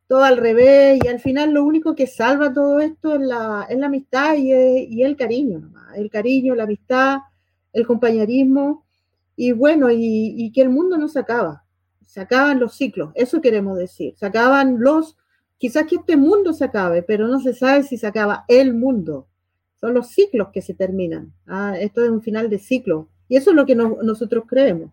todo 0.07 0.23
al 0.23 0.37
revés, 0.37 0.99
y 1.03 1.07
al 1.07 1.19
final 1.19 1.51
lo 1.51 1.65
único 1.65 1.93
que 1.93 2.07
salva 2.07 2.53
todo 2.53 2.79
esto 2.79 3.15
es 3.15 3.21
la, 3.21 3.67
es 3.69 3.77
la 3.77 3.87
amistad 3.87 4.35
y, 4.37 4.53
y, 4.53 5.03
el 5.03 5.17
cariño, 5.17 5.59
nomás. 5.59 5.97
el 5.97 6.09
cariño, 6.09 6.55
la 6.55 6.63
amistad, 6.63 7.17
el 7.73 7.85
compañerismo, 7.85 8.85
y 9.35 9.51
bueno, 9.51 9.91
y, 9.91 10.33
y, 10.37 10.51
que 10.51 10.61
el 10.61 10.69
mundo 10.69 10.97
no 10.97 11.09
se 11.09 11.19
acaba, 11.19 11.65
se 12.05 12.21
acaban 12.21 12.59
los 12.59 12.75
ciclos, 12.75 13.11
eso 13.15 13.41
queremos 13.41 13.77
decir, 13.77 14.15
se 14.17 14.25
acaban 14.25 14.79
los, 14.79 15.17
quizás 15.57 15.85
que 15.85 15.97
este 15.97 16.15
mundo 16.15 16.53
se 16.53 16.63
acabe, 16.63 17.03
pero 17.03 17.27
no 17.27 17.41
se 17.41 17.53
sabe 17.53 17.83
si 17.83 17.97
se 17.97 18.07
acaba 18.07 18.45
el 18.47 18.73
mundo, 18.73 19.27
son 19.75 19.93
los 19.93 20.07
ciclos 20.07 20.47
que 20.53 20.61
se 20.61 20.73
terminan, 20.73 21.33
¿ah? 21.45 21.75
esto 21.77 22.03
es 22.03 22.09
un 22.09 22.21
final 22.21 22.49
de 22.49 22.59
ciclo, 22.59 23.09
y 23.27 23.35
eso 23.35 23.49
es 23.49 23.57
lo 23.57 23.65
que 23.65 23.75
nosotros 23.75 24.45
creemos, 24.47 24.91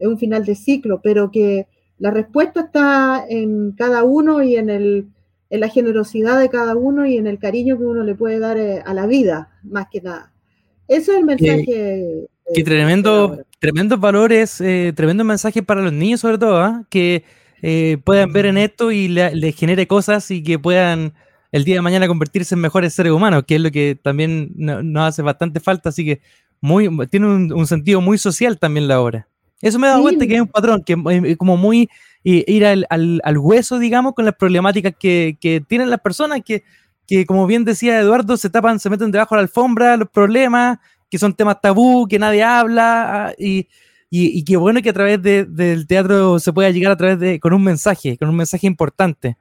es 0.00 0.08
un 0.08 0.18
final 0.18 0.44
de 0.44 0.56
ciclo, 0.56 1.00
pero 1.02 1.30
que 1.30 1.68
la 1.98 2.10
respuesta 2.10 2.60
está 2.60 3.24
en 3.28 3.72
cada 3.72 4.04
uno 4.04 4.42
y 4.42 4.56
en, 4.56 4.68
el, 4.70 5.06
en 5.50 5.60
la 5.60 5.68
generosidad 5.68 6.38
de 6.38 6.50
cada 6.50 6.74
uno 6.74 7.06
y 7.06 7.16
en 7.16 7.26
el 7.26 7.38
cariño 7.38 7.78
que 7.78 7.84
uno 7.84 8.04
le 8.04 8.14
puede 8.14 8.38
dar 8.38 8.58
eh, 8.58 8.82
a 8.84 8.92
la 8.92 9.06
vida, 9.06 9.50
más 9.62 9.86
que 9.90 10.02
nada. 10.02 10.32
Eso 10.88 11.12
es 11.12 11.18
el 11.18 11.24
mensaje. 11.24 12.28
Qué, 12.54 12.62
tremendo, 12.62 13.42
tremendos 13.58 13.98
valores, 13.98 14.60
eh, 14.60 14.92
tremendo 14.94 15.24
mensaje 15.24 15.62
para 15.62 15.82
los 15.82 15.92
niños 15.92 16.20
sobre 16.20 16.38
todo, 16.38 16.58
¿ah? 16.58 16.84
que 16.90 17.24
eh, 17.62 17.98
puedan 18.04 18.32
ver 18.32 18.46
en 18.46 18.58
esto 18.58 18.92
y 18.92 19.08
les 19.08 19.56
genere 19.56 19.86
cosas 19.86 20.30
y 20.30 20.42
que 20.42 20.58
puedan 20.58 21.14
el 21.50 21.64
día 21.64 21.76
de 21.76 21.80
mañana 21.80 22.06
convertirse 22.06 22.54
en 22.54 22.60
mejores 22.60 22.92
seres 22.92 23.12
humanos, 23.12 23.44
que 23.46 23.56
es 23.56 23.60
lo 23.60 23.70
que 23.70 23.98
también 24.00 24.52
nos 24.54 25.08
hace 25.08 25.22
bastante 25.22 25.58
falta, 25.60 25.88
así 25.88 26.04
que 26.04 26.20
muy, 26.60 26.88
tiene 27.08 27.26
un, 27.26 27.52
un 27.52 27.66
sentido 27.66 28.00
muy 28.00 28.18
social 28.18 28.58
también 28.58 28.86
la 28.86 29.00
obra. 29.00 29.28
Eso 29.62 29.78
me 29.78 29.88
da 29.88 30.00
cuenta 30.00 30.26
que 30.26 30.34
es 30.34 30.40
un 30.40 30.48
patrón, 30.48 30.82
que 30.84 30.96
es 31.24 31.36
como 31.36 31.56
muy 31.56 31.88
ir 32.22 32.66
al, 32.66 32.86
al, 32.90 33.38
hueso, 33.38 33.78
digamos, 33.78 34.14
con 34.14 34.24
las 34.24 34.34
problemáticas 34.34 34.94
que, 34.98 35.38
que 35.40 35.60
tienen 35.60 35.90
las 35.90 36.00
personas, 36.00 36.40
que, 36.44 36.64
que, 37.06 37.24
como 37.24 37.46
bien 37.46 37.64
decía 37.64 38.00
Eduardo, 38.00 38.36
se 38.36 38.50
tapan, 38.50 38.80
se 38.80 38.90
meten 38.90 39.12
debajo 39.12 39.34
de 39.34 39.40
la 39.40 39.42
alfombra, 39.42 39.96
los 39.96 40.08
problemas, 40.10 40.78
que 41.08 41.18
son 41.18 41.34
temas 41.34 41.60
tabú, 41.60 42.08
que 42.08 42.18
nadie 42.18 42.42
habla, 42.42 43.26
ah, 43.26 43.32
y, 43.38 43.68
y, 44.10 44.38
y 44.38 44.44
que 44.44 44.56
bueno 44.56 44.82
que 44.82 44.90
a 44.90 44.92
través 44.92 45.22
de, 45.22 45.44
del 45.44 45.86
teatro 45.86 46.40
se 46.40 46.52
pueda 46.52 46.70
llegar 46.70 46.92
a 46.92 46.96
través 46.96 47.20
de, 47.20 47.38
con 47.38 47.52
un 47.52 47.62
mensaje, 47.62 48.18
con 48.18 48.28
un 48.28 48.36
mensaje 48.36 48.66
importante. 48.66 49.36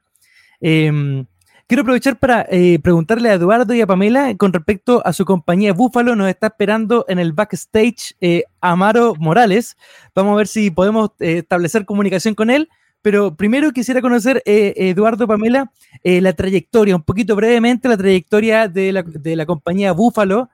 Eh, 0.61 1.25
Quiero 1.67 1.81
aprovechar 1.81 2.19
para 2.19 2.45
eh, 2.51 2.77
preguntarle 2.77 3.31
a 3.31 3.33
Eduardo 3.33 3.73
y 3.73 3.81
a 3.81 3.87
Pamela 3.87 4.35
con 4.37 4.53
respecto 4.53 5.01
a 5.03 5.11
su 5.13 5.25
compañía 5.25 5.73
Búfalo. 5.73 6.15
Nos 6.15 6.29
está 6.29 6.47
esperando 6.47 7.05
en 7.07 7.17
el 7.17 7.33
backstage 7.33 8.15
eh, 8.21 8.43
Amaro 8.61 9.15
Morales. 9.15 9.75
Vamos 10.13 10.33
a 10.33 10.37
ver 10.37 10.47
si 10.47 10.69
podemos 10.69 11.09
eh, 11.19 11.39
establecer 11.39 11.85
comunicación 11.85 12.35
con 12.35 12.51
él. 12.51 12.69
Pero 13.01 13.35
primero 13.35 13.71
quisiera 13.71 13.99
conocer, 13.99 14.41
Eduardo, 14.45 15.27
Pamela, 15.27 15.71
la 16.03 16.33
trayectoria, 16.33 16.95
un 16.95 17.03
poquito 17.03 17.35
brevemente, 17.35 17.87
la 17.87 17.97
trayectoria 17.97 18.67
de 18.67 18.91
la, 18.91 19.45
compañía 19.45 19.91
Búfalo, 19.91 20.49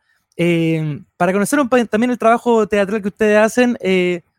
para 1.16 1.32
conocer 1.32 1.62
también 1.90 2.12
el 2.12 2.18
trabajo 2.18 2.68
teatral 2.68 3.02
que 3.02 3.08
ustedes 3.08 3.38
hacen, 3.38 3.78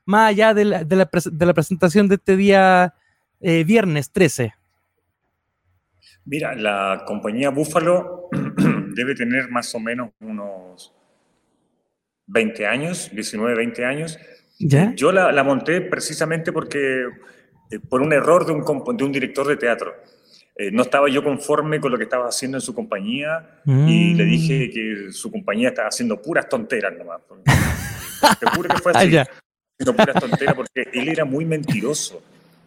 más 0.05 0.29
allá 0.29 0.53
de 0.53 0.67
la 0.67 1.55
presentación 1.55 2.07
de 2.09 2.17
este 2.17 2.37
día 2.37 2.93
viernes 3.41 4.11
13. 4.11 4.53
Mira, 6.25 6.55
la 6.55 7.05
compañía 7.07 7.51
Búfalo 7.51 8.29
debe 8.95 9.15
tener 9.15 9.51
más 9.51 9.75
o 9.75 9.81
menos 9.81 10.11
unos 10.21 10.93
20 12.27 12.67
años, 12.67 13.11
19, 13.13 13.57
20 13.57 13.85
años. 13.85 14.19
¿Ya? 14.59 14.93
Yo 14.95 15.11
la, 15.11 15.43
monté 15.43 15.81
precisamente 15.81 16.53
porque, 16.53 17.07
eh, 17.71 17.81
por 17.89 18.03
un 18.03 18.13
error 18.13 18.47
de 18.47 18.53
un, 18.53 18.97
de 18.97 19.05
un 19.05 19.13
director 19.13 19.47
de 19.47 19.57
teatro. 19.57 19.93
Eh, 20.55 20.71
no 20.71 20.83
estaba 20.83 21.09
yo 21.09 21.25
conforme 21.25 21.81
con 21.81 21.91
lo 21.91 21.99
que 21.99 22.05
estaba 22.05 22.29
haciendo 22.29 22.59
en 22.59 22.61
su 22.61 22.75
compañía 22.75 23.63
y 23.65 24.13
le 24.15 24.25
dije 24.25 24.69
mm. 24.69 24.73
que 24.73 25.13
su 25.13 25.31
compañía 25.33 25.71
estaba 25.71 25.89
haciendo 25.89 26.21
puras 26.21 26.49
tonteras 26.49 26.93
nomás. 26.97 27.23
Te 28.39 28.47
juro 28.47 28.69
que 28.69 28.81
fue 28.81 28.93
así. 28.95 29.17
Ah, 29.17 29.27
haciendo 29.79 29.97
puras 29.97 30.21
tonteras 30.21 30.55
porque 30.55 30.89
él 30.93 31.09
era 31.09 31.25
muy 31.25 31.45
mentiroso 31.47 32.23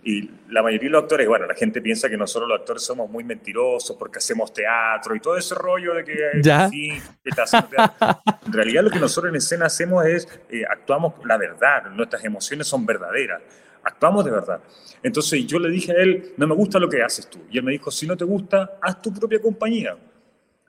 Y 0.08 0.30
la 0.50 0.62
mayoría 0.62 0.88
de 0.88 0.92
los 0.92 1.02
actores, 1.02 1.28
bueno, 1.28 1.48
la 1.48 1.56
gente 1.56 1.82
piensa 1.82 2.08
que 2.08 2.16
nosotros 2.16 2.48
los 2.48 2.60
actores 2.60 2.84
somos 2.84 3.10
muy 3.10 3.24
mentirosos 3.24 3.98
porque 3.98 4.20
hacemos 4.20 4.54
teatro 4.54 5.16
y 5.16 5.20
todo 5.20 5.36
ese 5.36 5.56
rollo 5.56 5.96
de 5.96 6.04
que 6.04 6.16
¿Ya? 6.44 6.70
sí, 6.70 6.92
que 7.24 7.30
está 7.32 7.42
haciendo 7.42 7.70
teatro. 7.70 8.22
En 8.46 8.54
realidad 8.54 8.84
lo 8.84 8.92
que 8.92 9.00
nosotros 9.00 9.32
en 9.32 9.38
escena 9.38 9.66
hacemos 9.66 10.06
es, 10.06 10.28
eh, 10.52 10.62
actuamos 10.70 11.16
la 11.26 11.38
verdad, 11.38 11.90
nuestras 11.90 12.24
emociones 12.24 12.68
son 12.68 12.86
verdaderas, 12.86 13.42
actuamos 13.82 14.24
de 14.24 14.30
verdad. 14.30 14.62
Entonces 15.02 15.44
yo 15.48 15.58
le 15.58 15.72
dije 15.72 15.92
a 15.92 15.96
él, 15.96 16.34
no 16.38 16.46
me 16.46 16.54
gusta 16.54 16.78
lo 16.78 16.88
que 16.88 17.02
haces 17.02 17.28
tú. 17.28 17.40
Y 17.50 17.58
él 17.58 17.64
me 17.64 17.72
dijo, 17.72 17.90
si 17.90 18.06
no 18.06 18.16
te 18.16 18.26
gusta, 18.26 18.78
haz 18.80 19.02
tu 19.02 19.12
propia 19.12 19.42
compañía. 19.42 19.98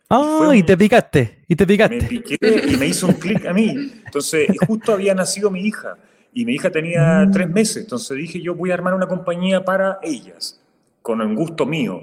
Ah, 0.08 0.52
y, 0.54 0.62
te 0.62 0.78
picaste, 0.78 1.40
y 1.46 1.54
te 1.54 1.66
picaste. 1.66 1.96
Me 1.96 2.08
piqué 2.08 2.38
y 2.68 2.76
me 2.78 2.86
hizo 2.86 3.06
un 3.06 3.14
clic 3.14 3.44
a 3.44 3.52
mí. 3.52 4.00
Entonces, 4.06 4.48
justo 4.66 4.94
había 4.94 5.14
nacido 5.14 5.50
mi 5.50 5.60
hija 5.60 5.98
y 6.38 6.44
mi 6.44 6.52
hija 6.54 6.70
tenía 6.70 7.24
Mm. 7.24 7.30
tres 7.32 7.48
meses. 7.48 7.76
Entonces 7.84 8.14
dije, 8.16 8.40
yo 8.42 8.54
voy 8.54 8.70
a 8.70 8.74
armar 8.74 8.92
una 8.92 9.06
compañía 9.08 9.64
para 9.64 9.98
ellas, 10.02 10.60
con 11.00 11.20
un 11.22 11.34
gusto 11.34 11.64
mío. 11.64 12.00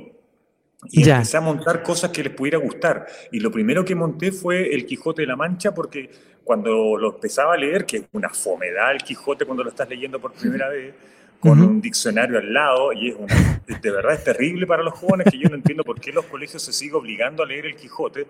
Y 0.90 1.04
Ya. 1.04 1.18
empecé 1.18 1.38
a 1.38 1.42
montar 1.42 1.84
cosas 1.84 2.10
que 2.10 2.24
les 2.24 2.34
pudiera 2.34 2.58
gustar. 2.58 3.06
Y 3.32 3.40
lo 3.40 3.52
primero 3.52 3.86
que 3.86 3.94
monté 3.96 4.32
fue 4.32 4.74
El 4.74 4.86
Quijote 4.88 5.22
de 5.22 5.28
la 5.28 5.36
Mancha, 5.36 5.74
porque 5.74 6.10
cuando 6.44 6.98
lo 6.98 7.14
empezaba 7.16 7.54
a 7.54 7.58
leer, 7.58 7.86
que 7.86 7.98
es 7.98 8.04
una 8.12 8.30
fomedad 8.30 8.92
el 8.92 9.04
Quijote 9.04 9.46
cuando 9.46 9.64
lo 9.64 9.70
estás 9.70 9.88
leyendo 9.88 10.20
por 10.20 10.34
primera 10.34 10.68
vez, 10.76 10.94
con 11.44 11.60
Ujú. 11.60 11.70
un 11.72 11.82
diccionario 11.82 12.38
al 12.40 12.54
lado, 12.54 12.94
y 12.94 13.10
es 13.10 13.16
una, 13.20 13.62
de 13.68 13.92
verdad 13.92 14.14
es 14.14 14.24
terrible 14.24 14.66
para 14.66 14.82
los 14.82 14.94
jóvenes 14.94 15.28
que 15.30 15.38
yo 15.38 15.50
no 15.50 15.56
entiendo 15.56 15.84
por 15.84 16.00
qué 16.00 16.14
los 16.14 16.24
colegios 16.26 16.64
se 16.64 16.72
siguen 16.72 16.96
obligando 16.96 17.44
a 17.44 17.46
leer 17.46 17.66
el 17.66 17.76
Quijote, 17.76 18.28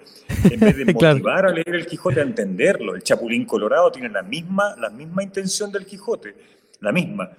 en 0.49 0.59
vez 0.59 0.75
de 0.75 0.85
Claro. 0.95 1.15
motivar 1.17 1.45
a 1.45 1.49
leer 1.51 1.75
el 1.75 1.85
Quijote 1.85 2.21
a 2.21 2.23
entenderlo. 2.23 2.95
El 2.95 3.03
Chapulín 3.03 3.45
Colorado 3.45 3.91
tiene 3.91 4.09
la 4.09 4.23
misma, 4.23 4.75
la 4.79 4.89
misma 4.89 5.21
intención 5.21 5.71
del 5.71 5.85
Quijote, 5.85 6.33
la 6.79 6.91
misma. 6.91 7.29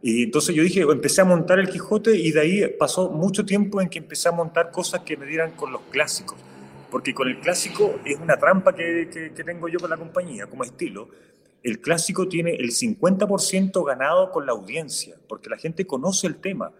Y 0.00 0.22
entonces 0.22 0.54
yo 0.54 0.62
dije, 0.62 0.82
empecé 0.82 1.20
a 1.22 1.24
montar 1.24 1.58
el 1.58 1.68
Quijote 1.68 2.16
y 2.16 2.30
de 2.30 2.40
ahí 2.40 2.68
pasó 2.78 3.10
mucho 3.10 3.44
tiempo 3.44 3.80
en 3.80 3.88
que 3.88 3.98
empecé 3.98 4.28
a 4.28 4.32
montar 4.32 4.70
cosas 4.70 5.00
que 5.00 5.16
me 5.16 5.26
dieran 5.26 5.50
con 5.50 5.72
los 5.72 5.80
clásicos. 5.90 6.38
Porque 6.92 7.12
con 7.12 7.26
el 7.28 7.40
clásico 7.40 7.98
es 8.04 8.16
una 8.18 8.36
trampa 8.36 8.72
que, 8.74 9.10
que- 9.12 9.32
que 9.34 9.44
tengo 9.44 9.68
yo 9.68 9.80
con 9.80 9.90
la 9.90 9.96
compañía 9.96 10.46
como 10.46 10.62
estilo. 10.62 11.08
El 11.62 11.80
clásico 11.80 12.28
tiene 12.28 12.52
el 12.52 12.70
50% 12.70 13.84
ganado 13.84 14.30
con 14.30 14.46
la 14.46 14.52
audiencia, 14.52 15.16
porque 15.28 15.50
la 15.50 15.58
gente 15.58 15.86
conoce 15.86 16.26
el 16.26 16.36
tema. 16.36 16.72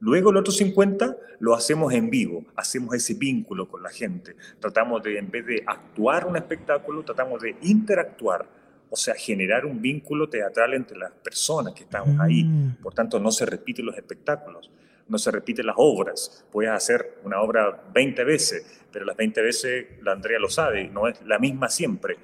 Luego 0.00 0.30
el 0.30 0.36
otro 0.36 0.52
50 0.52 1.16
lo 1.40 1.54
hacemos 1.54 1.92
en 1.92 2.08
vivo, 2.10 2.44
hacemos 2.54 2.94
ese 2.94 3.14
vínculo 3.14 3.68
con 3.68 3.82
la 3.82 3.90
gente. 3.90 4.36
Tratamos 4.60 5.02
de, 5.02 5.18
en 5.18 5.30
vez 5.30 5.46
de 5.46 5.64
actuar 5.66 6.26
un 6.26 6.36
espectáculo, 6.36 7.02
tratamos 7.02 7.42
de 7.42 7.56
interactuar, 7.62 8.46
o 8.90 8.96
sea, 8.96 9.14
generar 9.14 9.66
un 9.66 9.80
vínculo 9.80 10.28
teatral 10.28 10.74
entre 10.74 10.98
las 10.98 11.10
personas 11.10 11.74
que 11.74 11.82
estamos 11.82 12.18
ahí. 12.20 12.44
Mm. 12.44 12.76
Por 12.82 12.94
tanto, 12.94 13.18
no 13.18 13.32
se 13.32 13.44
repiten 13.44 13.86
los 13.86 13.96
espectáculos, 13.96 14.70
no 15.08 15.18
se 15.18 15.30
repiten 15.30 15.66
las 15.66 15.76
obras. 15.78 16.46
Puedes 16.52 16.70
hacer 16.70 17.18
una 17.24 17.40
obra 17.40 17.82
20 17.92 18.22
veces, 18.24 18.82
pero 18.92 19.04
las 19.04 19.16
20 19.16 19.42
veces, 19.42 19.86
la 20.02 20.12
Andrea 20.12 20.38
lo 20.38 20.48
sabe, 20.48 20.88
no 20.88 21.08
es 21.08 21.20
la 21.22 21.40
misma 21.40 21.68
siempre. 21.68 22.18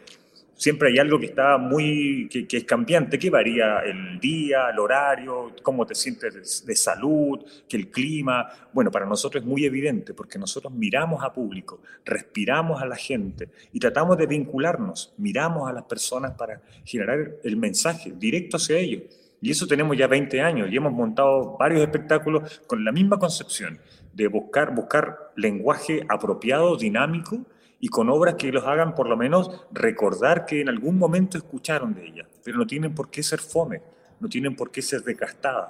Siempre 0.56 0.90
hay 0.90 0.98
algo 0.98 1.18
que 1.18 1.26
está 1.26 1.58
muy, 1.58 2.28
que, 2.30 2.46
que 2.46 2.58
es 2.58 2.64
cambiante, 2.64 3.18
que 3.18 3.28
varía 3.28 3.80
el 3.80 4.20
día, 4.20 4.70
el 4.70 4.78
horario, 4.78 5.52
cómo 5.62 5.84
te 5.84 5.96
sientes 5.96 6.64
de, 6.64 6.76
salud, 6.76 7.40
que 7.68 7.76
el 7.76 7.90
clima. 7.90 8.48
Bueno, 8.72 8.92
para 8.92 9.04
nosotros 9.04 9.42
es 9.42 9.48
muy 9.48 9.64
evidente 9.64 10.14
porque 10.14 10.38
nosotros 10.38 10.72
miramos 10.72 11.24
a 11.24 11.32
público, 11.32 11.80
respiramos 12.04 12.80
a 12.80 12.86
la 12.86 12.94
gente 12.94 13.48
y 13.72 13.80
tratamos 13.80 14.16
de 14.16 14.26
vincularnos, 14.26 15.12
miramos 15.16 15.68
a 15.68 15.72
las 15.72 15.84
personas 15.84 16.32
para 16.32 16.62
generar 16.84 17.32
el 17.42 17.56
mensaje 17.56 18.12
directo 18.16 18.56
hacia 18.56 18.78
ellos. 18.78 19.02
Y 19.40 19.50
eso 19.50 19.66
tenemos 19.66 19.96
ya 19.96 20.06
20 20.06 20.40
años 20.40 20.68
y 20.70 20.76
hemos 20.76 20.92
montado 20.92 21.56
varios 21.58 21.82
espectáculos 21.82 22.62
con 22.66 22.84
la 22.84 22.92
misma 22.92 23.18
concepción 23.18 23.80
de 24.12 24.28
buscar, 24.28 24.72
buscar 24.74 25.32
lenguaje 25.36 26.06
apropiado, 26.08 26.76
dinámico 26.76 27.44
y 27.84 27.88
con 27.88 28.08
obras 28.08 28.36
que 28.36 28.50
los 28.50 28.64
hagan 28.64 28.94
por 28.94 29.10
lo 29.10 29.14
menos 29.14 29.50
recordar 29.70 30.46
que 30.46 30.62
en 30.62 30.70
algún 30.70 30.96
momento 30.96 31.36
escucharon 31.36 31.92
de 31.92 32.06
ellas, 32.06 32.26
pero 32.42 32.56
no 32.56 32.66
tienen 32.66 32.94
por 32.94 33.10
qué 33.10 33.22
ser 33.22 33.40
fome, 33.40 33.82
no 34.20 34.26
tienen 34.26 34.56
por 34.56 34.70
qué 34.70 34.80
ser 34.80 35.02
desgastadas. 35.02 35.68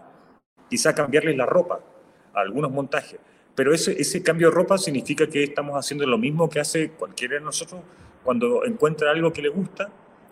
Quizá 0.70 0.94
cambiarles 0.94 1.36
la 1.36 1.44
ropa 1.44 1.80
a 2.32 2.40
algunos 2.40 2.70
montajes, 2.70 3.18
pero 3.56 3.74
ese, 3.74 4.00
ese 4.00 4.22
cambio 4.22 4.50
de 4.50 4.54
ropa 4.54 4.78
significa 4.78 5.26
que 5.26 5.42
estamos 5.42 5.74
haciendo 5.74 6.06
lo 6.06 6.16
mismo 6.16 6.48
que 6.48 6.60
hace 6.60 6.92
cualquiera 6.92 7.34
de 7.34 7.40
nosotros 7.40 7.82
cuando 8.22 8.64
encuentra 8.64 9.10
algo 9.10 9.32
que 9.32 9.42
le 9.42 9.48
gusta 9.48 9.90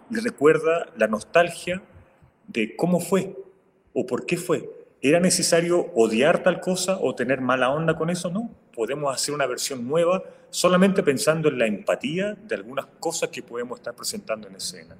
y 0.09 0.15
recuerda 0.21 0.87
la 0.97 1.09
nostalgia 1.09 1.83
de 2.47 2.77
cómo 2.77 3.01
fue 3.01 3.37
o 3.93 4.07
por 4.07 4.25
qué 4.25 4.37
fue. 4.37 4.71
¿Era 5.01 5.19
necesario 5.19 5.91
odiar 5.97 6.45
tal 6.45 6.61
cosa 6.61 6.97
o 7.01 7.17
tener 7.17 7.41
mala 7.41 7.71
onda 7.71 7.97
con 7.97 8.09
eso? 8.09 8.31
No. 8.31 8.51
Podemos 8.75 9.15
hacer 9.15 9.35
una 9.35 9.47
versión 9.47 9.87
nueva 9.87 10.23
solamente 10.51 11.03
pensando 11.03 11.49
en 11.49 11.59
la 11.59 11.67
empatía 11.67 12.35
de 12.35 12.55
algunas 12.55 12.87
cosas 12.99 13.31
que 13.31 13.43
podemos 13.43 13.79
estar 13.79 13.95
presentando 13.95 14.49
en 14.49 14.57
escena. 14.57 14.97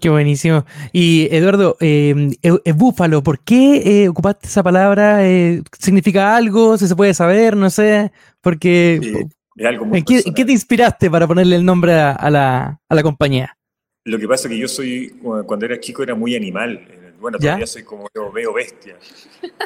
Qué 0.00 0.08
buenísimo. 0.08 0.64
Y 0.92 1.28
Eduardo, 1.30 1.76
eh, 1.80 2.30
eh, 2.42 2.72
búfalo, 2.72 3.22
¿por 3.22 3.40
qué 3.40 4.02
eh, 4.04 4.08
ocupaste 4.08 4.46
esa 4.46 4.62
palabra? 4.62 5.26
Eh, 5.26 5.62
¿Significa 5.78 6.36
algo? 6.36 6.78
¿Si 6.78 6.86
se 6.86 6.94
puede 6.94 7.14
saber? 7.14 7.56
No 7.56 7.68
sé. 7.68 8.12
Porque. 8.40 9.00
Eh, 9.02 9.26
es 9.56 9.66
algo 9.66 9.86
muy 9.86 9.98
¿En 9.98 10.04
qué, 10.04 10.22
qué 10.34 10.44
te 10.44 10.52
inspiraste 10.52 11.10
para 11.10 11.26
ponerle 11.26 11.56
el 11.56 11.64
nombre 11.64 11.94
a, 11.94 12.12
a 12.12 12.30
la, 12.30 12.80
a 12.88 12.94
la 12.94 13.02
compañía? 13.02 13.56
Lo 14.04 14.18
que 14.18 14.28
pasa 14.28 14.46
es 14.46 14.54
que 14.54 14.58
yo 14.58 14.68
soy, 14.68 15.16
cuando 15.46 15.66
era 15.66 15.80
chico 15.80 16.02
era 16.02 16.14
muy 16.14 16.36
animal. 16.36 16.80
Bueno, 17.20 17.38
¿Ya? 17.40 17.50
todavía 17.50 17.66
soy 17.66 17.82
como 17.82 18.08
yo 18.14 18.30
veo 18.30 18.52
bestia. 18.52 18.96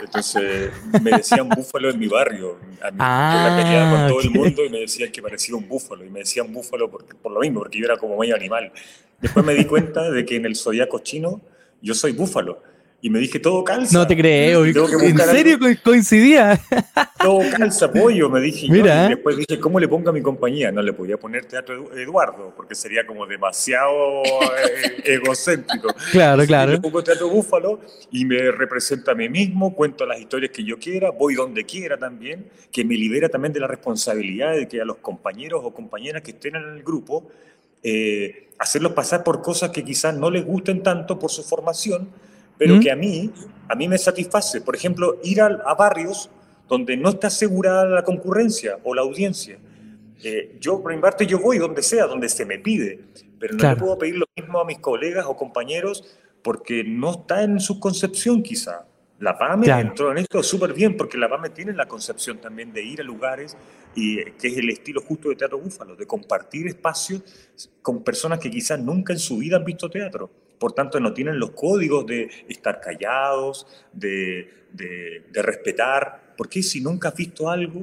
Entonces 0.01 0.71
me 1.03 1.11
decían 1.11 1.49
búfalo 1.49 1.91
en 1.91 1.99
mi 1.99 2.07
barrio. 2.09 2.59
A 2.83 2.91
mí, 2.91 2.97
Ah, 2.99 3.35
yo 3.35 3.51
la 3.51 3.63
peleaba 3.63 3.91
con 3.99 4.09
todo 4.09 4.21
el 4.21 4.31
mundo 4.31 4.65
y 4.65 4.71
me 4.71 4.81
decían 4.81 5.13
que 5.13 5.21
parecía 5.23 5.55
un 5.55 5.69
búfalo. 5.69 6.05
Y 6.05 6.11
me 6.11 6.21
decían 6.21 6.53
búfalo 6.53 6.91
por, 6.91 7.05
por 7.17 7.33
lo 7.33 7.41
mismo, 7.41 7.61
porque 7.61 7.79
yo 7.79 7.85
era 7.85 7.97
como 7.97 8.17
medio 8.19 8.35
animal. 8.35 8.73
Después 9.21 9.45
me 9.45 9.55
di 9.55 9.65
cuenta 9.67 10.11
de 10.11 10.25
que 10.25 10.37
en 10.37 10.47
el 10.47 10.57
zodiaco 10.57 10.99
chino 11.01 11.41
yo 11.81 11.95
soy 11.95 12.13
búfalo. 12.13 12.63
Y 13.05 13.11
me 13.11 13.19
dije, 13.19 13.41
todo 13.41 13.65
calza. 13.65 13.99
No 13.99 14.07
te 14.07 14.17
creo. 14.17 14.65
¿En 14.65 15.19
serio 15.19 15.59
co- 15.59 15.67
coincidía? 15.83 16.61
todo 17.21 17.41
calza 17.51 17.93
pollo, 17.93 18.31
me 18.31 18.41
dije 18.41 18.69
yo. 18.69 18.73
Mira. 18.73 19.07
Y 19.07 19.09
después 19.17 19.37
dije, 19.39 19.59
¿cómo 19.59 19.81
le 19.81 19.89
pongo 19.89 20.11
a 20.11 20.13
mi 20.13 20.23
compañía? 20.23 20.71
No 20.71 20.81
le 20.83 20.93
podía 20.93 21.17
poner 21.17 21.45
Teatro 21.47 21.75
Edu- 21.91 21.99
Eduardo, 21.99 22.53
porque 22.57 22.77
sería 22.77 23.05
como 23.05 23.27
demasiado 23.27 24.23
eh, 24.23 25.03
egocéntrico. 25.15 25.89
Claro, 26.13 26.47
claro. 26.47 26.71
Le 26.71 26.79
pongo 26.81 27.03
Teatro 27.03 27.29
Búfalo 27.29 27.81
y 28.13 28.25
me 28.25 28.53
representa 28.53 29.11
a 29.11 29.15
mí 29.17 29.29
mismo, 29.29 29.75
cuento 29.75 30.07
las 30.07 30.21
historias 30.21 30.53
que 30.53 30.63
yo 30.63 30.79
quiera, 30.79 31.11
voy 31.11 31.35
donde 31.35 31.65
quiera 31.67 31.99
también, 31.99 32.47
que 32.71 32.85
me 32.85 32.95
libera 32.95 33.29
también 33.29 33.53
de 33.53 33.59
la 33.59 33.67
responsabilidad 33.67 34.53
de 34.55 34.69
que 34.69 34.81
a 34.81 34.85
los 34.85 34.99
compañeros 34.99 35.63
o 35.65 35.75
compañeras 35.75 36.23
que 36.23 36.31
estén 36.31 36.55
en 36.55 36.69
el 36.69 36.85
grupo, 36.85 37.29
eh, 37.83 38.51
hacerlos 38.61 38.93
pasar 38.93 39.25
por 39.25 39.43
cosas 39.43 39.71
que 39.71 39.83
quizás 39.85 40.15
no 40.15 40.31
les 40.31 40.45
gusten 40.47 40.85
tanto 40.85 41.19
por 41.19 41.33
su 41.33 41.43
formación, 41.43 42.09
pero 42.63 42.77
¿Mm? 42.77 42.81
que 42.81 42.91
a 42.93 42.97
mí, 42.97 43.31
a 43.69 43.75
mí 43.75 43.89
me 43.89 43.99
satisface. 43.99 44.61
Por 44.61 44.77
ejemplo, 44.77 45.19
ir 45.25 45.41
a, 45.41 45.47
a 45.67 45.75
barrios 45.75 46.31
donde 46.69 46.97
no 46.97 47.09
está 47.09 47.27
asegurada 47.27 47.85
la 47.87 48.05
concurrencia 48.05 48.79
o 48.85 48.95
la 48.95 49.03
audiencia. 49.03 49.59
Eh, 50.23 50.57
yo, 50.61 50.81
por 50.81 50.95
mi 50.95 51.01
parte, 51.01 51.27
yo 51.27 51.41
voy 51.41 51.59
donde 51.59 51.83
sea, 51.83 52.07
donde 52.07 52.29
se 52.29 52.47
me 52.47 52.61
pide, 52.61 53.01
pero 53.41 53.55
no 53.55 53.59
Claro. 53.59 53.75
le 53.75 53.81
puedo 53.81 53.99
pedir 53.99 54.17
lo 54.17 54.27
mismo 54.37 54.61
a 54.61 54.65
mis 54.65 54.79
colegas 54.79 55.27
o 55.27 55.37
compañeros 55.37 56.05
porque 56.43 56.85
no 56.85 57.11
está 57.11 57.43
en 57.43 57.59
su 57.59 57.81
concepción 57.81 58.43
quizá. 58.43 58.87
La 59.19 59.37
PAME 59.39 59.65
Claro. 59.67 59.89
entró 59.89 60.13
en 60.13 60.19
esto 60.19 60.43
súper 60.43 60.73
bien 60.73 60.97
porque 60.97 61.17
la 61.19 61.29
PAME 61.29 61.51
tiene 61.51 61.73
la 61.73 61.87
concepción 61.87 62.39
también 62.39 62.73
de 62.73 62.83
ir 62.85 63.01
a 63.01 63.05
lugares 63.05 63.57
y 63.95 64.19
eh, 64.21 64.35
que 64.41 64.49
es 64.49 64.57
el 64.57 64.69
estilo 64.71 65.01
justo 65.01 65.29
de 65.29 65.37
Teatro 65.37 65.59
Búfalo, 65.59 65.95
de 65.97 66.07
compartir 66.07 66.67
espacios 66.69 67.23
con 67.83 68.03
personas 68.03 68.39
que 68.39 68.51
quizás 68.51 68.79
nunca 68.81 69.13
en 69.13 69.19
su 69.19 69.39
vida 69.39 69.57
han 69.57 69.65
visto 69.65 69.91
teatro. 69.91 70.31
Por 70.63 70.73
tanto, 70.75 71.01
no 71.01 71.13
tienen 71.13 71.41
los 71.41 71.51
códigos 71.51 72.07
de 72.07 72.31
estar 72.49 72.81
callados, 72.81 73.67
de, 73.93 74.49
de, 74.73 75.25
de 75.33 75.43
respetar. 75.43 76.35
Porque 76.37 76.63
si 76.63 76.81
nunca 76.81 77.09
has 77.09 77.17
visto 77.17 77.51
algo, 77.51 77.81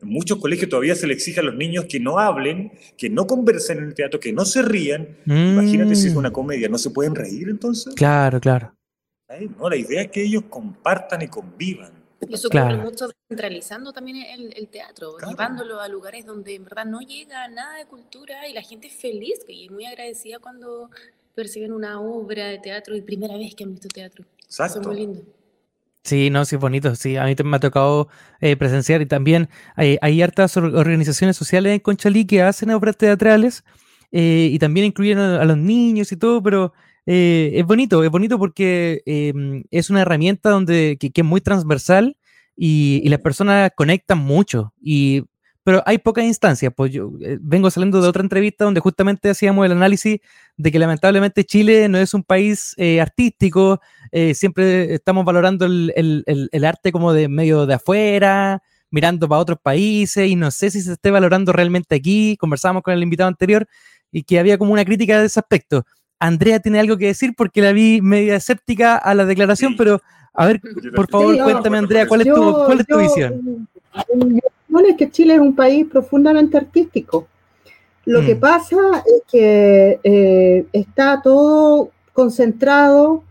en 0.00 0.08
muchos 0.08 0.38
colegios 0.38 0.70
todavía 0.70 0.94
se 0.94 1.06
le 1.06 1.12
exige 1.12 1.40
a 1.40 1.42
los 1.42 1.54
niños 1.54 1.84
que 1.86 2.00
no 2.00 2.18
hablen, 2.18 2.72
que 2.96 3.10
no 3.10 3.26
conversen 3.26 3.78
en 3.78 3.84
el 3.84 3.94
teatro, 3.94 4.18
que 4.18 4.32
no 4.32 4.46
se 4.46 4.62
rían. 4.62 5.18
Imagínate 5.26 5.94
si 5.94 6.08
es 6.08 6.14
Mm, 6.14 6.18
una 6.18 6.32
comedia, 6.32 6.70
¿no 6.70 6.78
se 6.78 6.88
pueden 6.88 7.14
reír 7.14 7.50
entonces? 7.50 7.94
Claro, 7.94 8.40
claro. 8.40 8.72
Ay, 9.28 9.50
No, 9.58 9.68
la 9.68 9.76
idea 9.76 10.00
es 10.02 10.10
que 10.10 10.22
ellos 10.22 10.44
compartan 10.48 11.20
y 11.20 11.28
convivan. 11.28 11.92
Y 12.26 12.32
eso 12.34 12.48
Claro. 12.48 12.76
ocurre 12.76 12.90
mucho 12.90 13.08
descentralizando 13.08 13.92
también 13.92 14.16
el, 14.18 14.54
el 14.56 14.68
teatro, 14.68 15.16
Claro. 15.16 15.30
llevándolo 15.30 15.80
a 15.80 15.88
lugares 15.88 16.24
donde 16.24 16.54
en 16.54 16.64
verdad 16.64 16.86
no 16.86 17.00
llega 17.00 17.46
nada 17.48 17.76
de 17.76 17.84
cultura 17.86 18.48
y 18.48 18.54
la 18.54 18.62
gente 18.62 18.86
es 18.86 18.94
feliz 18.94 19.40
y 19.48 19.66
es 19.66 19.70
muy 19.70 19.84
agradecida 19.84 20.38
cuando 20.38 20.90
perciben 21.36 21.72
una 21.72 22.00
obra 22.00 22.46
de 22.46 22.58
teatro 22.58 22.96
y 22.96 23.02
primera 23.02 23.36
vez 23.36 23.54
que 23.54 23.62
han 23.62 23.72
visto 23.72 23.88
teatro. 23.88 24.24
Eso 24.40 24.64
Exacto. 24.64 24.80
es 24.80 24.86
muy 24.86 24.96
lindo. 24.96 25.22
Sí, 26.02 26.30
no, 26.30 26.44
sí, 26.44 26.56
es 26.56 26.60
bonito. 26.60 26.94
Sí, 26.96 27.16
a 27.16 27.24
mí 27.24 27.34
también 27.36 27.50
me 27.50 27.56
ha 27.58 27.60
tocado 27.60 28.08
eh, 28.40 28.56
presenciar 28.56 29.02
y 29.02 29.06
también 29.06 29.48
hay, 29.74 29.98
hay 30.00 30.22
hartas 30.22 30.56
or- 30.56 30.74
organizaciones 30.74 31.36
sociales 31.36 31.72
en 31.74 31.80
Conchalí 31.80 32.26
que 32.26 32.42
hacen 32.42 32.70
obras 32.70 32.96
teatrales 32.96 33.64
eh, 34.12 34.48
y 34.52 34.58
también 34.58 34.86
incluyen 34.86 35.18
a, 35.18 35.42
a 35.42 35.44
los 35.44 35.58
niños 35.58 36.10
y 36.12 36.16
todo, 36.16 36.42
pero 36.42 36.72
eh, 37.06 37.52
es 37.54 37.64
bonito, 37.64 38.02
es 38.02 38.10
bonito 38.10 38.38
porque 38.38 39.02
em, 39.06 39.64
es 39.70 39.90
una 39.90 40.02
herramienta 40.02 40.50
donde, 40.50 40.96
que, 40.98 41.10
es 41.14 41.24
muy 41.24 41.40
transversal 41.40 42.16
y, 42.56 43.08
las 43.08 43.20
personas 43.20 43.70
conectan 43.76 44.18
mucho. 44.18 44.74
Y, 44.80 45.24
pero 45.66 45.82
hay 45.84 45.98
pocas 45.98 46.24
instancias. 46.24 46.72
Pues 46.76 46.92
yo 46.92 47.10
eh, 47.20 47.38
vengo 47.40 47.68
saliendo 47.72 48.00
de 48.00 48.06
otra 48.06 48.22
entrevista 48.22 48.64
donde 48.64 48.78
justamente 48.78 49.30
hacíamos 49.30 49.66
el 49.66 49.72
análisis 49.72 50.20
de 50.56 50.70
que 50.70 50.78
lamentablemente 50.78 51.42
Chile 51.42 51.88
no 51.88 51.98
es 51.98 52.14
un 52.14 52.22
país 52.22 52.72
eh, 52.76 53.00
artístico. 53.00 53.80
siempre 54.34 54.94
estamos 54.94 55.24
valorando 55.24 55.66
el, 55.66 55.92
el, 55.96 56.48
el, 56.52 56.64
arte 56.64 56.92
como 56.92 57.12
de 57.12 57.28
medio 57.28 57.66
de 57.66 57.74
afuera, 57.74 58.62
mirando 58.92 59.28
para 59.28 59.40
otros 59.40 59.58
países 59.60 60.28
y 60.28 60.36
no 60.36 60.52
sé 60.52 60.70
si 60.70 60.82
se 60.82 60.92
esté 60.92 61.10
valorando 61.10 61.52
realmente 61.52 61.96
aquí. 61.96 62.36
Conversábamos 62.38 62.84
con 62.84 62.94
el 62.94 63.02
invitado 63.02 63.26
anterior 63.26 63.66
y 64.12 64.22
que 64.22 64.38
había 64.38 64.58
como 64.58 64.72
una 64.72 64.84
crítica 64.84 65.18
de 65.18 65.26
ese 65.26 65.40
aspecto. 65.40 65.84
Andrea 66.20 66.60
tiene 66.60 66.78
algo 66.78 66.96
que 66.96 67.06
decir 67.06 67.34
porque 67.36 67.60
la 67.60 67.72
vi 67.72 68.00
media 68.02 68.36
escéptica 68.36 68.96
a 68.98 69.16
la 69.16 69.24
declaración, 69.24 69.76
pero 69.76 70.00
a 70.36 70.46
ver, 70.46 70.60
por 70.94 71.08
favor, 71.08 71.36
cuéntame, 71.42 71.78
Andrea, 71.78 72.06
¿cuál 72.06 72.20
es 72.20 72.26
tu, 72.28 72.52
cuál 72.66 72.80
es 72.80 72.86
tu 72.86 72.98
visión? 72.98 73.68
Mi 74.14 74.38
opinión 74.38 74.90
es 74.90 74.96
que 74.96 75.10
Chile 75.10 75.34
es 75.34 75.40
un 75.40 75.54
país 75.54 75.86
profundamente 75.90 76.56
artístico. 76.56 77.26
Lo 78.04 78.20
que 78.24 78.34
mm. 78.34 78.40
pasa 78.40 78.76
es 79.04 79.22
que 79.30 79.98
eh, 80.04 80.66
está 80.72 81.20
todo 81.22 81.90
concentrado 82.12 83.24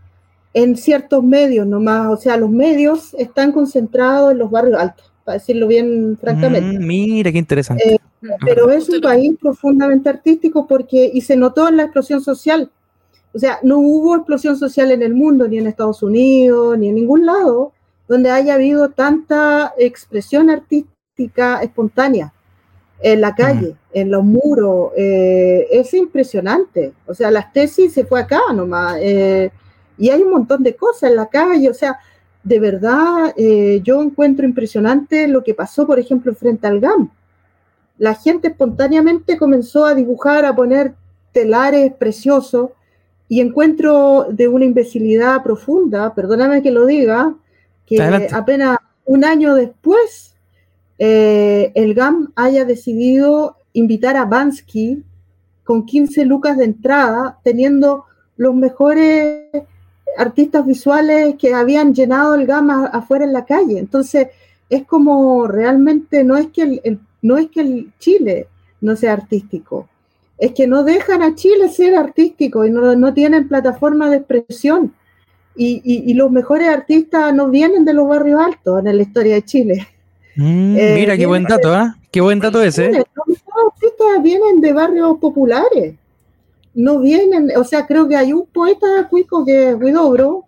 en 0.52 0.76
ciertos 0.76 1.22
medios 1.22 1.66
nomás, 1.66 2.08
o 2.08 2.16
sea, 2.16 2.36
los 2.36 2.50
medios 2.50 3.14
están 3.14 3.52
concentrados 3.52 4.32
en 4.32 4.38
los 4.38 4.50
barrios 4.50 4.78
altos, 4.78 5.12
para 5.24 5.38
decirlo 5.38 5.66
bien 5.66 6.16
francamente. 6.20 6.78
Mm, 6.78 6.86
mira, 6.86 7.30
qué 7.30 7.38
interesante. 7.38 7.94
Eh, 7.94 7.98
pero 8.44 8.70
es 8.70 8.88
un 8.88 9.00
país 9.00 9.34
profundamente 9.40 10.08
artístico 10.08 10.66
porque, 10.66 11.10
y 11.12 11.20
se 11.20 11.36
notó 11.36 11.68
en 11.68 11.76
la 11.76 11.84
explosión 11.84 12.22
social, 12.22 12.70
o 13.36 13.38
sea, 13.38 13.58
no 13.62 13.78
hubo 13.80 14.16
explosión 14.16 14.56
social 14.56 14.90
en 14.92 15.02
el 15.02 15.12
mundo, 15.12 15.46
ni 15.46 15.58
en 15.58 15.66
Estados 15.66 16.02
Unidos, 16.02 16.78
ni 16.78 16.88
en 16.88 16.94
ningún 16.94 17.26
lado, 17.26 17.74
donde 18.08 18.30
haya 18.30 18.54
habido 18.54 18.88
tanta 18.88 19.74
expresión 19.76 20.48
artística 20.48 21.60
espontánea 21.62 22.32
en 22.98 23.20
la 23.20 23.34
calle, 23.34 23.76
en 23.92 24.10
los 24.10 24.24
muros. 24.24 24.92
Eh, 24.96 25.66
es 25.70 25.92
impresionante. 25.92 26.94
O 27.06 27.12
sea, 27.12 27.30
las 27.30 27.52
tesis 27.52 27.92
se 27.92 28.06
fue 28.06 28.20
acá 28.20 28.40
nomás. 28.54 28.96
Eh, 29.02 29.50
y 29.98 30.08
hay 30.08 30.22
un 30.22 30.30
montón 30.30 30.62
de 30.62 30.74
cosas 30.74 31.10
en 31.10 31.16
la 31.16 31.26
calle. 31.26 31.68
O 31.68 31.74
sea, 31.74 31.98
de 32.42 32.58
verdad, 32.58 33.34
eh, 33.36 33.82
yo 33.84 34.00
encuentro 34.00 34.46
impresionante 34.46 35.28
lo 35.28 35.44
que 35.44 35.52
pasó, 35.52 35.86
por 35.86 35.98
ejemplo, 35.98 36.34
frente 36.34 36.68
al 36.68 36.80
GAM. 36.80 37.10
La 37.98 38.14
gente 38.14 38.48
espontáneamente 38.48 39.36
comenzó 39.36 39.84
a 39.84 39.94
dibujar, 39.94 40.46
a 40.46 40.56
poner 40.56 40.94
telares 41.32 41.92
preciosos 41.92 42.70
y 43.28 43.40
encuentro 43.40 44.26
de 44.30 44.48
una 44.48 44.64
imbecilidad 44.64 45.42
profunda, 45.42 46.14
perdóname 46.14 46.62
que 46.62 46.70
lo 46.70 46.86
diga, 46.86 47.34
que 47.84 48.00
apenas 48.32 48.78
un 49.04 49.24
año 49.24 49.54
después 49.54 50.34
eh, 50.98 51.72
el 51.74 51.94
GAM 51.94 52.32
haya 52.36 52.64
decidido 52.64 53.56
invitar 53.72 54.16
a 54.16 54.24
Bansky 54.24 55.02
con 55.64 55.84
15 55.84 56.24
lucas 56.24 56.56
de 56.56 56.64
entrada, 56.64 57.38
teniendo 57.42 58.04
los 58.36 58.54
mejores 58.54 59.48
artistas 60.16 60.64
visuales 60.64 61.34
que 61.36 61.52
habían 61.52 61.94
llenado 61.94 62.34
el 62.34 62.46
GAM 62.46 62.70
afuera 62.70 63.24
en 63.24 63.32
la 63.32 63.44
calle. 63.44 63.78
Entonces, 63.78 64.28
es 64.70 64.84
como 64.84 65.46
realmente 65.46 66.24
no 66.24 66.36
es 66.36 66.48
que 66.48 66.62
el, 66.62 67.00
no 67.22 67.36
es 67.38 67.48
que 67.48 67.60
el 67.60 67.92
Chile 67.98 68.48
no 68.80 68.96
sea 68.96 69.12
artístico, 69.12 69.88
es 70.38 70.52
que 70.52 70.66
no 70.66 70.84
dejan 70.84 71.22
a 71.22 71.34
Chile 71.34 71.68
ser 71.68 71.94
artístico 71.96 72.64
y 72.64 72.70
no, 72.70 73.14
tienen 73.14 73.48
plataforma 73.48 74.10
de 74.10 74.18
expresión. 74.18 74.94
Y, 75.58 76.12
los 76.14 76.30
mejores 76.30 76.68
artistas 76.68 77.34
no 77.34 77.48
vienen 77.48 77.86
de 77.86 77.94
los 77.94 78.06
barrios 78.06 78.40
altos 78.40 78.84
en 78.84 78.96
la 78.96 79.02
historia 79.02 79.34
de 79.36 79.44
Chile. 79.44 79.88
Mm, 80.36 80.76
eh, 80.76 80.94
mira, 80.96 81.16
qué 81.16 81.24
buen 81.24 81.44
dato, 81.44 81.72
¿ah? 81.72 81.96
Qué 82.10 82.20
buen 82.20 82.38
dato 82.38 82.62
ese. 82.62 82.88
Los 82.88 83.26
mejores 83.26 83.42
artistas 83.72 84.22
vienen 84.22 84.60
de 84.60 84.72
barrios 84.74 85.16
populares. 85.18 85.94
No 86.74 86.98
vienen, 86.98 87.50
o 87.56 87.64
sea, 87.64 87.86
creo 87.86 88.06
que 88.06 88.16
hay 88.16 88.34
un 88.34 88.46
poeta 88.46 88.86
cuico 89.08 89.46
que 89.46 89.70
es 89.70 89.74
Huidobro, 89.76 90.44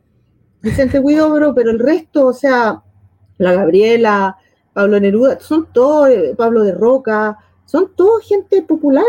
Vicente 0.61 0.99
Huidobro, 0.99 1.55
pero 1.55 1.71
el 1.71 1.79
resto, 1.79 2.27
o 2.27 2.35
sea, 2.35 2.83
la 3.39 3.53
Gabriela, 3.55 4.37
Pablo 4.75 5.01
Neruda, 5.01 5.41
son 5.41 5.69
todos, 5.73 6.11
eh, 6.11 6.35
Pablo 6.37 6.65
de 6.65 6.73
Roca, 6.73 7.39
son 7.65 7.93
todos 7.97 8.29
gente 8.29 8.61
popular 8.61 9.07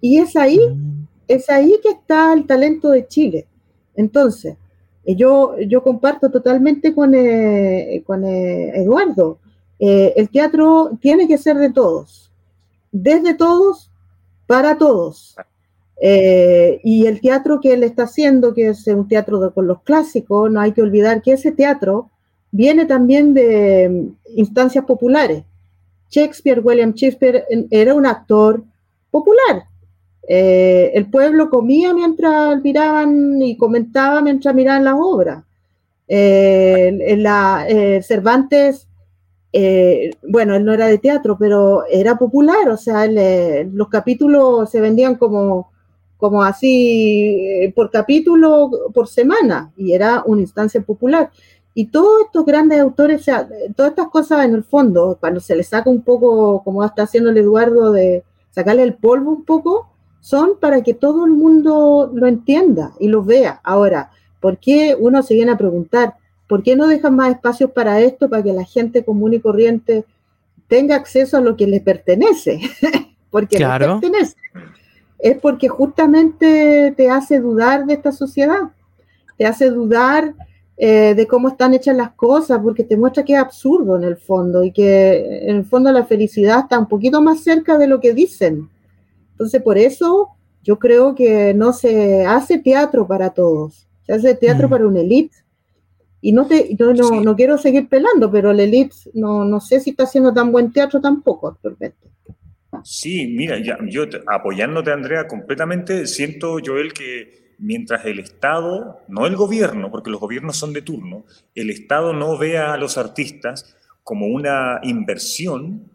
y 0.00 0.18
es 0.18 0.36
ahí, 0.36 0.58
mm. 0.58 1.06
es 1.28 1.50
ahí 1.50 1.78
que 1.82 1.90
está 1.90 2.32
el 2.32 2.46
talento 2.46 2.90
de 2.90 3.06
Chile. 3.06 3.46
Entonces, 3.94 4.56
eh, 5.04 5.16
yo, 5.16 5.58
yo 5.60 5.82
comparto 5.82 6.30
totalmente 6.30 6.94
con, 6.94 7.14
eh, 7.14 8.02
con 8.06 8.24
eh, 8.24 8.70
Eduardo. 8.80 9.38
el 9.78 10.28
teatro 10.28 10.90
tiene 11.00 11.26
que 11.26 11.38
ser 11.38 11.56
de 11.56 11.70
todos, 11.70 12.30
desde 12.92 13.34
todos, 13.34 13.90
para 14.46 14.76
todos. 14.76 15.36
y 16.82 17.06
el 17.06 17.20
teatro 17.20 17.60
que 17.60 17.72
él 17.74 17.82
está 17.84 18.04
haciendo, 18.04 18.54
que 18.54 18.68
es 18.68 18.86
un 18.86 19.06
teatro 19.08 19.52
con 19.54 19.66
los 19.66 19.82
clásicos, 19.82 20.50
no 20.50 20.60
hay 20.60 20.72
que 20.72 20.82
olvidar 20.82 21.22
que 21.22 21.32
ese 21.32 21.52
teatro 21.52 22.10
viene 22.50 22.86
también 22.86 23.34
de 23.34 23.88
mm, 23.88 24.38
instancias 24.38 24.84
populares. 24.84 25.44
Shakespeare, 26.10 26.60
William 26.60 26.92
Shakespeare, 26.92 27.44
era 27.70 27.94
un 27.94 28.04
actor 28.06 28.64
popular, 29.10 29.64
eh, 30.28 30.92
el 30.94 31.10
pueblo 31.10 31.50
comía 31.50 31.92
mientras 31.94 32.62
miraban 32.62 33.40
y 33.42 33.56
comentaba 33.56 34.20
mientras 34.20 34.54
miraban 34.54 34.84
las 34.84 34.94
obras. 34.98 35.44
Eh, 36.06 36.98
eh, 37.00 38.00
Cervantes, 38.02 38.86
bueno, 40.28 40.54
él 40.54 40.64
no 40.64 40.72
era 40.72 40.86
de 40.86 40.98
teatro, 40.98 41.36
pero 41.38 41.84
era 41.90 42.16
popular, 42.16 42.68
o 42.68 42.76
sea, 42.76 43.06
los 43.08 43.88
capítulos 43.88 44.70
se 44.70 44.80
vendían 44.80 45.16
como, 45.16 45.72
como 46.16 46.42
así 46.42 47.72
por 47.74 47.90
capítulo, 47.90 48.70
por 48.94 49.08
semana, 49.08 49.72
y 49.76 49.92
era 49.92 50.22
una 50.26 50.42
instancia 50.42 50.80
popular. 50.80 51.30
Y 51.74 51.86
todos 51.86 52.26
estos 52.26 52.44
grandes 52.44 52.80
autores, 52.80 53.20
o 53.20 53.24
sea, 53.24 53.48
todas 53.76 53.90
estas 53.90 54.08
cosas 54.08 54.44
en 54.44 54.54
el 54.54 54.64
fondo, 54.64 55.16
cuando 55.20 55.40
se 55.40 55.56
le 55.56 55.62
saca 55.62 55.88
un 55.90 56.02
poco, 56.02 56.62
como 56.64 56.84
está 56.84 57.02
haciendo 57.04 57.30
el 57.30 57.38
Eduardo, 57.38 57.92
de 57.92 58.24
sacarle 58.50 58.82
el 58.82 58.94
polvo 58.94 59.30
un 59.30 59.44
poco, 59.44 59.89
son 60.20 60.58
para 60.60 60.82
que 60.82 60.94
todo 60.94 61.24
el 61.24 61.32
mundo 61.32 62.10
lo 62.12 62.26
entienda 62.26 62.92
y 63.00 63.08
lo 63.08 63.24
vea. 63.24 63.60
Ahora, 63.64 64.10
¿por 64.40 64.58
qué 64.58 64.96
uno 64.98 65.22
se 65.22 65.34
viene 65.34 65.52
a 65.52 65.58
preguntar, 65.58 66.14
¿por 66.48 66.62
qué 66.62 66.76
no 66.76 66.86
dejan 66.86 67.16
más 67.16 67.30
espacios 67.30 67.70
para 67.70 68.00
esto, 68.00 68.28
para 68.28 68.42
que 68.42 68.52
la 68.52 68.64
gente 68.64 69.04
común 69.04 69.34
y 69.34 69.40
corriente 69.40 70.04
tenga 70.68 70.96
acceso 70.96 71.36
a 71.36 71.40
lo 71.40 71.56
que 71.56 71.66
le 71.66 71.80
pertenece? 71.80 72.60
porque 73.30 73.58
le 73.58 73.66
pertenece. 73.66 74.36
Es 75.18 75.36
porque 75.38 75.68
justamente 75.68 76.94
te 76.96 77.10
hace 77.10 77.40
dudar 77.40 77.86
de 77.86 77.94
esta 77.94 78.12
sociedad, 78.12 78.70
te 79.36 79.46
hace 79.46 79.70
dudar 79.70 80.34
eh, 80.76 81.14
de 81.14 81.26
cómo 81.26 81.48
están 81.48 81.74
hechas 81.74 81.94
las 81.94 82.12
cosas, 82.12 82.58
porque 82.62 82.84
te 82.84 82.96
muestra 82.96 83.24
que 83.24 83.34
es 83.34 83.38
absurdo 83.38 83.96
en 83.96 84.04
el 84.04 84.16
fondo 84.16 84.64
y 84.64 84.72
que 84.72 85.44
en 85.46 85.56
el 85.56 85.64
fondo 85.64 85.92
la 85.92 86.04
felicidad 86.04 86.60
está 86.60 86.78
un 86.78 86.88
poquito 86.88 87.20
más 87.20 87.40
cerca 87.40 87.76
de 87.76 87.86
lo 87.86 88.00
que 88.00 88.14
dicen 88.14 88.70
entonces, 89.40 89.62
por 89.62 89.78
eso 89.78 90.36
yo 90.62 90.78
creo 90.78 91.14
que 91.14 91.54
no 91.54 91.72
se 91.72 92.26
hace 92.26 92.58
teatro 92.58 93.06
para 93.06 93.30
todos, 93.30 93.88
se 94.02 94.12
hace 94.12 94.34
teatro 94.34 94.68
mm. 94.68 94.70
para 94.70 94.86
una 94.86 95.00
élite. 95.00 95.34
Y 96.20 96.32
no, 96.32 96.46
te, 96.46 96.76
no, 96.78 97.22
no, 97.22 97.36
quiero 97.36 97.56
seguir 97.56 97.88
pelando, 97.88 98.30
pero 98.30 98.52
la 98.52 98.64
élite 98.64 98.94
no, 99.14 99.46
no 99.46 99.58
sé 99.62 99.80
si 99.80 99.90
está 99.90 100.02
haciendo 100.02 100.34
tan 100.34 100.52
buen 100.52 100.70
teatro 100.70 101.00
tampoco 101.00 101.48
actualmente. 101.48 101.96
Sí, 102.84 103.28
mira, 103.28 103.56
yo 103.88 104.04
apoyándote, 104.26 104.92
Andrea, 104.92 105.26
completamente, 105.26 106.06
siento, 106.06 106.58
Joel, 106.62 106.92
que 106.92 107.54
mientras 107.56 108.04
el 108.04 108.18
Estado, 108.18 108.98
no 109.08 109.26
el 109.26 109.36
gobierno, 109.36 109.90
porque 109.90 110.10
los 110.10 110.20
gobiernos 110.20 110.58
son 110.58 110.74
de 110.74 110.82
turno, 110.82 111.24
el 111.54 111.70
Estado 111.70 112.12
no 112.12 112.36
vea 112.36 112.74
a 112.74 112.76
los 112.76 112.98
artistas 112.98 113.74
como 114.04 114.26
una 114.26 114.80
inversión, 114.82 115.90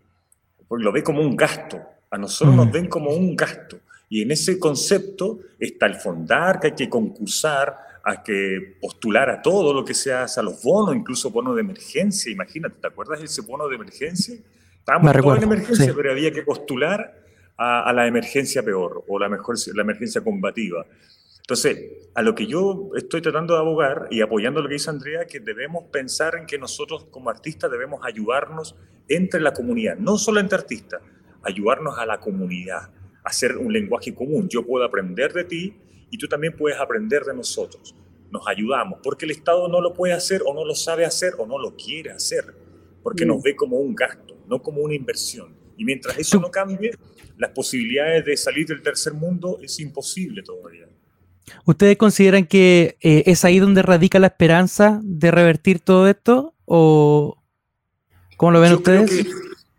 lo 0.67 0.91
ve 0.91 1.03
como 1.03 1.21
un 1.21 1.35
gasto, 1.35 1.79
a 2.09 2.17
nosotros 2.17 2.55
nos 2.55 2.67
mm. 2.67 2.71
ven 2.71 2.87
como 2.87 3.11
un 3.11 3.35
gasto. 3.35 3.79
Y 4.09 4.21
en 4.21 4.31
ese 4.31 4.59
concepto 4.59 5.39
está 5.59 5.85
el 5.87 5.95
fondar, 5.95 6.59
que 6.59 6.67
hay 6.67 6.75
que 6.75 6.89
concursar, 6.89 7.77
hay 8.03 8.17
que 8.23 8.77
postular 8.79 9.29
a 9.29 9.41
todo 9.41 9.73
lo 9.73 9.83
que 9.83 9.93
se 9.93 10.13
hace, 10.13 10.39
a 10.39 10.43
los 10.43 10.61
bonos, 10.61 10.95
incluso 10.95 11.31
bonos 11.31 11.55
de 11.55 11.61
emergencia. 11.61 12.31
Imagínate, 12.31 12.75
¿te 12.79 12.87
acuerdas 12.87 13.19
de 13.19 13.25
ese 13.25 13.41
bono 13.41 13.67
de 13.67 13.75
emergencia? 13.75 14.37
Estábamos 14.77 15.11
todos 15.11 15.37
en 15.37 15.43
emergencia, 15.43 15.93
pero 15.95 16.11
había 16.11 16.31
que 16.31 16.43
postular 16.43 17.25
a, 17.57 17.91
la 17.93 18.05
emergencia 18.05 18.61
peor 18.63 19.03
o 19.07 19.17
la, 19.17 19.29
mejor, 19.29 19.55
la 19.73 19.81
emergencia 19.81 20.21
combativa. 20.21 20.85
Entonces, 21.39 22.09
a 22.13 22.21
lo 22.21 22.35
que 22.35 22.47
yo 22.47 22.91
estoy 22.95 23.21
tratando 23.21 23.53
de 23.53 23.59
abogar 23.59 24.07
y 24.11 24.21
apoyando 24.21 24.61
lo 24.61 24.67
que 24.67 24.75
dice 24.75 24.89
Andrea, 24.89 25.25
que 25.25 25.39
debemos 25.39 25.85
pensar 25.85 26.35
en 26.35 26.45
que 26.45 26.57
nosotros 26.57 27.05
como 27.11 27.29
artistas 27.29 27.71
debemos 27.71 28.03
ayudarnos 28.03 28.75
entre 29.07 29.41
la 29.41 29.53
comunidad, 29.53 29.97
no 29.97 30.17
solo 30.17 30.39
entre 30.39 30.57
artistas, 30.57 31.01
ayudarnos 31.45 31.97
a 31.97 32.05
la 32.05 32.19
comunidad, 32.19 32.89
a 33.23 33.29
hacer 33.29 33.57
un 33.57 33.71
lenguaje 33.71 34.13
común. 34.13 34.49
Yo 34.49 34.65
puedo 34.65 34.83
aprender 34.83 35.31
de 35.33 35.43
ti 35.43 35.73
y 36.09 36.17
tú 36.17 36.27
también 36.27 36.55
puedes 36.55 36.79
aprender 36.79 37.23
de 37.23 37.33
nosotros. 37.33 37.95
Nos 38.31 38.47
ayudamos, 38.47 38.99
porque 39.03 39.25
el 39.25 39.31
Estado 39.31 39.67
no 39.67 39.79
lo 39.79 39.93
puede 39.93 40.13
hacer 40.13 40.41
o 40.45 40.53
no 40.53 40.65
lo 40.65 40.75
sabe 40.75 41.05
hacer 41.05 41.33
o 41.37 41.45
no 41.45 41.59
lo 41.59 41.75
quiere 41.75 42.11
hacer, 42.11 42.53
porque 43.01 43.25
nos 43.25 43.41
ve 43.41 43.55
como 43.55 43.77
un 43.77 43.95
gasto, 43.95 44.35
no 44.47 44.61
como 44.61 44.81
una 44.81 44.95
inversión. 44.95 45.55
Y 45.77 45.85
mientras 45.85 46.17
eso 46.17 46.39
no 46.39 46.49
cambie, 46.49 46.91
las 47.37 47.51
posibilidades 47.51 48.25
de 48.25 48.35
salir 48.37 48.65
del 48.67 48.81
tercer 48.81 49.13
mundo 49.13 49.59
es 49.61 49.79
imposible 49.79 50.41
todavía. 50.41 50.87
¿Ustedes 51.65 51.97
consideran 51.97 52.45
que 52.45 52.97
eh, 53.01 53.23
es 53.27 53.45
ahí 53.45 53.59
donde 53.59 53.81
radica 53.81 54.19
la 54.19 54.27
esperanza 54.27 54.99
de 55.03 55.31
revertir 55.31 55.79
todo 55.79 56.07
esto? 56.07 56.55
¿O 56.65 57.37
cómo 58.37 58.51
lo 58.51 58.61
ven 58.61 58.73
ustedes? 58.73 59.27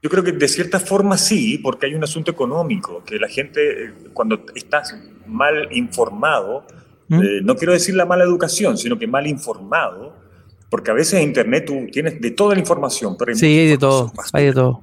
Yo 0.02 0.10
creo 0.10 0.22
que 0.22 0.32
de 0.32 0.48
cierta 0.48 0.78
forma 0.78 1.16
sí, 1.18 1.58
porque 1.58 1.86
hay 1.86 1.94
un 1.94 2.04
asunto 2.04 2.30
económico, 2.30 3.02
que 3.04 3.18
la 3.18 3.28
gente, 3.28 3.84
eh, 3.84 3.92
cuando 4.12 4.44
estás 4.54 4.96
mal 5.26 5.68
informado, 5.72 6.64
¿Mm? 7.08 7.22
eh, 7.22 7.40
no 7.42 7.56
quiero 7.56 7.72
decir 7.72 7.94
la 7.94 8.06
mala 8.06 8.24
educación, 8.24 8.76
sino 8.76 8.98
que 8.98 9.06
mal 9.06 9.26
informado, 9.26 10.14
porque 10.70 10.90
a 10.90 10.94
veces 10.94 11.14
en 11.14 11.28
Internet 11.28 11.64
tú 11.66 11.86
tienes 11.90 12.20
de 12.20 12.30
toda 12.32 12.54
la 12.54 12.60
información. 12.60 13.16
Pero 13.18 13.34
sí, 13.34 13.46
hay 13.46 13.68
de 13.68 13.78
todo, 13.78 14.12
hay 14.32 14.46
de 14.46 14.52
todo. 14.52 14.82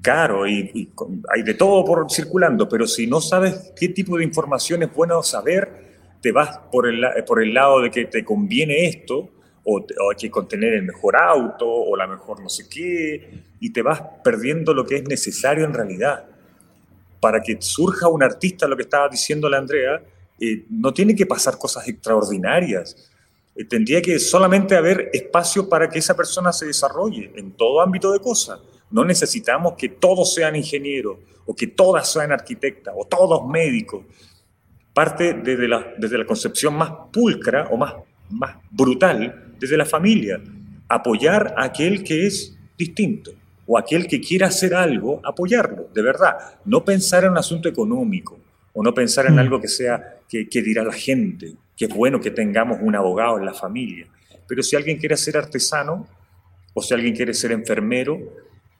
Claro, 0.00 0.46
y, 0.46 0.90
hay 1.34 1.42
de 1.42 1.54
todo 1.54 1.84
por 1.84 2.10
circulando, 2.10 2.68
pero 2.68 2.86
si 2.86 3.06
no 3.06 3.20
sabes 3.20 3.72
qué 3.76 3.88
tipo 3.88 4.16
de 4.16 4.24
información 4.24 4.82
es 4.82 4.94
bueno 4.94 5.22
saber, 5.22 5.88
te 6.22 6.32
vas 6.32 6.60
por 6.70 6.88
el, 6.88 7.04
por 7.26 7.42
el 7.42 7.52
lado 7.52 7.80
de 7.80 7.90
que 7.90 8.04
te 8.04 8.24
conviene 8.24 8.86
esto, 8.86 9.30
o, 9.64 9.84
hay 10.10 10.16
que 10.16 10.30
contener 10.30 10.74
el 10.74 10.84
mejor 10.84 11.16
auto, 11.16 11.68
o 11.68 11.96
la 11.96 12.06
mejor 12.06 12.40
no 12.40 12.48
sé 12.48 12.68
qué, 12.68 13.47
y 13.60 13.70
te 13.72 13.82
vas 13.82 14.02
perdiendo 14.22 14.74
lo 14.74 14.84
que 14.84 14.96
es 14.96 15.04
necesario 15.08 15.64
en 15.64 15.74
realidad. 15.74 16.24
Para 17.20 17.40
que 17.40 17.56
surja 17.60 18.08
un 18.08 18.22
artista, 18.22 18.68
lo 18.68 18.76
que 18.76 18.82
estaba 18.82 19.08
diciendo 19.08 19.48
la 19.48 19.58
Andrea, 19.58 20.02
eh, 20.40 20.64
no 20.70 20.92
tiene 20.94 21.14
que 21.16 21.26
pasar 21.26 21.58
cosas 21.58 21.88
extraordinarias. 21.88 23.10
Eh, 23.56 23.64
tendría 23.64 24.00
que 24.00 24.18
solamente 24.18 24.76
haber 24.76 25.10
espacio 25.12 25.68
para 25.68 25.88
que 25.88 25.98
esa 25.98 26.16
persona 26.16 26.52
se 26.52 26.66
desarrolle 26.66 27.32
en 27.34 27.52
todo 27.52 27.80
ámbito 27.80 28.12
de 28.12 28.20
cosas. 28.20 28.60
No 28.90 29.04
necesitamos 29.04 29.74
que 29.76 29.88
todos 29.88 30.32
sean 30.32 30.54
ingenieros, 30.54 31.18
o 31.44 31.54
que 31.54 31.66
todas 31.66 32.10
sean 32.12 32.30
arquitectas, 32.30 32.94
o 32.96 33.06
todos 33.06 33.46
médicos 33.48 34.04
parte 34.94 35.32
desde 35.32 35.68
la, 35.68 35.94
desde 35.96 36.18
la 36.18 36.26
concepción 36.26 36.74
más 36.74 36.90
pulcra 37.12 37.68
o 37.70 37.76
más, 37.76 37.94
más 38.30 38.56
brutal, 38.68 39.54
desde 39.58 39.76
la 39.76 39.84
familia. 39.84 40.40
Apoyar 40.88 41.54
a 41.56 41.64
aquel 41.66 42.02
que 42.02 42.26
es 42.26 42.56
distinto 42.76 43.30
o 43.68 43.76
aquel 43.76 44.06
que 44.08 44.20
quiera 44.20 44.46
hacer 44.46 44.74
algo, 44.74 45.20
apoyarlo, 45.22 45.90
de 45.94 46.02
verdad. 46.02 46.36
No 46.64 46.82
pensar 46.84 47.24
en 47.24 47.32
un 47.32 47.38
asunto 47.38 47.68
económico 47.68 48.38
o 48.72 48.82
no 48.82 48.94
pensar 48.94 49.26
en 49.26 49.34
mm. 49.34 49.38
algo 49.38 49.60
que 49.60 49.68
sea, 49.68 50.20
que, 50.26 50.48
que 50.48 50.62
dirá 50.62 50.82
la 50.82 50.92
gente, 50.92 51.52
que 51.76 51.84
es 51.84 51.94
bueno 51.94 52.18
que 52.18 52.30
tengamos 52.30 52.78
un 52.80 52.96
abogado 52.96 53.38
en 53.38 53.44
la 53.44 53.52
familia. 53.52 54.06
Pero 54.46 54.62
si 54.62 54.74
alguien 54.74 54.96
quiere 54.96 55.18
ser 55.18 55.36
artesano 55.36 56.08
o 56.72 56.82
si 56.82 56.94
alguien 56.94 57.14
quiere 57.14 57.34
ser 57.34 57.52
enfermero, 57.52 58.18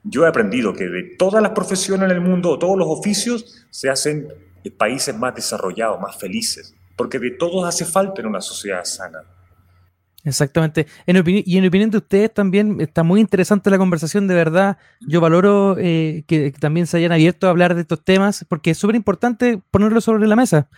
yo 0.03 0.25
he 0.25 0.27
aprendido 0.27 0.73
que 0.73 0.87
de 0.87 1.03
todas 1.17 1.41
las 1.41 1.51
profesiones 1.51 2.09
en 2.09 2.15
el 2.15 2.21
mundo, 2.21 2.57
todos 2.57 2.77
los 2.77 2.87
oficios, 2.89 3.67
se 3.69 3.89
hacen 3.89 4.27
países 4.77 5.15
más 5.15 5.35
desarrollados, 5.35 6.01
más 6.01 6.17
felices, 6.17 6.73
porque 6.95 7.19
de 7.19 7.31
todos 7.31 7.67
hace 7.67 7.85
falta 7.85 8.21
en 8.21 8.27
una 8.27 8.41
sociedad 8.41 8.83
sana. 8.85 9.23
Exactamente. 10.29 10.87
y 11.05 11.57
en 11.57 11.65
opinión 11.67 11.89
de 11.89 11.97
ustedes 11.97 12.33
también 12.33 12.79
está 12.79 13.03
muy 13.03 13.19
interesante 13.19 13.69
la 13.69 13.77
conversación, 13.77 14.27
de 14.27 14.35
verdad. 14.35 14.77
Yo 15.01 15.21
valoro 15.21 15.75
eh, 15.79 16.23
que, 16.27 16.51
también 16.51 16.87
se 16.87 16.97
hayan 16.97 17.11
abierto 17.11 17.47
a 17.47 17.49
hablar 17.49 17.75
de 17.75 17.81
estos 17.81 18.03
temas, 18.03 18.45
porque 18.47 18.71
es 18.71 18.77
súper 18.77 18.95
importante 18.95 19.59
ponerlo 19.71 20.01
sobre 20.01 20.27
la 20.27 20.35
mesa. 20.35 20.69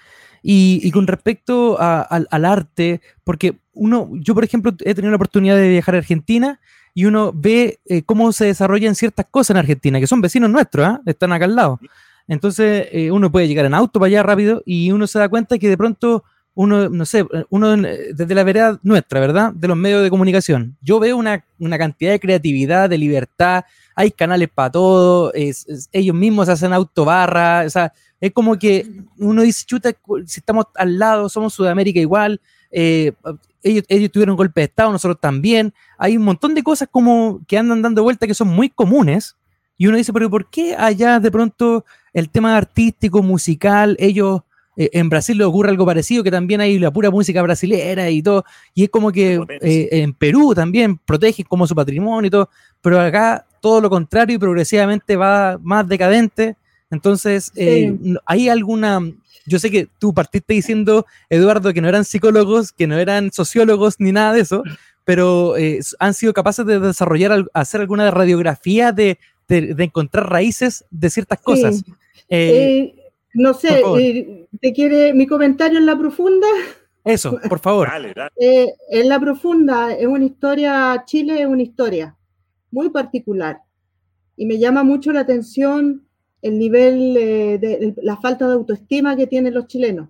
Y, 0.43 0.89
con 0.91 1.05
respecto 1.05 1.77
al 1.79 2.45
arte, 2.45 3.01
porque 3.23 3.59
uno, 3.73 4.09
yo 4.13 4.33
por 4.33 4.43
ejemplo 4.43 4.73
he 4.79 4.95
tenido 4.95 5.11
la 5.11 5.17
oportunidad 5.17 5.55
de 5.55 5.69
viajar 5.69 5.95
a 5.95 5.99
Argentina 5.99 6.59
y 6.93 7.05
uno 7.05 7.31
ve 7.33 7.79
eh, 7.85 8.01
cómo 8.03 8.31
se 8.33 8.45
desarrollan 8.45 8.95
ciertas 8.95 9.27
cosas 9.29 9.51
en 9.51 9.57
Argentina, 9.57 9.99
que 9.99 10.07
son 10.07 10.19
vecinos 10.19 10.49
nuestros, 10.49 10.85
¿ah? 10.85 11.01
están 11.05 11.31
acá 11.31 11.45
al 11.45 11.55
lado. 11.55 11.79
Entonces 12.27 12.87
eh, 12.91 13.11
uno 13.11 13.31
puede 13.31 13.47
llegar 13.47 13.65
en 13.65 13.73
auto 13.73 13.99
para 13.99 14.07
allá 14.07 14.23
rápido 14.23 14.63
y 14.65 14.91
uno 14.91 15.05
se 15.05 15.19
da 15.19 15.29
cuenta 15.29 15.59
que 15.59 15.69
de 15.69 15.77
pronto 15.77 16.23
uno, 16.53 16.89
no 16.89 17.05
sé, 17.05 17.25
uno 17.49 17.77
desde 17.77 18.35
la 18.35 18.43
vereda 18.43 18.79
nuestra, 18.83 19.19
¿verdad? 19.19 19.53
De 19.53 19.67
los 19.67 19.77
medios 19.77 20.03
de 20.03 20.09
comunicación. 20.09 20.77
Yo 20.81 20.99
veo 20.99 21.17
una, 21.17 21.43
cantidad 21.77 22.11
de 22.11 22.19
creatividad, 22.19 22.89
de 22.89 22.97
libertad, 22.97 23.63
hay 23.95 24.11
canales 24.11 24.49
para 24.53 24.71
todo, 24.71 25.31
ellos 25.33 26.15
mismos 26.15 26.49
hacen 26.49 26.73
autobarra, 26.73 27.63
o 27.65 27.69
sea, 27.69 27.93
es 28.19 28.31
como 28.31 28.57
que 28.57 28.85
uno 29.17 29.41
dice, 29.41 29.65
chuta, 29.65 29.91
si 30.25 30.39
estamos 30.39 30.65
al 30.75 30.99
lado, 30.99 31.29
somos 31.29 31.53
Sudamérica 31.53 31.99
igual, 31.99 32.39
eh, 32.71 33.13
ellos, 33.63 33.83
ellos 33.87 34.11
tuvieron 34.11 34.35
golpe 34.35 34.61
de 34.61 34.65
Estado, 34.65 34.91
nosotros 34.91 35.19
también, 35.19 35.73
hay 35.97 36.17
un 36.17 36.23
montón 36.23 36.53
de 36.53 36.63
cosas 36.63 36.87
como 36.91 37.41
que 37.47 37.57
andan 37.57 37.81
dando 37.81 38.03
vuelta 38.03 38.27
que 38.27 38.33
son 38.33 38.49
muy 38.49 38.69
comunes, 38.69 39.35
y 39.77 39.87
uno 39.87 39.97
dice, 39.97 40.13
pero 40.13 40.29
¿por 40.29 40.49
qué 40.49 40.75
allá 40.75 41.19
de 41.19 41.31
pronto 41.31 41.85
el 42.13 42.29
tema 42.29 42.55
artístico, 42.55 43.23
musical, 43.23 43.95
ellos, 43.99 44.41
eh, 44.77 44.89
en 44.93 45.09
Brasil 45.09 45.37
le 45.37 45.43
ocurre 45.43 45.69
algo 45.69 45.85
parecido, 45.85 46.23
que 46.23 46.31
también 46.31 46.61
hay 46.61 46.79
la 46.79 46.91
pura 46.91 47.09
música 47.09 47.41
brasilera 47.41 48.09
y 48.09 48.21
todo, 48.21 48.45
y 48.73 48.83
es 48.83 48.89
como 48.89 49.11
que 49.11 49.39
eh, 49.61 49.89
en 49.91 50.13
Perú 50.13 50.53
también 50.55 50.97
protegen 50.97 51.45
como 51.47 51.67
su 51.67 51.75
patrimonio 51.75 52.27
y 52.27 52.31
todo, 52.31 52.49
pero 52.81 52.99
acá 52.99 53.45
todo 53.61 53.81
lo 53.81 53.89
contrario 53.89 54.35
y 54.35 54.39
progresivamente 54.39 55.15
va 55.15 55.59
más 55.61 55.87
decadente. 55.87 56.55
Entonces, 56.89 57.51
eh, 57.55 57.95
¿hay 58.25 58.49
alguna, 58.49 58.99
yo 59.45 59.59
sé 59.59 59.71
que 59.71 59.87
tú 59.97 60.13
partiste 60.13 60.53
diciendo, 60.53 61.05
Eduardo, 61.29 61.73
que 61.73 61.81
no 61.81 61.87
eran 61.87 62.03
psicólogos, 62.03 62.71
que 62.71 62.87
no 62.87 62.97
eran 62.97 63.31
sociólogos 63.31 63.95
ni 63.99 64.11
nada 64.11 64.33
de 64.33 64.41
eso, 64.41 64.63
pero 65.05 65.55
han 65.99 66.13
sido 66.13 66.33
capaces 66.33 66.65
de 66.65 66.79
desarrollar, 66.79 67.45
hacer 67.53 67.81
alguna 67.81 68.11
radiografía 68.11 68.91
de, 68.91 69.17
de, 69.47 69.83
encontrar 69.83 70.29
raíces 70.29 70.85
de 70.89 71.09
ciertas 71.09 71.39
cosas. 71.39 71.83
Eh, 72.29 72.93
eh, 72.95 72.95
no 73.33 73.53
sé, 73.53 73.81
eh, 73.97 74.47
¿te 74.59 74.73
quiere 74.73 75.13
mi 75.13 75.27
comentario 75.27 75.79
en 75.79 75.85
la 75.85 75.97
profunda? 75.97 76.47
Eso, 77.03 77.39
por 77.49 77.59
favor. 77.59 77.89
en 78.39 79.09
la 79.09 79.19
profunda 79.19 79.93
es 79.93 80.05
una 80.05 80.25
historia, 80.25 81.03
Chile 81.05 81.41
es 81.41 81.47
una 81.47 81.63
historia 81.63 82.15
muy 82.69 82.89
particular 82.89 83.61
y 84.35 84.45
me 84.45 84.57
llama 84.57 84.83
mucho 84.83 85.11
la 85.11 85.21
atención 85.21 86.05
el 86.41 86.57
nivel 86.57 87.13
de, 87.13 87.93
la 88.01 88.17
falta 88.17 88.47
de 88.47 88.53
autoestima 88.53 89.15
que 89.15 89.27
tienen 89.27 89.53
los 89.53 89.67
chilenos, 89.67 90.09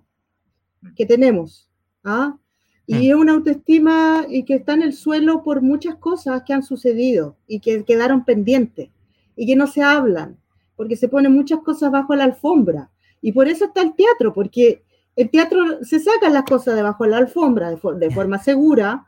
que 0.96 1.04
tenemos. 1.04 1.68
¿ah? 2.04 2.38
Y 2.86 2.94
mm. 2.94 3.10
es 3.10 3.14
una 3.14 3.32
autoestima 3.32 4.24
y 4.28 4.44
que 4.44 4.54
está 4.54 4.74
en 4.74 4.82
el 4.82 4.94
suelo 4.94 5.42
por 5.42 5.60
muchas 5.62 5.96
cosas 5.96 6.42
que 6.44 6.52
han 6.52 6.62
sucedido 6.62 7.36
y 7.46 7.60
que 7.60 7.84
quedaron 7.84 8.24
pendientes 8.24 8.88
y 9.36 9.46
que 9.46 9.56
no 9.56 9.66
se 9.66 9.82
hablan, 9.82 10.38
porque 10.76 10.96
se 10.96 11.08
ponen 11.08 11.32
muchas 11.32 11.60
cosas 11.60 11.90
bajo 11.90 12.14
la 12.14 12.24
alfombra. 12.24 12.90
Y 13.22 13.32
por 13.32 13.48
eso 13.48 13.64
está 13.64 13.80
el 13.80 13.94
teatro, 13.94 14.34
porque 14.34 14.82
el 15.16 15.30
teatro 15.30 15.82
se 15.82 16.00
sacan 16.00 16.34
las 16.34 16.44
cosas 16.44 16.74
debajo 16.74 17.04
de 17.04 17.10
la 17.10 17.18
alfombra 17.18 17.70
de, 17.70 18.10
forma 18.10 18.38
segura, 18.38 19.06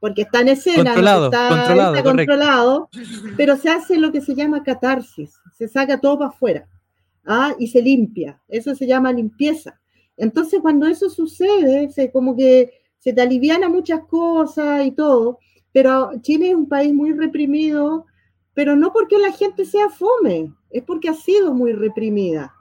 porque 0.00 0.22
está 0.22 0.40
en 0.40 0.48
escena, 0.48 0.94
está, 0.94 2.02
controlado, 2.02 2.88
pero 3.36 3.56
se 3.56 3.68
hace 3.68 3.98
lo 3.98 4.10
que 4.10 4.20
se 4.20 4.34
llama 4.34 4.64
catarsis, 4.64 5.34
se 5.52 5.68
saca 5.68 6.00
todo 6.00 6.18
para 6.18 6.30
afuera 6.30 6.68
¿ah? 7.26 7.54
y 7.58 7.68
se 7.68 7.82
limpia, 7.82 8.40
eso 8.48 8.74
se 8.74 8.86
llama 8.86 9.12
limpieza. 9.12 9.78
Entonces 10.16 10.60
cuando 10.60 10.86
eso 10.86 11.10
sucede, 11.10 11.90
se, 11.90 12.10
como 12.10 12.34
que 12.34 12.72
se 12.98 13.12
te 13.12 13.20
aliviana 13.20 13.68
muchas 13.68 14.00
cosas 14.06 14.86
y 14.86 14.92
todo, 14.92 15.38
pero 15.70 16.10
Chile 16.22 16.48
es 16.48 16.54
un 16.54 16.68
país 16.68 16.94
muy 16.94 17.12
reprimido 17.12 18.06
pero 18.54 18.76
no 18.76 18.92
porque 18.92 19.18
la 19.18 19.32
gente 19.32 19.64
sea 19.64 19.88
fome, 19.88 20.52
es 20.70 20.82
porque 20.82 21.08
ha 21.08 21.14
sido 21.14 21.54
muy 21.54 21.72
reprimida. 21.72 22.54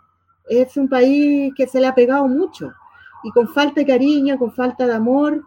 Es 0.50 0.76
un 0.78 0.90
país 0.90 1.54
que 1.56 1.68
se 1.68 1.80
le 1.80 1.88
ha 1.88 1.96
pegado 1.96 2.28
mucho 2.28 2.74
y 3.24 3.32
con 3.32 3.48
falta 3.48 3.82
de 3.82 3.88
cariño, 3.88 4.38
con 4.38 4.52
falta 4.52 4.88
de 4.88 4.94
amor 4.94 5.44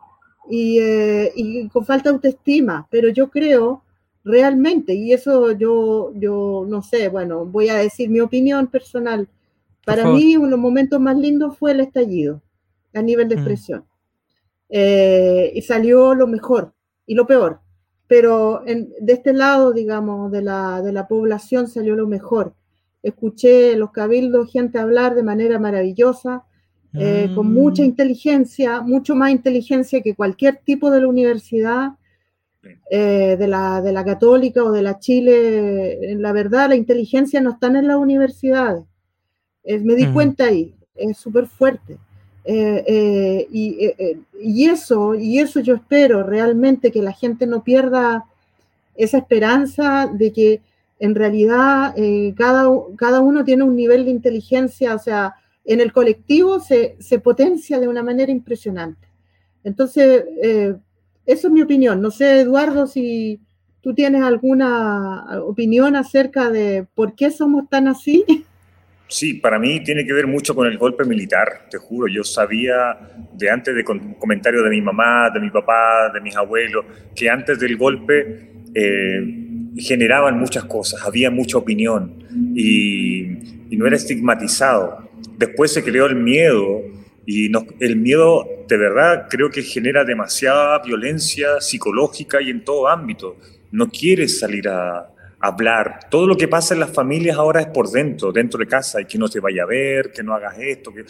y, 0.49 0.79
eh, 0.79 1.69
con 1.73 1.85
falta 1.85 2.11
de 2.11 2.17
autoestima. 2.17 2.87
Pero 2.91 3.09
yo 3.09 3.31
creo 3.31 3.83
realmente, 4.25 4.95
y 4.95 5.13
eso 5.13 5.53
yo, 5.53 6.13
yo 6.15 6.65
no 6.69 6.83
sé, 6.83 7.09
bueno, 7.09 7.45
voy 7.45 7.69
a 7.69 7.77
decir 7.77 8.09
mi 8.09 8.21
opinión 8.21 8.69
personal. 8.69 9.29
Para 9.85 10.09
mí, 10.09 10.37
uno 10.37 10.47
de 10.47 10.51
los 10.53 10.61
momentos 10.61 11.01
más 11.01 11.17
lindos 11.17 11.59
fue 11.59 11.73
el 11.73 11.81
estallido 11.81 12.41
a 12.95 13.03
nivel 13.03 13.29
de 13.29 13.37
mm. 13.37 13.39
expresión. 13.39 13.85
Eh, 14.69 15.53
y 15.55 15.63
salió 15.63 16.15
lo 16.15 16.27
mejor 16.27 16.73
y 17.05 17.15
lo 17.15 17.27
peor 17.27 17.61
pero 18.13 18.63
de 18.67 19.13
este 19.15 19.33
lado, 19.33 19.73
digamos, 19.73 20.31
de 20.31 20.43
la, 20.43 20.83
de 20.83 20.93
la 20.93 21.09
población 21.09 21.67
salió 21.67 21.97
lo 21.97 22.07
mejor. 22.07 22.53
Escuché 23.03 23.77
los 23.77 23.91
cabildos, 23.91 24.53
gente 24.53 24.79
hablar 24.79 25.15
de 25.15 25.23
manera 25.23 25.59
maravillosa, 25.59 26.45
eh, 26.95 27.31
con 27.35 27.51
mm. 27.51 27.55
mucha 27.55 27.83
inteligencia, 27.83 28.83
mucho 28.83 29.15
más 29.15 29.31
inteligencia 29.31 30.03
que 30.03 30.15
cualquier 30.15 30.57
tipo 30.57 30.91
de 30.91 31.01
la 31.01 31.09
universidad, 31.09 31.93
eh, 32.91 33.37
de, 33.39 33.49
la, 33.49 33.81
de 33.81 33.93
la 33.93 34.05
católica 34.05 34.63
o 34.63 34.71
de 34.71 34.83
la 34.83 34.99
Chile. 34.99 36.15
La 36.17 36.33
verdad, 36.33 36.69
la 36.69 36.77
inteligencia 36.77 37.41
no 37.41 37.51
está 37.51 37.69
en 37.69 37.89
las 37.89 37.97
universidades. 37.97 38.85
me 39.65 39.95
di 39.95 40.07
cuenta 40.13 40.45
ahí, 40.45 40.75
es 40.95 41.17
súper 41.17 41.47
fuerte. 41.47 41.97
y, 42.45 44.65
eso, 44.65 45.15
y 45.15 45.39
eso 45.39 45.61
yo 45.61 45.77
espero 45.77 46.23
realmente 46.23 46.93
que 46.93 47.03
la 47.03 47.13
gente 47.13 47.47
no 47.47 47.65
pierda 47.65 48.27
esa 48.95 49.19
esperanza 49.19 50.11
de 50.13 50.33
que 50.33 50.61
en 51.03 51.17
realidad 51.17 51.95
cada, 52.37 52.69
cada 52.97 53.21
uno 53.21 53.45
tiene 53.45 53.65
un 53.65 53.75
nivel 53.75 54.05
de 54.05 54.13
inteligencia, 54.13 54.95
o 54.95 54.99
sea, 55.01 55.35
en 55.65 55.81
el 55.81 55.93
colectivo 55.93 56.61
se, 56.61 56.95
se 57.01 57.19
potencia 57.19 57.81
de 57.81 57.89
una 57.89 58.05
manera 58.05 58.31
impresionante. 58.31 59.09
Entonces, 59.65 60.25
eh, 60.41 60.77
esa 61.27 61.49
es 61.49 61.53
mi 61.53 61.61
opinión. 61.61 62.01
No 62.01 62.13
sé, 62.13 62.41
Eduardo, 62.41 62.87
si 62.87 63.41
tú 63.81 63.95
tienes 63.95 64.23
alguna 64.23 65.43
opinión 65.43 65.97
acerca 65.97 66.51
de 66.51 66.87
por 66.95 67.17
qué 67.17 67.33
somos 67.33 67.69
tan 67.69 67.89
así. 67.89 68.25
Sí, 69.09 69.35
para 69.35 69.59
mí 69.59 69.83
tiene 69.83 70.07
que 70.07 70.13
ver 70.13 70.29
mucho 70.29 70.55
con 70.55 70.67
el 70.67 70.79
golpe 70.79 71.05
militar, 71.05 71.67
te 71.69 71.79
juro. 71.79 72.07
Yo 72.07 72.25
sabía 72.25 72.99
de 73.33 73.51
antes 73.51 73.75
de 73.75 73.85
comentarios 73.85 74.65
de 74.65 74.71
mi 74.71 74.81
mamá, 74.81 75.31
de 75.31 75.41
mi 75.41 75.51
papá, 75.51 76.11
de 76.15 76.21
mis 76.21 76.35
abuelos, 76.37 76.87
que 77.15 77.29
antes 77.29 77.59
del 77.59 77.77
golpe 77.77 78.53
eh, 78.73 79.42
generaban 79.77 80.39
muchas 80.39 80.65
cosas, 80.65 81.03
había 81.05 81.31
mucha 81.31 81.59
opinión 81.59 82.25
y, 82.55 83.77
no 83.77 83.87
era 83.87 83.97
estigmatizado. 83.97 85.09
Después 85.39 85.73
se 85.73 85.83
creó 85.83 86.07
el 86.07 86.17
miedo 86.17 86.83
y 87.25 87.51
el 87.81 87.97
miedo 87.97 88.47
de 88.69 88.77
verdad 88.77 89.29
creo 89.31 89.51
que 89.51 89.63
genera 89.63 90.05
demasiada 90.05 90.79
violencia 90.81 91.61
psicológica 91.61 92.43
y 92.43 92.51
en 92.51 92.65
todo 92.65 92.87
ámbito. 92.87 93.37
No 93.71 93.89
quieres 93.89 94.39
salir 94.39 94.69
a, 94.69 95.13
hablar. 95.43 95.99
Todo 96.09 96.27
lo 96.27 96.37
que 96.37 96.49
pasa 96.49 96.73
en 96.73 96.81
las 96.81 96.91
familias 96.91 97.37
ahora 97.37 97.61
es 97.61 97.67
por 97.67 97.91
dentro, 97.91 98.33
dentro 98.33 98.59
de 98.59 98.67
casa, 98.67 99.01
y 99.01 99.07
que 99.07 99.19
no 99.19 99.29
te 99.29 99.41
vaya 99.41 99.65
a 99.65 99.67
ver, 99.67 100.13
que 100.13 100.23
no 100.23 100.35
hagas 100.35 100.57
esto. 100.59 100.93
Que... 100.95 101.05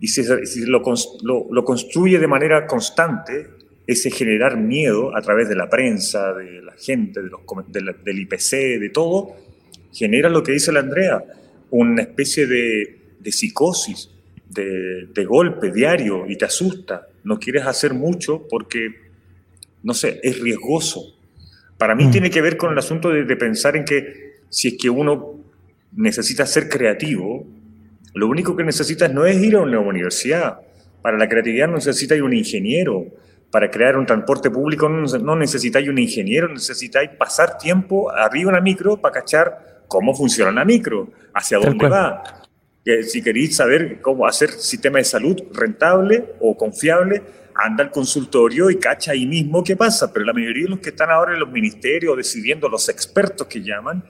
Y 0.00 0.08
si, 0.08 0.66
lo, 0.66 0.82
construye 0.82 2.18
de 2.18 2.26
manera 2.26 2.66
constante, 2.66 3.50
ese 3.86 4.10
generar 4.10 4.56
miedo 4.56 5.16
a 5.16 5.20
través 5.20 5.48
de 5.48 5.56
la 5.56 5.68
prensa, 5.68 6.32
de 6.34 6.62
la 6.62 6.72
gente, 6.72 7.20
de 7.22 7.28
los, 7.28 7.40
del 8.04 8.20
IPC, 8.20 8.80
de 8.80 8.90
todo, 8.90 9.36
genera 9.92 10.28
lo 10.28 10.42
que 10.42 10.52
dice 10.52 10.72
la 10.72 10.80
Andrea, 10.80 11.22
una 11.70 12.02
especie 12.02 12.46
de, 12.46 12.98
de 13.18 13.32
psicosis 13.32 14.12
de, 14.52 15.24
golpe 15.24 15.70
diario 15.70 16.26
y 16.28 16.36
te 16.36 16.44
asusta. 16.44 17.08
No 17.24 17.38
quieres 17.38 17.66
hacer 17.66 17.94
mucho 17.94 18.46
porque, 18.48 18.88
no 19.82 19.94
sé, 19.94 20.20
es 20.22 20.40
riesgoso. 20.40 21.16
Para 21.78 21.94
mí 21.94 22.06
mm. 22.06 22.10
tiene 22.10 22.30
que 22.30 22.42
ver 22.42 22.56
con 22.56 22.72
el 22.72 22.78
asunto 22.78 23.10
de, 23.10 23.36
pensar 23.36 23.76
en 23.76 23.84
que 23.84 24.40
si 24.48 24.68
es 24.68 24.74
que 24.80 24.90
uno 24.90 25.40
necesita 25.92 26.46
ser 26.46 26.68
creativo, 26.68 27.46
lo 28.14 28.28
único 28.28 28.56
que 28.56 28.64
necesitas 28.64 29.12
no 29.12 29.24
es 29.24 29.42
ir 29.42 29.56
a 29.56 29.60
una 29.60 29.80
universidad. 29.80 30.60
Para 31.00 31.18
la 31.18 31.28
creatividad 31.28 31.68
no 31.68 31.74
necesitas 31.74 32.20
un 32.20 32.34
ingeniero. 32.34 33.06
Para 33.52 33.70
crear 33.70 33.96
un 33.96 34.06
transporte 34.06 34.50
público 34.50 34.88
no 34.88 35.36
necesitáis 35.36 35.88
un 35.88 35.98
ingeniero, 35.98 36.48
necesitáis 36.48 37.10
pasar 37.10 37.56
tiempo 37.58 38.10
arriba 38.10 38.50
en 38.50 38.56
la 38.56 38.60
micro 38.60 38.96
para 38.96 39.20
cachar 39.20 39.84
cómo 39.86 40.12
funciona 40.14 40.50
la 40.50 40.64
micro, 40.64 41.10
hacia 41.32 41.58
dónde 41.58 41.88
va 41.88 42.42
si 43.04 43.22
queréis 43.22 43.56
saber 43.56 44.00
cómo 44.00 44.26
hacer 44.26 44.50
sistema 44.50 44.98
de 44.98 45.04
salud 45.04 45.40
rentable 45.52 46.34
o 46.40 46.56
confiable, 46.56 47.22
anda 47.54 47.84
al 47.84 47.90
consultorio 47.90 48.70
y 48.70 48.78
cacha 48.78 49.12
ahí 49.12 49.26
mismo 49.26 49.62
qué 49.62 49.76
pasa. 49.76 50.12
Pero 50.12 50.24
la 50.24 50.32
mayoría 50.32 50.64
de 50.64 50.70
los 50.70 50.80
que 50.80 50.90
están 50.90 51.10
ahora 51.10 51.34
en 51.34 51.40
los 51.40 51.50
ministerios 51.50 52.16
decidiendo, 52.16 52.68
los 52.68 52.88
expertos 52.88 53.46
que 53.46 53.62
llaman, 53.62 54.04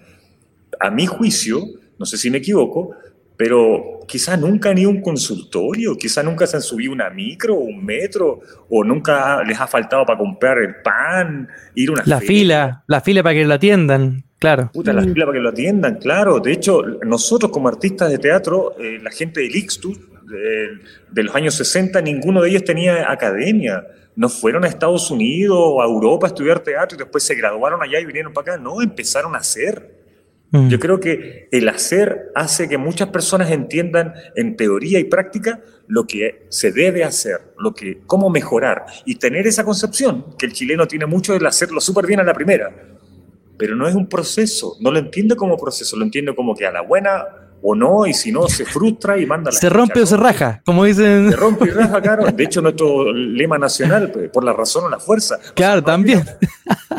a 0.80 0.90
mi 0.90 1.07
juicio, 1.07 1.66
no 1.99 2.07
sé 2.07 2.16
si 2.16 2.30
me 2.30 2.38
equivoco, 2.38 2.97
pero 3.37 4.01
quizá 4.07 4.37
nunca 4.37 4.70
han 4.70 4.78
ido 4.78 4.91
a 4.91 4.93
un 4.93 5.01
consultorio, 5.01 5.97
quizá 5.97 6.22
nunca 6.22 6.47
se 6.47 6.57
han 6.57 6.62
subido 6.62 6.93
una 6.93 7.11
micro 7.11 7.55
o 7.55 7.61
un 7.61 7.85
metro, 7.85 8.41
o 8.68 8.85
nunca 8.85 9.43
les 9.45 9.59
ha 9.61 9.66
faltado 9.66 10.05
para 10.05 10.18
comprar 10.18 10.59
el 10.59 10.76
pan, 10.83 11.49
ir 11.74 11.91
a 11.91 11.93
una 11.93 12.03
La 12.07 12.20
fila, 12.20 12.85
la 12.87 13.01
fila 13.01 13.22
para 13.22 13.35
que 13.35 13.45
lo 13.45 13.55
atiendan. 13.55 14.24
Claro. 14.39 14.70
Puta, 14.72 14.93
la 14.93 15.03
fila 15.03 15.24
para 15.26 15.39
que 15.39 15.43
lo 15.43 15.51
atiendan, 15.51 15.97
claro. 15.97 16.41
De 16.41 16.53
hecho, 16.53 16.83
nosotros 17.05 17.53
como 17.53 17.68
artistas 17.68 18.11
de 18.11 18.18
teatro, 18.18 18.74
eh, 18.78 18.99
la 19.01 19.12
gente 19.12 19.41
del 19.41 19.55
Ixtus, 19.55 19.99
de, 21.11 21.22
los 21.22 21.35
años 21.35 21.55
60, 21.55 22.01
ninguno 22.01 22.43
de 22.43 22.51
ellos 22.51 22.64
tenía 22.64 23.11
academia. 23.11 23.87
No 24.14 24.28
fueron 24.28 24.64
a 24.64 24.68
Estados 24.68 25.11
Unidos 25.11 25.59
o 25.59 25.83
a 25.83 25.87
Europa 25.87 26.26
a 26.26 26.28
estudiar 26.28 26.61
teatro 26.61 26.97
y 26.97 26.99
después 26.99 27.24
se 27.24 27.35
graduaron 27.35 27.83
allá 27.83 28.01
y 28.01 28.05
vinieron 28.05 28.33
para 28.33 28.55
acá. 28.55 28.62
No, 28.62 28.83
empezaron 28.83 29.35
a 29.35 29.39
hacer. 29.39 30.02
Mm. 30.53 30.69
Yo 30.69 30.79
creo 30.79 31.01
que 31.01 31.49
el 31.51 31.69
hacer 31.69 32.31
hace 32.35 32.69
que 32.69 32.79
muchas 32.79 33.09
personas 33.09 33.51
entiendan 33.51 34.15
en 34.37 34.57
teoría 34.57 35.01
y 35.01 35.05
práctica 35.05 35.61
lo 35.89 36.07
que 36.07 36.47
se 36.49 36.71
debe 36.71 37.05
hacer, 37.05 37.55
lo 37.59 37.75
que, 37.75 38.01
cómo 38.07 38.31
mejorar 38.31 38.87
y 39.05 39.17
tener 39.17 39.47
esa 39.47 39.65
concepción 39.65 40.37
que 40.39 40.47
el 40.47 40.53
chileno 40.53 40.87
tiene 40.87 41.07
mucho 41.07 41.37
de 41.37 41.47
hacerlo 41.47 41.81
súper 41.81 42.07
bien 42.07 42.21
a 42.21 42.25
la 42.25 42.35
primera 42.35 42.73
pero 43.63 43.77
no 43.77 43.87
es 43.87 43.95
un 43.95 44.09
proceso, 44.09 44.77
no 44.81 44.91
lo 44.91 44.99
entiendo 44.99 45.37
como 45.37 45.57
proceso, 45.57 45.97
lo 45.97 46.03
entiendo 46.03 46.35
como 46.35 46.53
que 46.53 46.67
a 46.67 46.73
la 46.73 46.81
buena 46.81 47.25
o 47.63 47.77
no, 47.77 48.07
y 48.07 48.13
si 48.13 48.33
no, 48.33 48.49
se 48.49 48.65
frustra 48.65 49.17
y 49.21 49.25
manda 49.25 49.53
la 49.53 49.57
Se 49.57 49.69
rompe 49.69 50.01
o 50.03 50.07
se 50.07 50.17
raja, 50.17 50.61
como 50.65 50.85
dicen. 50.85 51.31
Se 51.31 51.37
rompe 51.37 51.67
y 51.67 51.71
raja, 51.71 52.01
claro. 52.03 52.27
De 52.33 52.43
hecho, 52.43 52.61
nuestro 52.61 53.13
lema 53.13 53.59
nacional, 53.59 54.11
pues, 54.11 54.31
por 54.31 54.43
la 54.43 54.53
razón 54.53 54.87
o 54.87 54.89
la 54.89 54.99
fuerza. 54.99 55.39
Claro, 55.55 55.81
también. 55.81 56.25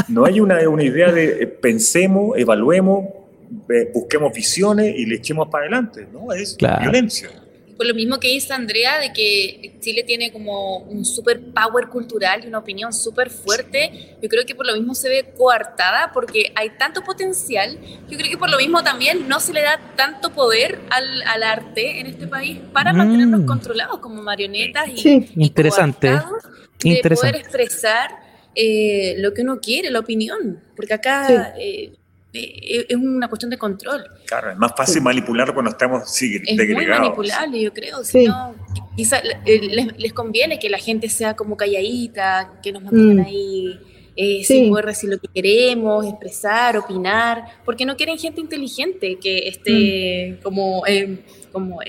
no 0.08 0.24
hay 0.24 0.39
una, 0.39 0.58
una 0.70 0.84
idea 0.84 1.12
de 1.12 1.43
eh, 1.43 1.47
pensemos, 1.47 2.38
evaluemos, 2.38 3.10
busquemos 3.93 4.34
visiones 4.34 4.93
y 4.97 5.06
le 5.06 5.16
echemos 5.16 5.47
para 5.49 5.66
adelante, 5.66 6.08
¿no? 6.12 6.32
Es 6.34 6.58
violencia. 6.58 7.30
Por 7.78 7.88
lo 7.88 7.95
mismo 7.95 8.20
que 8.20 8.28
dice 8.28 8.54
Andrea, 8.54 8.99
de 8.99 9.12
que 9.14 9.78
Chile 9.80 10.04
tiene 10.04 10.32
como 10.32 10.78
un 10.78 11.04
super 11.04 11.41
power 11.41 11.88
cultural 11.88 12.43
y 12.43 12.47
una 12.47 12.60
opinión 12.60 12.93
súper 12.93 13.30
fuerte, 13.30 14.16
yo 14.22 14.30
creo 14.30 14.45
que 14.45 14.54
por 14.54 14.68
lo 14.68 14.74
mismo 14.76 14.93
se 14.93 15.10
ve 15.10 15.34
coartada 15.36 16.12
porque 16.14 16.51
hay 16.56 16.70
tanto 16.78 17.04
potencial, 17.04 17.78
yo 18.10 18.18
creo 18.18 18.30
que 18.30 18.38
por 18.38 18.49
lo 18.51 18.58
mismo 18.58 18.84
también 18.84 19.28
no 19.28 19.39
se 19.39 19.54
le 19.54 19.62
da 19.62 19.80
tanto 19.95 20.32
poder 20.32 20.80
al, 20.91 21.24
al 21.24 21.43
arte 21.43 21.99
en 21.99 22.08
este 22.08 22.28
país 22.28 22.60
para 22.72 22.93
mantenernos 22.93 23.41
mm. 23.41 23.45
controlados 23.45 23.99
como 23.99 24.22
marionetas 24.22 24.89
y, 24.89 24.97
sí. 24.97 25.30
interesante. 25.36 26.12
de 26.84 27.16
poder 27.16 27.36
expresar 27.36 28.12
eh, 28.56 29.16
lo 29.18 29.34
que 29.34 29.41
uno 29.41 29.60
quiere, 29.60 29.89
la 29.89 29.99
opinión, 29.99 30.62
porque 30.76 30.93
acá... 30.93 31.56
Eh, 31.58 31.89
eh, 31.89 31.93
es 32.34 32.95
una 32.95 33.27
cuestión 33.27 33.51
de 33.51 33.57
control. 33.57 34.03
Claro, 34.25 34.51
es 34.51 34.57
más 34.57 34.71
fácil 34.75 35.03
manipular 35.03 35.53
cuando 35.53 35.71
estamos 35.71 36.11
sí, 36.11 36.41
Es 36.45 36.57
muy 36.57 36.88
manipulable, 36.88 37.61
yo 37.61 37.71
creo. 37.71 38.03
Si 38.03 38.25
no, 38.25 38.55
quizá 38.95 39.21
eh, 39.45 39.91
les, 39.97 40.13
conviene 40.13 40.57
que 40.57 40.69
la 40.69 40.79
gente 40.79 41.09
sea 41.09 41.36
como 41.36 41.55
calladita, 41.55 42.59
que 42.63 42.71
nos 42.71 42.81
mantengan 42.81 43.17
mm. 43.17 43.25
ahí 43.27 43.79
eh, 44.15 44.43
sin 44.43 44.69
poder 44.69 44.88
decir 44.88 45.11
lo 45.11 45.19
que 45.19 45.27
queremos, 45.27 46.07
expresar, 46.07 46.75
opinar, 46.75 47.45
porque 47.65 47.86
no 47.86 47.95
quieren 47.95 48.17
gente 48.17 48.41
inteligente 48.41 49.19
que 49.21 49.47
esté 49.47 50.38
mm. 50.39 50.43
como, 50.43 50.84
como 51.51 51.79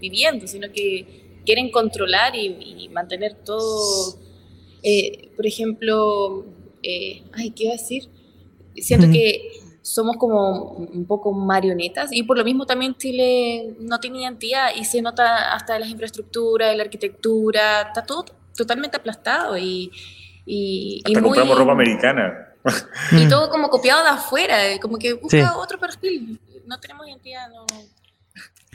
viviendo, 0.00 0.46
sino 0.46 0.72
que 0.72 1.40
quieren 1.44 1.70
controlar 1.70 2.34
y, 2.34 2.88
mantener 2.88 3.34
todo. 3.44 4.16
por 5.36 5.46
ejemplo, 5.46 6.46
ay, 7.32 7.50
¿qué 7.50 7.64
iba 7.64 7.74
a 7.74 7.76
decir? 7.76 8.08
siento 8.82 9.10
que 9.10 9.50
somos 9.88 10.16
como 10.16 10.72
un 10.72 11.06
poco 11.06 11.32
marionetas 11.32 12.10
y 12.12 12.22
por 12.22 12.36
lo 12.36 12.44
mismo 12.44 12.66
también 12.66 12.94
Chile 12.96 13.74
no 13.80 13.98
tiene 13.98 14.22
identidad 14.22 14.68
y 14.76 14.84
se 14.84 15.00
nota 15.00 15.54
hasta 15.54 15.74
de 15.74 15.80
las 15.80 15.88
infraestructuras, 15.88 16.70
de 16.70 16.76
la 16.76 16.82
arquitectura, 16.82 17.82
está 17.82 18.02
todo 18.04 18.26
totalmente 18.56 18.96
aplastado 18.96 19.56
y... 19.56 19.90
y 20.44 21.02
hasta 21.06 21.22
compramos 21.22 21.58
ropa 21.58 21.72
americana. 21.72 22.44
Y 23.12 23.26
todo 23.28 23.48
como 23.48 23.70
copiado 23.70 24.02
de 24.02 24.10
afuera, 24.10 24.56
como 24.82 24.98
que 24.98 25.14
busca 25.14 25.56
otro 25.56 25.78
perfil. 25.78 26.38
No 26.66 26.78
tenemos 26.78 27.06
identidad, 27.06 27.48
no... 27.48 27.64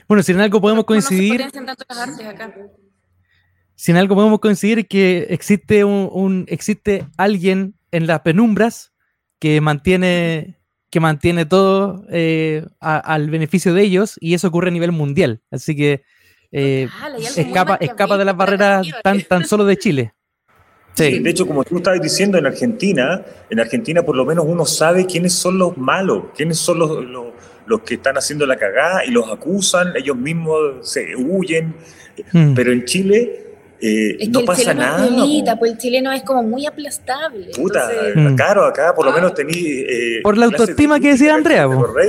Bueno, 0.07 0.23
si 0.23 0.31
en 0.31 0.41
algo 0.41 0.59
podemos 0.59 0.85
coincidir... 0.85 1.41
No 1.41 1.73
si 3.75 3.91
en 3.91 3.97
algo 3.97 4.15
podemos 4.15 4.39
coincidir 4.39 4.87
que 4.87 5.27
existe 5.29 5.83
un 5.83 6.45
existe 6.47 7.05
alguien 7.17 7.75
en 7.91 8.07
las 8.07 8.21
penumbras 8.21 8.93
que 9.39 9.59
mantiene, 9.61 10.57
que 10.93 10.99
mantiene 10.99 11.47
todo 11.47 12.05
eh, 12.11 12.63
al 12.79 13.31
beneficio 13.31 13.73
de 13.73 13.81
ellos 13.81 14.15
y 14.19 14.35
eso 14.35 14.49
ocurre 14.49 14.67
a 14.67 14.71
nivel 14.71 14.91
mundial. 14.91 15.41
Así 15.49 15.75
que 15.75 16.03
eh, 16.51 16.87
escapa, 17.35 17.77
escapa 17.81 18.15
de 18.15 18.25
las 18.25 18.37
barreras 18.37 18.85
tan, 19.03 19.19
tan 19.23 19.43
solo 19.43 19.65
de 19.65 19.75
Chile. 19.77 20.13
Sí. 20.93 21.17
De 21.17 21.31
hecho, 21.31 21.47
como 21.47 21.63
tú 21.63 21.77
estabas 21.77 21.99
diciendo, 21.99 22.37
en 22.37 22.45
Argentina, 22.45 23.25
en 23.49 23.59
Argentina 23.59 24.03
por 24.03 24.15
lo 24.15 24.23
menos 24.23 24.45
uno 24.47 24.67
sabe 24.67 25.07
quiénes 25.07 25.33
son 25.33 25.57
los 25.57 25.75
malos, 25.77 26.25
quiénes 26.35 26.59
son 26.59 26.77
los, 26.77 27.03
los, 27.65 27.81
que 27.81 27.95
están 27.95 28.15
haciendo 28.15 28.45
la 28.45 28.57
cagada 28.57 29.03
y 29.03 29.09
los 29.09 29.27
acusan, 29.31 29.93
ellos 29.95 30.15
mismos 30.15 30.87
se 30.87 31.15
huyen. 31.15 31.75
Mm. 32.33 32.53
Pero 32.53 32.71
en 32.71 32.85
Chile 32.85 33.42
eh, 33.85 34.29
no 34.29 34.45
pasa 34.45 34.73
nada. 34.73 35.05
pues 35.59 35.73
el 35.73 35.77
chileno 35.77 36.13
es 36.13 36.23
como 36.23 36.41
muy 36.41 36.65
aplastable. 36.65 37.47
Puta, 37.53 37.91
claro, 38.33 38.65
acá 38.65 38.95
por 38.95 39.05
lo 39.05 39.11
menos 39.11 39.33
tení. 39.33 39.53
Eh, 39.57 40.21
por 40.23 40.37
la 40.37 40.45
autoestima 40.45 41.01
que 41.01 41.09
decía 41.09 41.35
Andrea, 41.35 41.67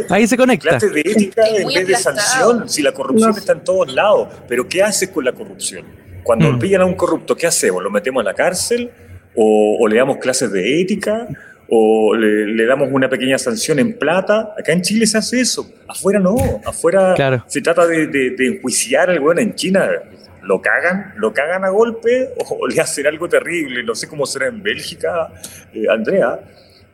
ahí 0.09 0.29
se 0.29 0.37
conecta. 0.37 0.68
Clases 0.68 0.93
de 0.93 1.01
ética 1.01 1.43
en 1.49 1.66
vez 1.66 1.89
de 1.89 1.97
sanción, 1.97 2.68
si 2.68 2.81
la 2.81 2.93
corrupción 2.93 3.31
está 3.37 3.55
en 3.55 3.64
todos 3.64 3.93
lados. 3.93 4.29
Pero 4.47 4.68
¿qué 4.68 4.85
haces 4.85 5.09
con 5.09 5.25
la 5.25 5.33
corrupción? 5.33 5.85
Cuando 6.22 6.53
mm. 6.53 6.59
pillan 6.61 6.83
a 6.83 6.85
un 6.85 6.95
corrupto, 6.95 7.35
¿qué 7.35 7.49
hacemos? 7.49 7.83
¿Lo 7.83 7.91
metemos 7.91 8.20
en 8.20 8.27
la 8.27 8.35
cárcel? 8.35 8.91
¿O, 9.35 9.89
le 9.89 9.97
damos 9.97 10.18
clases 10.18 10.53
de 10.53 10.81
ética? 10.81 11.27
¿O 11.68 12.14
le, 12.14 12.66
damos 12.66 12.89
una 12.93 13.09
pequeña 13.09 13.37
sanción 13.37 13.81
en 13.81 13.99
plata? 13.99 14.55
Acá 14.57 14.72
en 14.72 14.83
Chile 14.83 15.09
se 15.09 15.18
hace 15.18 15.41
eso. 15.41 15.68
Afuera 15.89 16.20
no. 16.20 16.37
Afuera 16.64 17.45
se 17.49 17.61
trata 17.61 17.85
de, 17.85 18.07
de, 18.07 18.47
enjuiciar 18.47 19.11
al 19.11 19.18
bueno 19.18 19.41
en 19.41 19.57
China 19.57 19.89
lo 20.45 20.61
cagan, 20.61 21.14
lo 21.16 21.32
cagan 21.32 21.64
a 21.64 21.70
golpe 21.70 22.34
o 22.49 22.66
le 22.66 22.80
hacen 22.80 23.07
algo 23.07 23.28
terrible. 23.28 23.82
No 23.82 23.95
sé 23.95 24.09
cómo 24.09 24.26
será 24.26 24.47
en 24.47 24.62
Bélgica, 24.62 25.32
eh, 25.72 25.84
Andrea, 25.90 26.40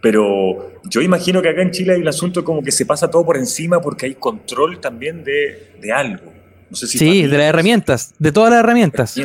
pero 0.01 0.81
yo 0.85 1.01
imagino 1.03 1.43
que 1.43 1.51
acá 1.51 1.63
en 1.63 1.71
Chile 1.71 1.95
hay 1.95 2.01
un 2.01 2.09
asunto 2.09 2.45
como 2.45 2.63
que 2.63 2.73
se 2.73 2.87
pasa 2.87 3.11
todo 3.11 3.25
por 3.25 3.37
encima 3.37 3.81
porque 3.81 4.07
hay 4.07 4.15
control 4.15 4.81
también 4.81 5.23
de, 5.23 5.73
de 5.81 5.93
algo. 5.93 6.33
No 6.71 6.77
sé 6.77 6.87
si 6.87 6.99
sí, 6.99 7.23
de 7.27 7.37
las 7.37 7.47
herramientas, 7.47 8.15
de 8.19 8.33
todas 8.33 8.51
las 8.51 8.61
herramientas. 8.61 9.17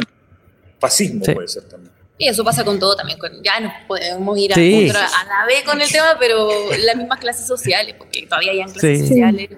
Fascismo 0.79 1.23
puede 1.23 1.47
ser 1.47 1.63
también. 1.63 1.95
Y 2.17 2.27
eso 2.29 2.43
pasa 2.43 2.63
con 2.63 2.79
todo 2.79 2.95
también. 2.95 3.19
ya 3.43 3.59
nos 3.59 3.73
podemos 3.87 4.37
ir 4.37 4.53
a, 4.53 4.55
a, 4.55 5.25
la 5.25 5.45
vez 5.45 5.63
con 5.63 5.81
el 5.81 5.89
tema, 5.91 6.15
pero 6.17 6.49
las 6.85 6.95
mismas 6.95 7.19
clases 7.19 7.45
sociales, 7.45 7.95
porque 7.97 8.25
todavía 8.25 8.51
hay 8.51 8.63
clases 8.63 9.07
sociales. 9.07 9.49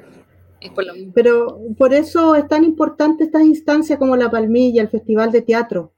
Pero 1.13 1.59
por 1.77 1.93
eso 1.93 2.35
es 2.35 2.47
tan 2.47 2.63
importante 2.63 3.23
estas 3.23 3.43
instancias 3.43 3.99
como 3.99 4.15
la 4.15 4.31
Palmilla, 4.31 4.81
el 4.81 4.89
Festival 4.89 5.31
de 5.31 5.41
Teatro, 5.41 5.93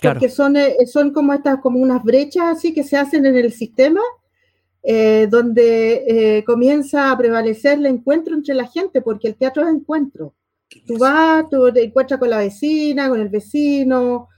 porque 0.00 0.28
son, 0.28 0.56
eh, 0.56 0.76
son 0.86 1.12
como 1.12 1.32
estas, 1.32 1.60
como 1.60 1.80
unas 1.80 2.02
brechas 2.02 2.56
así 2.56 2.72
que 2.72 2.84
se 2.84 2.96
hacen 2.96 3.26
en 3.26 3.36
el 3.36 3.52
sistema, 3.52 4.00
eh, 4.82 5.26
donde 5.30 6.04
eh, 6.06 6.44
comienza 6.44 7.10
a 7.10 7.18
prevalecer 7.18 7.78
el 7.78 7.86
encuentro 7.86 8.34
entre 8.34 8.54
la 8.54 8.66
gente, 8.66 9.00
porque 9.00 9.28
el 9.28 9.36
teatro 9.36 9.62
es 9.62 9.74
encuentro. 9.74 10.34
Tú 10.86 10.98
vas, 10.98 11.48
tú 11.48 11.72
te 11.72 11.84
encuentras 11.84 12.18
con 12.18 12.30
la 12.30 12.38
vecina, 12.38 13.08
con 13.08 13.20
el 13.20 13.28
vecino, 13.28 14.28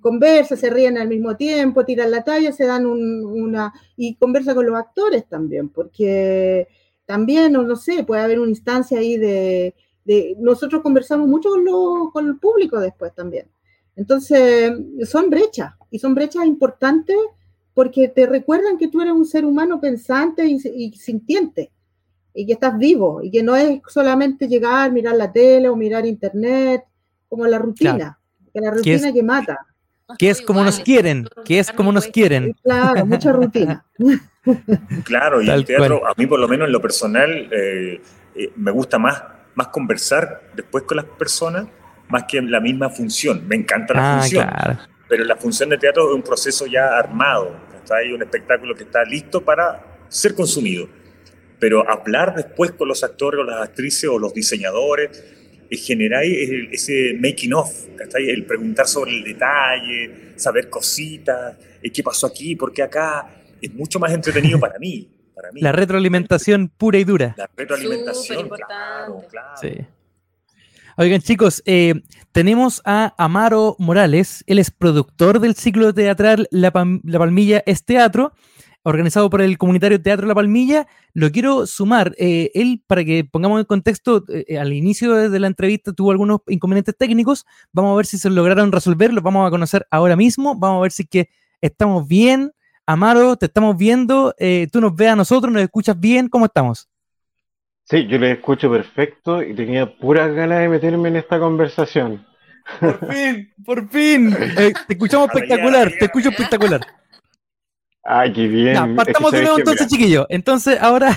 conversa, 0.00 0.56
se 0.56 0.70
ríen 0.70 0.98
al 0.98 1.08
mismo 1.08 1.36
tiempo, 1.36 1.84
tiran 1.84 2.10
la 2.10 2.22
talla, 2.22 2.52
se 2.52 2.64
dan 2.64 2.86
una... 2.86 3.72
y 3.96 4.14
conversa 4.16 4.54
con 4.54 4.66
los 4.66 4.76
actores 4.76 5.26
también, 5.26 5.70
porque 5.70 6.68
también, 7.10 7.54
no, 7.54 7.64
no 7.64 7.74
sé, 7.74 8.04
puede 8.04 8.22
haber 8.22 8.38
una 8.38 8.50
instancia 8.50 9.00
ahí 9.00 9.16
de, 9.16 9.74
nosotros 10.38 10.80
conversamos 10.80 11.26
mucho 11.26 11.50
con, 11.50 12.10
con 12.12 12.28
el 12.28 12.38
público 12.38 12.78
después 12.78 13.12
también. 13.12 13.48
Entonces, 13.96 14.72
son 15.06 15.28
brechas, 15.28 15.72
y 15.90 15.98
son 15.98 16.14
brechas 16.14 16.46
importantes 16.46 17.16
porque 17.74 18.06
te 18.06 18.26
recuerdan 18.26 18.78
que 18.78 18.86
tú 18.86 19.00
eres 19.00 19.12
un 19.12 19.26
ser 19.26 19.44
humano 19.44 19.80
pensante 19.80 20.46
y, 20.46 20.92
sintiente, 20.92 21.72
y 22.32 22.46
que 22.46 22.52
estás 22.52 22.78
vivo, 22.78 23.24
y 23.24 23.30
que 23.32 23.42
no 23.42 23.56
es 23.56 23.80
solamente 23.88 24.46
llegar, 24.46 24.92
mirar 24.92 25.16
la 25.16 25.32
tele 25.32 25.68
o 25.68 25.74
mirar 25.74 26.06
internet, 26.06 26.84
como 27.28 27.44
la 27.44 27.58
rutina, 27.58 28.20
que 28.54 28.60
la 28.60 28.70
rutina 28.70 29.12
que 29.12 29.22
mata. 29.24 29.58
Que 30.18 30.30
es 30.30 30.40
como 30.42 30.62
nos 30.64 30.80
quieren, 30.80 31.28
que 31.44 31.58
es 31.58 31.70
como 31.70 31.92
nos 31.92 32.06
quieren. 32.06 32.56
Claro, 32.62 33.06
mucha 33.06 33.32
rutina. 33.32 33.84
Claro, 35.04 35.42
y 35.42 35.50
el 35.50 35.66
teatro, 35.66 36.06
a 36.06 36.14
mí 36.16 36.26
por 36.26 36.40
lo 36.40 36.48
menos 36.48 36.66
en 36.66 36.72
lo 36.72 36.80
personal, 36.80 37.30
eh, 37.52 38.00
eh, 38.34 38.52
me 38.56 38.70
gusta 38.70 38.98
más, 38.98 39.22
más 39.54 39.68
conversar 39.68 40.50
después 40.56 40.84
con 40.84 40.96
las 40.96 41.04
personas, 41.04 41.66
más 42.08 42.24
que 42.24 42.40
la 42.40 42.58
misma 42.58 42.88
función. 42.88 43.46
Me 43.46 43.56
encanta 43.56 43.92
la 43.92 44.14
ah, 44.14 44.20
función, 44.20 44.48
pero 45.08 45.24
la 45.24 45.36
función 45.36 45.68
de 45.68 45.76
teatro 45.76 46.08
es 46.08 46.14
un 46.14 46.22
proceso 46.22 46.66
ya 46.66 46.96
armado. 46.96 47.54
Está 47.76 47.96
ahí 47.96 48.12
un 48.12 48.22
espectáculo 48.22 48.74
que 48.74 48.84
está 48.84 49.04
listo 49.04 49.44
para 49.44 49.84
ser 50.08 50.34
consumido. 50.34 50.88
Pero 51.58 51.88
hablar 51.88 52.34
después 52.34 52.72
con 52.72 52.88
los 52.88 53.04
actores 53.04 53.40
o 53.40 53.44
las 53.44 53.60
actrices 53.60 54.08
o 54.08 54.18
los 54.18 54.32
diseñadores, 54.32 55.22
generar 55.78 56.24
ese 56.24 57.16
making 57.20 57.52
of, 57.52 57.70
el 58.14 58.44
preguntar 58.44 58.86
sobre 58.88 59.16
el 59.16 59.24
detalle, 59.24 60.32
saber 60.36 60.68
cositas, 60.68 61.56
eh, 61.82 61.90
qué 61.90 62.02
pasó 62.02 62.26
aquí, 62.26 62.56
por 62.56 62.72
qué 62.72 62.82
acá, 62.82 63.42
es 63.60 63.72
mucho 63.74 63.98
más 63.98 64.12
entretenido 64.12 64.58
para 64.58 64.78
mí. 64.78 65.08
Para 65.34 65.52
mí. 65.52 65.60
La 65.60 65.72
retroalimentación 65.72 66.68
pura 66.68 66.98
y 66.98 67.04
dura. 67.04 67.34
La 67.36 67.48
retroalimentación, 67.56 68.48
claro, 68.48 69.22
claro. 69.30 69.56
Sí. 69.60 69.86
Oigan, 70.96 71.22
chicos, 71.22 71.62
eh, 71.64 71.94
tenemos 72.32 72.82
a 72.84 73.14
Amaro 73.16 73.74
Morales. 73.78 74.44
Él 74.46 74.58
es 74.58 74.70
productor 74.70 75.40
del 75.40 75.54
ciclo 75.54 75.94
teatral 75.94 76.46
La, 76.50 76.72
Palmilla 76.72 77.62
es 77.64 77.84
Teatro, 77.84 78.34
organizado 78.82 79.30
por 79.30 79.42
el 79.42 79.58
comunitario 79.58 80.00
Teatro 80.00 80.26
La 80.26 80.34
Palmilla. 80.34 80.86
Lo 81.12 81.30
quiero 81.30 81.66
sumar. 81.66 82.14
Eh, 82.18 82.50
él, 82.54 82.82
para 82.86 83.04
que 83.04 83.24
pongamos 83.24 83.60
en 83.60 83.66
contexto, 83.66 84.24
eh, 84.28 84.58
al 84.58 84.72
inicio 84.72 85.14
de 85.30 85.40
la 85.40 85.46
entrevista 85.46 85.92
tuvo 85.92 86.10
algunos 86.10 86.40
inconvenientes 86.48 86.96
técnicos. 86.96 87.46
Vamos 87.72 87.92
a 87.92 87.96
ver 87.96 88.06
si 88.06 88.18
se 88.18 88.30
lograron 88.30 88.72
resolver. 88.72 89.12
Los 89.12 89.22
vamos 89.22 89.46
a 89.46 89.50
conocer 89.50 89.86
ahora 89.90 90.16
mismo. 90.16 90.54
Vamos 90.58 90.78
a 90.78 90.82
ver 90.82 90.92
si 90.92 91.06
que 91.06 91.28
estamos 91.60 92.06
bien. 92.06 92.52
Amaro, 92.90 93.36
te 93.36 93.46
estamos 93.46 93.76
viendo, 93.76 94.34
eh, 94.36 94.66
tú 94.72 94.80
nos 94.80 94.96
ves 94.96 95.10
a 95.10 95.14
nosotros, 95.14 95.52
nos 95.52 95.62
escuchas 95.62 96.00
bien, 96.00 96.28
¿cómo 96.28 96.46
estamos? 96.46 96.88
Sí, 97.84 98.04
yo 98.08 98.18
les 98.18 98.36
escucho 98.36 98.68
perfecto 98.68 99.44
y 99.44 99.54
tenía 99.54 99.96
puras 99.96 100.34
ganas 100.34 100.58
de 100.58 100.68
meterme 100.68 101.08
en 101.08 101.14
esta 101.14 101.38
conversación. 101.38 102.26
Por 102.80 103.12
fin, 103.12 103.52
por 103.64 103.88
fin. 103.90 104.36
Eh, 104.58 104.72
te 104.88 104.94
escuchamos 104.94 105.28
espectacular, 105.28 105.92
te 106.00 106.06
escucho 106.06 106.30
espectacular. 106.30 106.80
Ay, 108.02 108.32
qué 108.32 108.48
bien. 108.48 108.96
partamos 108.96 109.32
de 109.32 109.42
nuevo 109.42 109.58
entonces, 109.58 109.86
chiquillo. 109.88 110.26
Entonces, 110.30 110.78
ahora. 110.80 111.10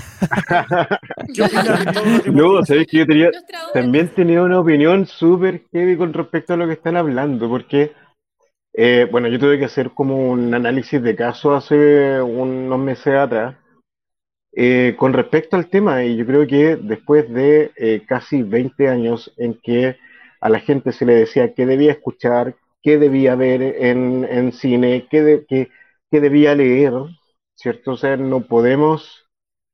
no, 2.32 2.64
sabéis 2.66 2.88
que 2.88 2.98
yo 2.98 3.08
tenía, 3.08 3.32
también 3.74 4.10
tenía 4.10 4.44
una 4.44 4.60
opinión 4.60 5.06
súper 5.06 5.64
heavy 5.72 5.96
con 5.96 6.14
respecto 6.14 6.54
a 6.54 6.58
lo 6.58 6.68
que 6.68 6.74
están 6.74 6.98
hablando, 6.98 7.48
porque 7.48 7.94
eh, 8.74 9.08
bueno, 9.12 9.28
yo 9.28 9.40
tuve 9.40 9.60
que 9.60 9.66
hacer 9.66 9.92
como 9.92 10.32
un 10.32 10.54
análisis 10.54 11.02
de 11.02 11.16
caso 11.16 11.54
hace 11.54 12.20
unos 12.22 12.80
meses 12.80 13.14
atrás 13.14 13.56
eh, 14.56 14.96
con 14.98 15.14
respecto 15.14 15.56
al 15.56 15.68
tema 15.68 16.04
y 16.04 16.16
yo 16.16 16.26
creo 16.26 16.48
que 16.48 16.76
después 16.76 17.32
de 17.32 17.72
eh, 17.76 18.04
casi 18.08 18.42
20 18.42 18.88
años 18.88 19.34
en 19.38 19.60
que 19.62 19.98
a 20.42 20.50
la 20.50 20.60
gente 20.60 20.92
se 20.92 21.06
le 21.06 21.14
decía 21.16 21.54
qué 21.54 21.66
debía 21.66 21.92
escuchar, 21.92 22.56
qué 22.82 22.98
debía 22.98 23.36
ver 23.36 23.62
en, 23.62 24.52
cine, 24.52 25.08
qué, 25.10 25.46
qué, 25.48 25.70
debía 26.22 26.56
leer, 26.56 26.94
¿cierto? 27.56 27.92
O 27.92 27.98
sea, 27.98 28.18
no 28.18 28.42
podemos 28.42 29.26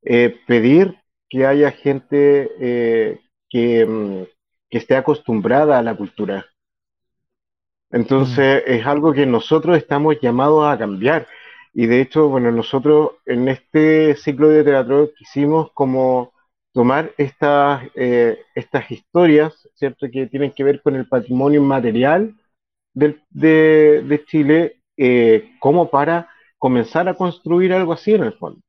pedir 0.01 0.97
que 1.29 1.45
haya 1.45 1.71
gente 1.71 3.19
que, 3.49 3.85
mm, 3.85 4.23
que 4.69 4.77
esté 4.77 4.95
acostumbrada 4.95 5.77
a 5.77 5.83
la 5.83 5.95
cultura. 5.95 6.45
Entonces 7.91 8.63
es 8.67 8.85
algo 8.85 9.13
que 9.13 9.25
nosotros 9.25 9.77
estamos 9.77 10.19
llamados 10.21 10.65
a 10.67 10.77
cambiar. 10.77 11.27
Y 11.73 11.87
de 11.87 12.01
hecho, 12.01 12.29
bueno, 12.29 12.51
nosotros 12.51 13.11
en 13.25 13.47
este 13.47 14.15
ciclo 14.15 14.49
de 14.49 14.63
teatro 14.63 15.11
quisimos 15.17 15.71
como 15.73 16.33
tomar 16.73 17.13
estas, 17.17 17.83
eh, 17.95 18.39
estas 18.55 18.89
historias, 18.91 19.67
¿cierto? 19.75 20.07
Que 20.11 20.27
tienen 20.27 20.51
que 20.51 20.63
ver 20.63 20.81
con 20.81 20.95
el 20.95 21.07
patrimonio 21.07 21.61
material 21.61 22.35
de, 22.93 24.23
Chile, 24.27 24.78
eh, 25.01 25.53
como 25.59 25.89
para 25.89 26.27
comenzar 26.57 27.07
a 27.07 27.13
construir 27.13 27.71
algo 27.71 27.93
así 27.93 28.13
en 28.13 28.23
el 28.23 28.33
fondo. 28.33 28.59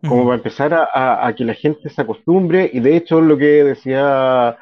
Como 0.00 0.24
para 0.24 0.36
empezar 0.36 0.72
a, 0.72 1.34
que 1.36 1.44
la 1.44 1.52
gente 1.54 1.90
se 1.90 2.00
acostumbre, 2.00 2.70
y 2.72 2.80
de 2.80 2.96
hecho 2.96 3.20
lo 3.20 3.36
que 3.36 3.64
decía 3.64 4.56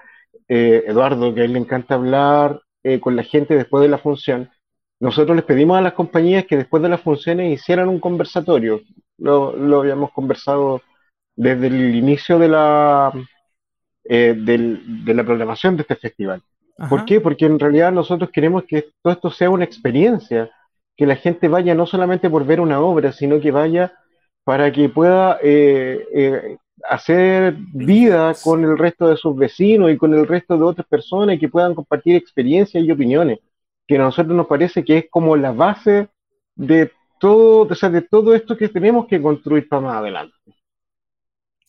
eh, 0.48 0.84
Eduardo, 0.86 1.32
que 1.32 1.42
a 1.42 1.44
él 1.44 1.52
le 1.52 1.60
encanta 1.60 1.94
hablar 1.94 2.60
eh, 2.82 2.98
con 2.98 3.14
la 3.14 3.22
gente 3.22 3.54
después 3.54 3.82
de 3.82 3.88
la 3.88 3.98
función, 3.98 4.50
nosotros 4.98 5.36
les 5.36 5.44
pedimos 5.44 5.78
a 5.78 5.82
las 5.82 5.92
compañías 5.92 6.46
que 6.46 6.56
después 6.56 6.82
de 6.82 6.88
las 6.88 7.00
funciones 7.00 7.52
hicieran 7.52 7.88
un 7.88 8.00
conversatorio. 8.00 8.80
Lo, 9.18 9.54
lo 9.54 9.80
habíamos 9.80 10.10
conversado 10.12 10.82
desde 11.36 11.68
el 11.68 11.94
inicio 11.94 12.38
de 12.38 12.48
la, 12.48 13.12
eh, 14.04 14.34
de 14.36 15.14
la 15.14 15.24
programación 15.24 15.76
de 15.76 15.82
este 15.82 15.96
festival. 15.96 16.42
¿Por 16.88 17.04
qué? 17.04 17.20
Porque 17.20 17.46
en 17.46 17.58
realidad 17.58 17.92
nosotros 17.92 18.30
queremos 18.30 18.64
que 18.64 18.86
todo 19.02 19.12
esto 19.12 19.30
sea 19.30 19.50
una 19.50 19.64
experiencia, 19.64 20.50
que 20.96 21.06
la 21.06 21.16
gente 21.16 21.48
vaya 21.48 21.74
no 21.74 21.86
solamente 21.86 22.28
por 22.28 22.44
ver 22.44 22.60
una 22.60 22.80
obra, 22.80 23.12
sino 23.12 23.40
que 23.40 23.50
vaya 23.50 23.92
para 24.44 24.72
que 24.72 24.88
pueda 24.88 25.38
eh, 25.42 26.56
hacer 26.88 27.56
vida 27.72 28.34
con 28.42 28.64
el 28.64 28.76
resto 28.76 29.08
de 29.08 29.16
sus 29.16 29.36
vecinos 29.36 29.90
y 29.90 29.96
con 29.96 30.12
el 30.14 30.26
resto 30.26 30.56
de 30.56 30.64
otras 30.64 30.86
personas 30.86 31.36
y 31.36 31.38
que 31.38 31.48
puedan 31.48 31.74
compartir 31.74 32.16
experiencias 32.16 32.84
y 32.84 32.90
opiniones, 32.90 33.38
que 33.86 33.96
a 33.96 34.00
nosotros 34.00 34.36
nos 34.36 34.46
parece 34.46 34.84
que 34.84 34.98
es 34.98 35.04
como 35.10 35.36
la 35.36 35.52
base 35.52 36.08
de 36.54 36.90
todo, 37.18 37.68
o 37.70 37.74
sea, 37.74 37.88
de 37.88 38.02
todo 38.02 38.34
esto 38.34 38.56
que 38.56 38.68
tenemos 38.68 39.06
que 39.06 39.20
construir 39.20 39.68
para 39.68 39.82
más 39.82 39.96
adelante. 39.96 40.34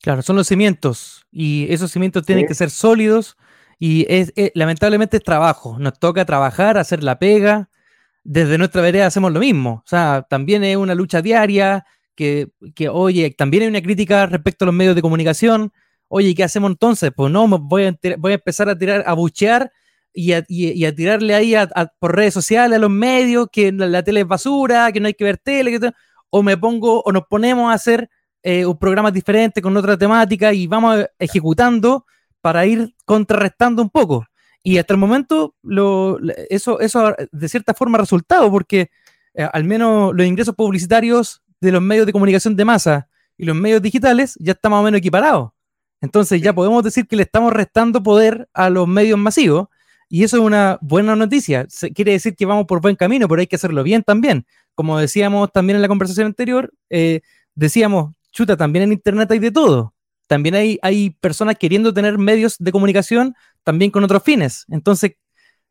Claro, 0.01 0.21
son 0.21 0.35
los 0.35 0.47
cimientos 0.47 1.25
y 1.31 1.71
esos 1.71 1.91
cimientos 1.91 2.25
tienen 2.25 2.45
que 2.45 2.53
ser 2.53 2.69
sólidos 2.69 3.37
Y 3.79 4.05
es, 4.09 4.33
lamentablemente 4.53 5.17
es 5.17 5.23
trabajo. 5.23 5.77
Nos 5.79 5.99
toca 5.99 6.25
trabajar, 6.25 6.77
hacer 6.77 7.03
la 7.03 7.19
pega. 7.19 7.69
Desde 8.23 8.57
nuestra 8.57 8.81
vereda 8.81 9.07
hacemos 9.07 9.31
lo 9.31 9.39
mismo. 9.39 9.83
O 9.85 9.87
sea, 9.87 10.25
también 10.29 10.63
es 10.63 10.77
una 10.77 10.95
lucha 10.95 11.21
diaria 11.21 11.85
que, 12.15 12.49
que, 12.73 12.89
oye, 12.89 13.29
también 13.31 13.63
hay 13.63 13.69
una 13.69 13.81
crítica 13.81 14.25
respecto 14.25 14.65
a 14.65 14.67
los 14.67 14.75
medios 14.75 14.95
de 14.95 15.01
comunicación. 15.01 15.71
Oye, 16.07 16.33
¿qué 16.33 16.43
hacemos 16.43 16.71
entonces? 16.71 17.11
Pues 17.15 17.31
no, 17.31 17.47
voy 17.47 17.85
a, 17.85 17.97
voy 18.17 18.31
a 18.31 18.35
empezar 18.35 18.69
a 18.69 18.77
tirar, 18.77 19.03
a 19.05 19.13
buchear 19.13 19.71
y 20.13 20.31
a, 20.31 20.43
y, 20.47 20.85
a 20.85 20.95
tirarle 20.95 21.35
ahí 21.35 21.55
por 21.99 22.15
redes 22.15 22.33
sociales 22.33 22.77
a 22.77 22.79
los 22.79 22.89
medios 22.89 23.47
que 23.51 23.71
la, 23.71 24.01
tele 24.01 24.21
es 24.21 24.27
basura, 24.27 24.91
que 24.91 24.99
no 24.99 25.07
hay 25.07 25.13
que 25.13 25.25
ver 25.25 25.37
tele, 25.37 25.77
o 26.29 26.41
me 26.41 26.57
pongo, 26.57 27.01
o 27.01 27.11
nos 27.11 27.23
ponemos 27.27 27.69
a 27.69 27.73
hacer 27.73 28.09
eh, 28.41 28.65
un 28.65 28.77
programa 28.77 29.11
diferente 29.11 29.61
con 29.61 29.75
otra 29.75 29.97
temática 29.97 30.53
y 30.53 30.67
vamos 30.67 31.05
ejecutando 31.19 32.05
para 32.45 32.67
ir 32.67 32.93
contrarrestando 33.05 33.81
un 33.81 33.89
poco. 33.89 34.27
Y 34.61 34.77
hasta 34.77 34.93
el 34.93 34.99
momento 34.99 35.55
lo, 35.63 36.19
eso, 36.51 36.79
eso 36.79 37.15
de 37.31 37.49
cierta 37.49 37.73
forma 37.73 37.97
ha 37.97 38.01
resultado, 38.01 38.51
porque 38.51 38.91
eh, 39.33 39.49
al 39.51 39.63
menos 39.63 40.13
los 40.13 40.27
ingresos 40.27 40.53
publicitarios 40.53 41.41
de 41.59 41.71
los 41.71 41.81
medios 41.81 42.05
de 42.05 42.11
comunicación 42.11 42.55
de 42.55 42.63
masa 42.63 43.09
y 43.35 43.45
los 43.45 43.55
medios 43.55 43.81
digitales 43.81 44.35
ya 44.39 44.51
están 44.51 44.73
más 44.73 44.81
o 44.81 44.83
menos 44.83 44.99
equiparados. 44.99 45.53
Entonces 46.01 46.39
ya 46.39 46.53
podemos 46.53 46.83
decir 46.83 47.07
que 47.07 47.15
le 47.15 47.23
estamos 47.23 47.51
restando 47.51 48.03
poder 48.03 48.47
a 48.53 48.69
los 48.69 48.87
medios 48.87 49.17
masivos 49.17 49.69
y 50.07 50.23
eso 50.23 50.37
es 50.37 50.43
una 50.43 50.77
buena 50.81 51.15
noticia. 51.15 51.65
quiere 51.95 52.11
decir 52.11 52.35
que 52.35 52.45
vamos 52.45 52.67
por 52.67 52.79
buen 52.79 52.95
camino, 52.95 53.27
pero 53.27 53.41
hay 53.41 53.47
que 53.47 53.55
hacerlo 53.55 53.81
bien 53.81 54.03
también. 54.03 54.45
Como 54.75 54.99
decíamos 54.99 55.51
también 55.51 55.77
en 55.77 55.81
la 55.81 55.87
conversación 55.87 56.27
anterior, 56.27 56.71
eh, 56.91 57.21
decíamos, 57.55 58.13
chuta, 58.31 58.55
también 58.55 58.83
en 58.83 58.91
Internet 58.91 59.31
hay 59.31 59.39
de 59.39 59.49
todo. 59.49 59.94
También 60.27 60.55
hay, 60.55 60.79
hay 60.81 61.11
personas 61.11 61.55
queriendo 61.59 61.93
tener 61.93 62.17
medios 62.17 62.55
de 62.59 62.71
comunicación 62.71 63.35
también 63.63 63.91
con 63.91 64.03
otros 64.03 64.23
fines. 64.23 64.65
Entonces, 64.69 65.13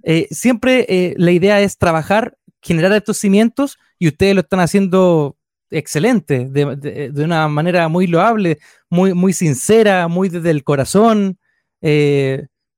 eh, 0.03 0.27
siempre 0.31 0.87
eh, 0.89 1.15
la 1.17 1.31
idea 1.33 1.61
es 1.61 1.79
trabajar, 1.79 2.37
generar 2.61 2.93
estos 2.93 3.17
cimientos 3.19 3.79
y 3.99 4.09
ustedes 4.09 4.35
lo 4.35 4.43
están 4.43 4.61
haciendo 4.61 5.37
excelente, 5.71 6.47
de, 6.49 7.11
una 7.25 7.49
manera 7.49 7.89
muy 7.89 8.07
loable, 8.07 8.59
muy, 8.91 9.13
muy 9.13 9.33
sincera, 9.33 10.07
muy 10.07 10.29
desde 10.29 10.51
el 10.51 10.63
corazón, 10.63 11.39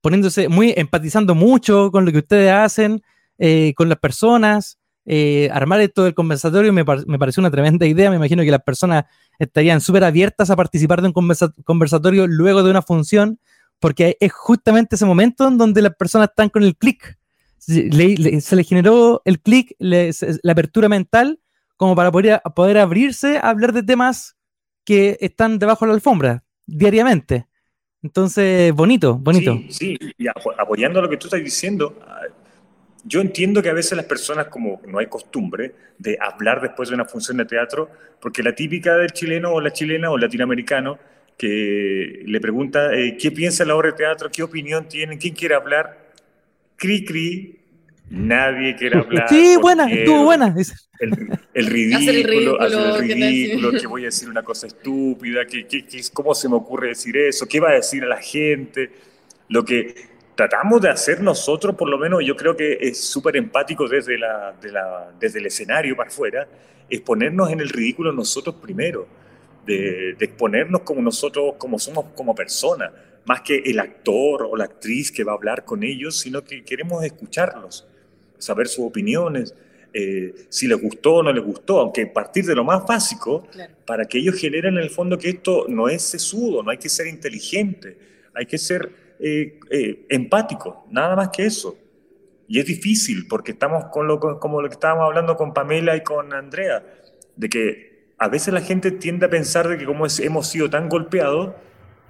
poniéndose, 0.01 0.49
muy 0.49 0.73
empatizando 0.75 1.35
mucho 1.35 1.91
con 1.91 2.05
lo 2.05 2.11
que 2.11 2.19
ustedes 2.19 2.51
hacen, 2.51 3.03
con 3.75 3.89
las 3.89 3.99
personas. 3.99 4.79
Eh, 5.09 5.49
armar 5.53 5.79
esto 5.79 6.03
del 6.03 6.13
conversatorio 6.13 6.73
me, 6.73 6.83
me, 6.83 7.17
pareció 7.17 7.39
una 7.39 7.49
tremenda 7.49 7.85
idea. 7.85 8.09
Me 8.09 8.17
imagino 8.17 8.43
que 8.43 8.51
las 8.51 8.61
personas 8.61 9.05
estarían 9.39 9.79
súper 9.79 10.03
abiertas 10.03 10.49
a 10.49 10.55
participar 10.57 11.01
de 11.01 11.07
un 11.07 11.13
conversatorio 11.63 12.27
luego 12.27 12.61
de 12.61 12.69
una 12.69 12.81
función, 12.81 13.39
porque 13.79 14.17
es 14.19 14.33
justamente 14.33 14.95
ese 14.95 15.05
momento 15.05 15.47
en 15.47 15.57
donde 15.57 15.81
las 15.81 15.95
personas 15.95 16.29
están 16.29 16.49
con 16.49 16.63
el 16.63 16.75
clic. 16.75 17.17
Se, 17.57 17.83
le, 17.83 18.63
generó 18.65 19.21
el 19.23 19.39
clic, 19.41 19.75
la 19.79 20.11
apertura 20.51 20.89
mental, 20.89 21.39
como 21.77 21.95
para 21.95 22.11
poder, 22.11 22.41
poder 22.53 22.77
abrirse 22.77 23.37
a 23.37 23.49
hablar 23.49 23.71
de 23.71 23.83
temas 23.83 24.35
que 24.83 25.17
están 25.21 25.57
debajo 25.57 25.85
de 25.85 25.89
la 25.89 25.95
alfombra 25.95 26.43
diariamente. 26.65 27.47
Entonces, 28.03 28.73
bonito, 28.73 29.17
bonito. 29.17 29.53
Sí, 29.69 29.97
sí, 29.99 30.13
y 30.17 30.27
apoyando 30.27 31.01
lo 31.01 31.09
que 31.09 31.17
tú 31.17 31.27
estás 31.27 31.43
diciendo, 31.43 31.97
yo 33.03 33.21
entiendo 33.21 33.61
que 33.61 33.69
a 33.69 33.73
veces 33.73 33.95
las 33.95 34.05
personas, 34.05 34.47
como 34.47 34.81
no 34.85 34.99
hay 34.99 35.07
costumbre 35.07 35.73
de 35.97 36.17
hablar 36.19 36.61
después 36.61 36.89
de 36.89 36.95
una 36.95 37.05
función 37.05 37.37
de 37.37 37.45
teatro, 37.45 37.89
porque 38.19 38.43
la 38.43 38.53
típica 38.53 38.95
del 38.97 39.11
chileno 39.11 39.51
o 39.51 39.61
la 39.61 39.71
chilena 39.71 40.09
o 40.09 40.15
el 40.15 40.21
latinoamericano 40.21 40.99
que 41.37 42.23
le 42.25 42.41
pregunta 42.41 42.93
eh, 42.93 43.15
qué 43.17 43.31
piensa 43.31 43.63
la 43.63 43.75
obra 43.75 43.91
de 43.91 43.97
teatro, 43.97 44.29
qué 44.31 44.43
opinión 44.43 44.87
tiene, 44.87 45.17
quién 45.17 45.35
quiere 45.35 45.55
hablar, 45.55 46.11
cri 46.75 47.05
cri, 47.05 47.59
nadie 48.09 48.75
quiere 48.75 48.97
hablar. 48.97 49.29
Sí, 49.29 49.55
buena, 49.61 49.91
estuvo 49.91 50.23
buena. 50.23 50.53
El, 51.53 51.67
ridículo, 51.67 52.59
hacer 52.59 52.79
el 52.79 52.97
ridículo, 52.97 53.71
que 53.71 53.85
voy 53.85 54.01
a 54.03 54.05
decir 54.05 54.29
una 54.29 54.41
cosa 54.41 54.65
estúpida, 54.65 55.45
que, 55.45 55.67
que, 55.67 55.85
cómo 56.11 56.33
se 56.33 56.49
me 56.49 56.55
ocurre 56.55 56.89
decir 56.89 57.15
eso, 57.17 57.47
qué 57.47 57.59
va 57.59 57.69
a 57.69 57.73
decir 57.73 58.03
a 58.03 58.07
la 58.07 58.17
gente, 58.17 58.91
lo 59.47 59.63
que 59.63 59.93
tratamos 60.37 60.79
de 60.81 60.89
hacer 60.89 61.19
nosotros, 61.19 61.75
por 61.75 61.89
lo 61.89 61.97
menos 61.97 62.23
yo 62.23 62.35
creo 62.35 62.55
que 62.55 62.77
es 62.79 63.03
súper 63.03 63.35
empático 63.37 63.87
desde, 63.87 64.19
la, 64.19 64.53
desde 65.19 65.39
el 65.39 65.47
escenario 65.47 65.97
para 65.97 66.09
afuera, 66.09 66.47
es 66.87 67.01
ponernos 67.01 67.49
en 67.49 67.59
el 67.59 67.69
ridículo 67.69 68.11
nosotros 68.11 68.55
primero, 68.61 69.07
de, 69.65 70.11
exponernos 70.11 70.81
como 70.81 71.01
nosotros, 71.01 71.55
como 71.57 71.79
somos 71.79 72.05
como 72.15 72.35
personas, 72.35 72.91
más 73.25 73.41
que 73.41 73.57
el 73.57 73.79
actor 73.79 74.47
o 74.49 74.55
la 74.55 74.65
actriz 74.65 75.11
que 75.11 75.23
va 75.23 75.31
a 75.31 75.35
hablar 75.35 75.65
con 75.65 75.83
ellos, 75.83 76.19
sino 76.19 76.43
que 76.43 76.63
queremos 76.63 77.03
escucharlos, 77.03 77.87
saber 78.37 78.67
sus 78.67 78.85
opiniones, 78.85 79.55
eh, 79.91 80.35
si 80.49 80.67
les 80.67 80.79
gustó 80.79 81.15
o 81.15 81.23
no 81.23 81.33
les 81.33 81.43
gustó, 81.43 81.79
aunque 81.79 82.05
partir 82.05 82.45
de 82.45 82.53
lo 82.53 82.63
más 82.63 82.85
básico, 82.85 83.47
para 83.87 84.05
que 84.05 84.19
ellos 84.19 84.35
generen 84.35 84.77
en 84.77 84.83
el 84.83 84.91
fondo 84.91 85.17
que 85.17 85.29
esto 85.29 85.65
no 85.67 85.89
es 85.89 86.03
sesudo, 86.03 86.61
no 86.61 86.69
hay 86.69 86.77
que 86.77 86.89
ser 86.89 87.07
inteligente, 87.07 87.97
hay 88.35 88.45
que 88.45 88.59
ser 88.59 89.06
eh, 89.19 89.59
eh, 89.69 90.05
empático, 90.09 90.85
nada 90.89 91.15
más 91.15 91.29
que 91.29 91.45
eso. 91.45 91.75
Y 92.47 92.59
es 92.59 92.65
difícil 92.65 93.27
porque 93.27 93.51
estamos 93.51 93.85
con 93.91 94.07
lo, 94.07 94.19
como 94.19 94.61
lo 94.61 94.69
que 94.69 94.73
estábamos 94.73 95.05
hablando 95.05 95.35
con 95.35 95.53
Pamela 95.53 95.95
y 95.95 96.01
con 96.01 96.33
Andrea, 96.33 96.83
de 97.35 97.49
que 97.49 98.13
a 98.17 98.29
veces 98.29 98.53
la 98.53 98.61
gente 98.61 98.91
tiende 98.91 99.25
a 99.25 99.29
pensar 99.29 99.67
de 99.67 99.77
que 99.77 99.85
como 99.85 100.05
hemos 100.19 100.47
sido 100.47 100.69
tan 100.69 100.89
golpeados, 100.89 101.51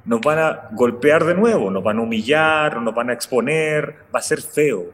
nos 0.06 0.22
van 0.22 0.40
a 0.40 0.70
golpear 0.72 1.26
de 1.26 1.36
nuevo, 1.36 1.70
nos 1.70 1.84
van 1.84 1.98
a 1.98 2.02
humillar, 2.02 2.82
nos 2.82 2.96
van 2.96 3.10
a 3.10 3.14
exponer, 3.14 3.96
va 4.14 4.20
a 4.20 4.22
ser 4.22 4.42
feo. 4.42 4.86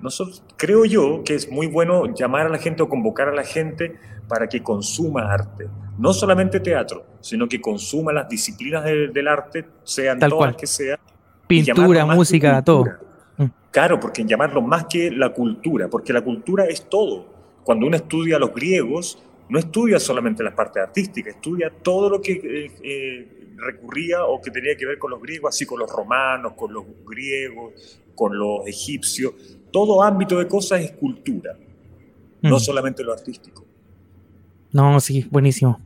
Nosotros, 0.00 0.42
creo 0.56 0.84
yo 0.84 1.22
que 1.24 1.34
es 1.34 1.50
muy 1.50 1.66
bueno 1.66 2.14
llamar 2.14 2.46
a 2.46 2.48
la 2.48 2.58
gente 2.58 2.82
o 2.82 2.88
convocar 2.88 3.28
a 3.28 3.34
la 3.34 3.44
gente 3.44 3.96
para 4.28 4.48
que 4.48 4.62
consuma 4.62 5.32
arte. 5.32 5.68
No 5.98 6.12
solamente 6.12 6.60
teatro, 6.60 7.06
sino 7.20 7.48
que 7.48 7.60
consuma 7.60 8.12
las 8.12 8.28
disciplinas 8.28 8.84
del 8.84 9.28
arte, 9.28 9.66
sean 9.84 10.18
todas 10.18 10.52
las 10.52 10.56
que 10.56 10.66
sean, 10.66 10.98
Pintura, 11.46 12.06
música, 12.06 12.62
todo. 12.62 12.86
Mm. 13.36 13.44
Claro, 13.70 14.00
porque 14.00 14.24
llamarlo 14.24 14.62
más 14.62 14.86
que 14.86 15.10
la 15.10 15.32
cultura, 15.32 15.88
porque 15.88 16.12
la 16.12 16.22
cultura 16.22 16.64
es 16.66 16.88
todo. 16.88 17.34
Cuando 17.62 17.86
uno 17.86 17.96
estudia 17.96 18.36
a 18.36 18.38
los 18.38 18.52
griegos, 18.52 19.22
no 19.48 19.58
estudia 19.58 20.00
solamente 20.00 20.42
la 20.42 20.54
parte 20.54 20.80
artística, 20.80 21.30
estudia 21.30 21.70
todo 21.70 22.10
lo 22.10 22.20
que 22.20 22.32
eh, 22.32 22.70
eh, 22.82 23.54
recurría 23.56 24.24
o 24.24 24.40
que 24.40 24.50
tenía 24.50 24.76
que 24.76 24.86
ver 24.86 24.98
con 24.98 25.10
los 25.10 25.20
griegos, 25.20 25.54
así 25.54 25.66
con 25.66 25.78
los 25.78 25.90
romanos, 25.90 26.54
con 26.56 26.72
los 26.72 26.84
griegos, 27.06 28.00
con 28.14 28.36
los 28.36 28.66
egipcios. 28.66 29.34
Todo 29.70 30.02
ámbito 30.02 30.38
de 30.38 30.48
cosas 30.48 30.80
es 30.80 30.92
cultura, 30.92 31.56
no 32.42 32.56
mm. 32.56 32.60
solamente 32.60 33.04
lo 33.04 33.12
artístico. 33.12 33.64
No, 34.72 34.98
sí, 35.00 35.26
buenísimo. 35.30 35.80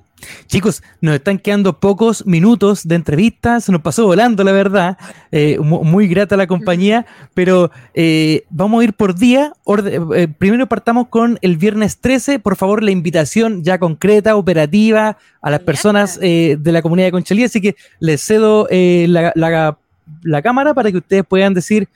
Chicos, 0.47 0.83
nos 1.01 1.15
están 1.15 1.39
quedando 1.39 1.79
pocos 1.79 2.27
minutos 2.27 2.87
de 2.87 2.95
entrevista, 2.95 3.61
se 3.61 3.73
nos 3.73 3.81
pasó 3.81 4.07
volando, 4.07 4.45
la 4.45 4.53
verdad. 4.53 4.99
Eh, 5.33 5.59
muy 5.59 6.09
grata 6.09 6.37
la 6.37 6.47
compañía, 6.47 7.07
pero 7.35 7.71
eh, 7.95 8.45
vamos 8.51 8.81
a 8.81 8.85
ir 8.85 8.95
por 8.95 9.15
día. 9.15 9.53
Eh, 9.67 10.29
primero 10.39 10.67
partamos 10.67 11.09
con 11.09 11.39
el 11.43 11.57
viernes 11.57 11.99
13. 11.99 12.39
Por 12.39 12.57
favor, 12.57 12.83
la 12.83 12.91
invitación 12.91 13.63
ya 13.63 13.79
concreta, 13.79 14.37
operativa, 14.37 15.17
a 15.43 15.51
las 15.51 15.61
personas 15.61 16.19
de 16.21 16.59
la 16.65 16.83
comunidad 16.83 17.09
de 17.09 17.13
Conchalí. 17.13 17.45
Así 17.45 17.61
que 17.61 17.77
les 17.99 18.21
cedo 18.21 18.67
la, 18.71 19.33
la, 19.35 20.43
cámara 20.43 20.75
para 20.75 20.91
que 20.91 20.99
ustedes 20.99 21.25
puedan 21.27 21.55
decir 21.55 21.89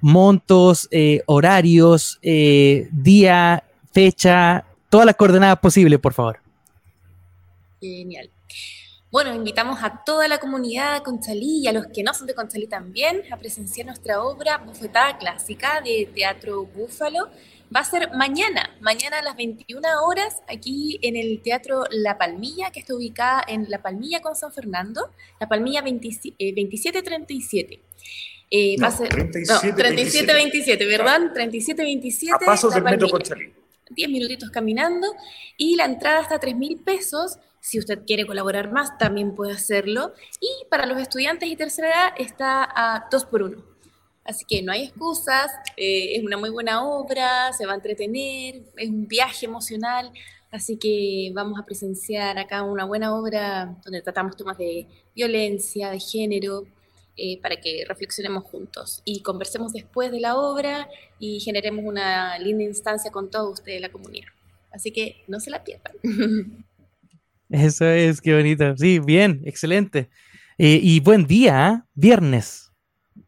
montos, 0.00 0.88
horarios, 1.26 2.20
día, 2.22 3.64
fecha, 3.92 4.64
todas 4.88 5.06
las 5.06 5.16
coordenadas 5.16 5.58
posibles, 5.58 5.98
por 5.98 6.12
favor. 6.12 6.45
Genial. 7.80 8.30
Bueno, 9.10 9.32
invitamos 9.34 9.82
a 9.82 10.02
toda 10.04 10.26
la 10.26 10.38
comunidad 10.38 10.94
de 10.94 11.02
Conchalí 11.02 11.60
y 11.60 11.68
a 11.68 11.72
los 11.72 11.86
que 11.86 12.02
no 12.02 12.12
son 12.12 12.26
de 12.26 12.34
Conchalí 12.34 12.66
también 12.66 13.22
a 13.32 13.36
presenciar 13.36 13.86
nuestra 13.86 14.22
obra 14.22 14.58
Bufetada 14.58 15.16
Clásica 15.16 15.80
de 15.80 16.08
Teatro 16.12 16.66
Búfalo. 16.66 17.30
Va 17.74 17.80
a 17.80 17.84
ser 17.84 18.10
mañana, 18.14 18.68
mañana 18.80 19.20
a 19.20 19.22
las 19.22 19.36
21 19.36 20.04
horas, 20.04 20.42
aquí 20.48 20.98
en 21.02 21.16
el 21.16 21.40
Teatro 21.40 21.84
La 21.90 22.18
Palmilla, 22.18 22.70
que 22.72 22.80
está 22.80 22.94
ubicada 22.94 23.44
en 23.46 23.70
La 23.70 23.80
Palmilla 23.80 24.20
con 24.20 24.34
San 24.36 24.52
Fernando, 24.52 25.10
La 25.40 25.48
Palmilla 25.48 25.82
2737. 25.82 27.80
Eh, 28.50 28.76
va 28.82 28.88
a 28.88 28.90
ser, 28.90 29.08
3727, 29.08 30.84
¿verdad? 30.84 31.32
3727. 31.32 32.34
A 32.34 32.38
pasos 32.46 32.74
del 32.74 32.82
metro 32.82 33.08
Conchalí. 33.08 33.52
10 33.90 34.08
minutitos 34.10 34.50
caminando 34.50 35.08
y 35.56 35.76
la 35.76 35.84
entrada 35.84 36.20
está 36.20 36.36
a 36.36 36.40
3 36.40 36.56
mil 36.56 36.78
pesos 36.78 37.38
si 37.66 37.80
usted 37.80 38.04
quiere 38.06 38.24
colaborar 38.26 38.70
más, 38.70 38.96
también 38.96 39.34
puede 39.34 39.52
hacerlo. 39.52 40.12
Y 40.40 40.68
para 40.70 40.86
los 40.86 41.00
estudiantes 41.00 41.48
y 41.48 41.56
tercera 41.56 41.88
edad 41.88 42.14
está 42.16 42.62
a 42.62 43.08
2 43.10 43.24
por 43.24 43.42
1. 43.42 43.60
Así 44.24 44.44
que 44.44 44.62
no 44.62 44.70
hay 44.70 44.84
excusas, 44.84 45.50
eh, 45.76 46.14
es 46.14 46.24
una 46.24 46.36
muy 46.36 46.50
buena 46.50 46.84
obra, 46.86 47.52
se 47.52 47.66
va 47.66 47.72
a 47.72 47.74
entretener, 47.74 48.62
es 48.76 48.88
un 48.88 49.08
viaje 49.08 49.46
emocional. 49.46 50.12
Así 50.52 50.76
que 50.76 51.32
vamos 51.34 51.58
a 51.58 51.64
presenciar 51.64 52.38
acá 52.38 52.62
una 52.62 52.84
buena 52.84 53.12
obra 53.12 53.76
donde 53.84 54.00
tratamos 54.00 54.36
temas 54.36 54.56
de 54.58 54.86
violencia, 55.16 55.90
de 55.90 55.98
género, 55.98 56.66
eh, 57.18 57.40
para 57.40 57.56
que 57.56 57.82
reflexionemos 57.88 58.44
juntos 58.44 59.00
y 59.06 59.22
conversemos 59.22 59.72
después 59.72 60.10
de 60.10 60.20
la 60.20 60.36
obra 60.36 60.86
y 61.18 61.40
generemos 61.40 61.82
una 61.84 62.38
linda 62.38 62.64
instancia 62.64 63.10
con 63.10 63.30
todos 63.30 63.54
ustedes 63.54 63.76
de 63.76 63.88
la 63.88 63.92
comunidad. 63.92 64.28
Así 64.70 64.92
que 64.92 65.24
no 65.26 65.40
se 65.40 65.48
la 65.48 65.64
pierdan. 65.64 65.94
Eso 67.48 67.86
es, 67.86 68.20
qué 68.20 68.34
bonito. 68.34 68.76
Sí, 68.76 68.98
bien, 68.98 69.40
excelente. 69.46 70.10
Eh, 70.58 70.78
y 70.82 71.00
buen 71.00 71.26
día, 71.26 71.70
¿eh? 71.72 71.88
viernes. 71.94 72.70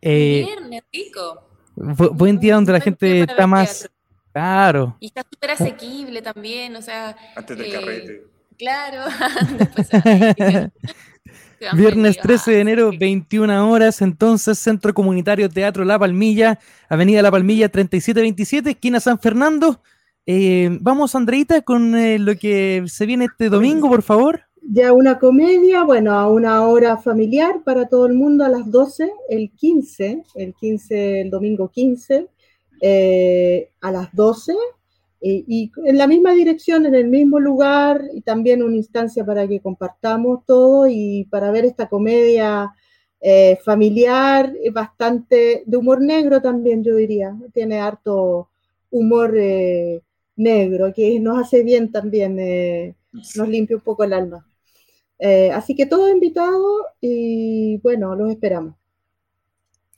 viernes, 0.03 0.83
rico. 0.93 1.49
buen 1.75 2.39
día 2.39 2.57
donde 2.57 2.73
la 2.73 2.81
gente 2.81 3.23
está 3.23 3.47
más... 3.47 3.89
Claro. 4.33 4.99
Y 5.01 5.07
está 5.07 5.25
súper 5.29 5.53
asequible 5.53 6.21
también, 6.21 6.77
o 6.77 6.83
sea... 6.83 7.17
Antes 7.35 7.57
del 7.57 7.73
carrete. 7.73 8.23
Claro. 8.59 9.05
Viernes 11.75 12.19
13 12.19 12.53
de 12.53 12.61
enero, 12.61 12.91
21 12.99 13.71
horas, 13.71 14.01
entonces, 14.03 14.59
Centro 14.59 14.95
Comunitario 14.95 15.49
Teatro 15.49 15.85
La 15.85 15.99
Palmilla, 15.99 16.59
Avenida 16.89 17.23
La 17.23 17.31
Palmilla 17.31 17.69
3727, 17.69 18.71
esquina 18.71 19.01
San 19.01 19.19
Fernando. 19.19 19.81
Eh, 20.27 20.69
vamos, 20.81 21.15
Andreita, 21.15 21.63
con 21.63 21.97
eh, 21.97 22.19
lo 22.19 22.37
que 22.37 22.85
se 22.87 23.07
viene 23.07 23.25
este 23.27 23.49
domingo, 23.49 23.89
por 23.89 24.03
favor. 24.03 24.43
Ya 24.63 24.93
una 24.93 25.19
comedia, 25.19 25.85
bueno, 25.85 26.13
a 26.13 26.29
una 26.29 26.67
hora 26.67 26.99
familiar 26.99 27.63
para 27.65 27.89
todo 27.89 28.07
el 28.07 28.15
mundo 28.15 28.45
a 28.45 28.49
las 28.51 28.71
12, 28.71 29.11
el 29.31 29.51
15, 29.51 30.25
el 30.35 30.55
15, 30.55 31.21
el 31.23 31.31
domingo 31.31 31.71
15, 31.71 32.29
eh, 32.83 33.71
a 33.81 33.91
las 33.91 34.15
12, 34.15 34.53
y 35.21 35.73
en 35.85 35.99
la 35.99 36.07
misma 36.07 36.33
dirección, 36.33 36.87
en 36.87 36.95
el 36.95 37.09
mismo 37.09 37.41
lugar, 37.41 38.03
y 38.15 38.21
también 38.21 38.63
una 38.63 38.77
instancia 38.77 39.25
para 39.25 39.47
que 39.49 39.61
compartamos 39.61 40.45
todo 40.47 40.87
y 40.89 41.25
para 41.31 41.51
ver 41.51 41.65
esta 41.65 41.89
comedia 41.89 42.73
eh, 43.21 43.59
familiar, 43.65 44.53
bastante 44.73 45.65
de 45.67 45.77
humor 45.77 46.01
negro 46.01 46.41
también, 46.41 46.85
yo 46.85 46.95
diría. 46.97 47.37
Tiene 47.53 47.81
harto 47.81 48.49
humor 48.91 49.35
eh, 49.37 50.03
negro, 50.37 50.93
que 50.95 51.19
nos 51.21 51.39
hace 51.39 51.63
bien 51.65 51.91
también, 51.91 52.39
eh, 52.39 52.95
nos 53.13 53.49
limpia 53.49 53.77
un 53.77 53.83
poco 53.83 54.05
el 54.05 54.13
alma. 54.13 54.47
así 55.55 55.75
que 55.75 55.87
todo 55.87 56.09
invitado 56.09 56.87
y 57.01 57.79
bueno, 57.79 58.15
los 58.15 58.31
esperamos. 58.31 58.78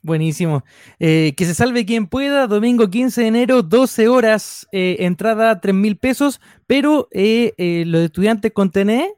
Buenísimo. 0.03 0.63
Eh, 0.99 1.33
que 1.37 1.45
se 1.45 1.53
salve 1.53 1.85
quien 1.85 2.07
pueda, 2.07 2.47
domingo 2.47 2.89
15 2.89 3.21
de 3.21 3.27
enero, 3.27 3.61
12 3.61 4.07
horas, 4.07 4.67
eh, 4.71 4.97
entrada 4.99 5.59
3 5.59 5.75
mil 5.75 5.95
pesos, 5.95 6.41
pero 6.65 7.07
eh, 7.11 7.83
los 7.85 8.01
estudiantes 8.01 8.51
con 8.51 8.71
TNE, 8.71 9.13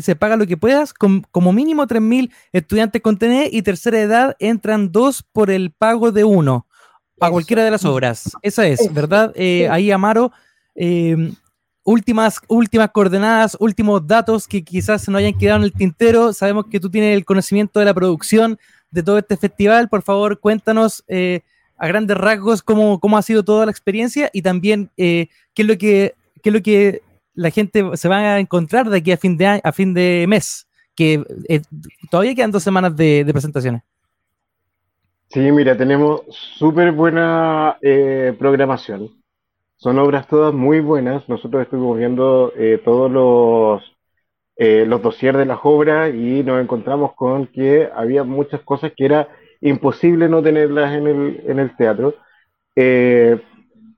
se 0.00 0.16
paga 0.16 0.36
lo 0.36 0.46
que 0.46 0.56
puedas, 0.56 0.94
como 0.94 1.52
mínimo 1.52 1.86
3 1.86 2.00
mil 2.00 2.32
estudiantes 2.52 3.02
con 3.02 3.18
TNE 3.18 3.50
y 3.52 3.62
tercera 3.62 4.00
edad 4.00 4.36
entran 4.38 4.90
dos 4.90 5.22
por 5.22 5.50
el 5.50 5.70
pago 5.70 6.12
de 6.12 6.24
uno, 6.24 6.66
a 7.20 7.30
cualquiera 7.30 7.62
de 7.62 7.70
las 7.70 7.84
obras. 7.84 8.32
Esa 8.42 8.66
es, 8.66 8.92
¿verdad? 8.92 9.34
Ahí 9.70 9.90
Amaro, 9.90 10.32
últimas, 11.84 12.40
últimas 12.48 12.90
coordenadas, 12.90 13.56
últimos 13.60 14.06
datos 14.06 14.48
que 14.48 14.64
quizás 14.64 15.02
se 15.02 15.10
nos 15.10 15.18
hayan 15.18 15.36
quedado 15.36 15.58
en 15.58 15.64
el 15.64 15.72
tintero. 15.72 16.32
Sabemos 16.32 16.66
que 16.70 16.80
tú 16.80 16.90
tienes 16.90 17.16
el 17.16 17.24
conocimiento 17.24 17.80
de 17.80 17.86
la 17.86 17.94
producción 17.94 18.58
de 18.90 19.02
todo 19.02 19.18
este 19.18 19.36
festival. 19.36 19.88
Por 19.88 20.02
favor, 20.02 20.40
cuéntanos 20.40 21.04
eh, 21.08 21.40
a 21.76 21.86
grandes 21.88 22.16
rasgos 22.16 22.62
cómo, 22.62 22.98
cómo, 23.00 23.16
ha 23.16 23.22
sido 23.22 23.44
toda 23.44 23.66
la 23.66 23.70
experiencia 23.70 24.30
y 24.32 24.42
también 24.42 24.90
eh, 24.96 25.28
qué, 25.54 25.62
es 25.62 25.68
lo 25.68 25.78
que, 25.78 26.14
qué 26.42 26.50
es 26.50 26.54
lo 26.54 26.62
que 26.62 27.02
la 27.34 27.50
gente 27.50 27.84
se 27.96 28.08
va 28.08 28.18
a 28.18 28.40
encontrar 28.40 28.88
de 28.90 28.98
aquí 28.98 29.12
a 29.12 29.16
fin 29.16 29.36
de, 29.36 29.60
a 29.62 29.72
fin 29.72 29.94
de 29.94 30.26
mes, 30.28 30.66
que 30.94 31.24
eh, 31.48 31.62
todavía 32.10 32.34
quedan 32.34 32.50
dos 32.50 32.62
semanas 32.62 32.96
de, 32.96 33.26
presentaciones. 33.30 33.82
Sí, 35.28 35.40
mira, 35.52 35.76
tenemos 35.76 36.22
súper 36.30 36.90
buena 36.92 37.76
programación. 38.38 39.10
Son 39.76 39.98
obras 39.98 40.26
todas 40.26 40.54
muy 40.54 40.80
buenas. 40.80 41.28
Nosotros 41.28 41.62
estuvimos 41.62 41.98
viendo 41.98 42.50
todos 42.82 43.10
los 43.10 43.97
eh, 44.60 44.84
los 44.84 45.00
dossiers 45.00 45.38
de 45.38 45.46
las 45.46 45.60
obras 45.62 46.12
y 46.12 46.42
nos 46.42 46.60
encontramos 46.60 47.14
con 47.14 47.46
que 47.46 47.88
había 47.94 48.24
muchas 48.24 48.60
cosas 48.62 48.92
que 48.96 49.04
era 49.04 49.28
imposible 49.60 50.28
no 50.28 50.42
tenerlas 50.42 50.94
en 50.94 51.06
el, 51.06 51.42
en 51.46 51.58
el 51.60 51.76
teatro, 51.76 52.16
eh, 52.74 53.40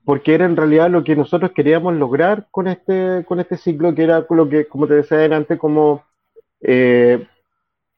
porque 0.05 0.35
era 0.35 0.45
en 0.45 0.55
realidad 0.55 0.91
lo 0.91 1.03
que 1.03 1.15
nosotros 1.15 1.51
queríamos 1.55 1.95
lograr 1.95 2.47
con 2.51 2.67
este, 2.67 3.25
con 3.25 3.39
este 3.39 3.57
ciclo, 3.57 3.95
que 3.95 4.03
era 4.03 4.23
lo 4.29 4.49
que, 4.49 4.67
como 4.67 4.87
te 4.87 4.93
decía 4.93 5.17
adelante, 5.17 5.57
como 5.57 6.03
eh, 6.61 7.25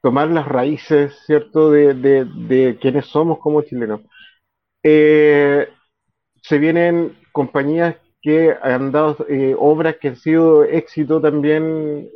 tomar 0.02 0.30
las 0.30 0.48
raíces, 0.48 1.18
¿cierto?, 1.26 1.70
de, 1.70 1.94
de, 1.94 2.26
de 2.26 2.78
quienes 2.80 3.08
somos 3.08 3.40
como 3.40 3.62
chilenos. 3.62 4.02
se 4.82 6.58
vienen 6.60 7.18
compañías 7.34 7.96
que 8.24 8.56
han 8.64 8.92
dado 8.94 9.18
eh, 9.28 9.54
obras 9.60 9.98
que 9.98 10.08
han 10.08 10.16
sido 10.16 10.64
éxito 10.64 11.20
también 11.20 12.10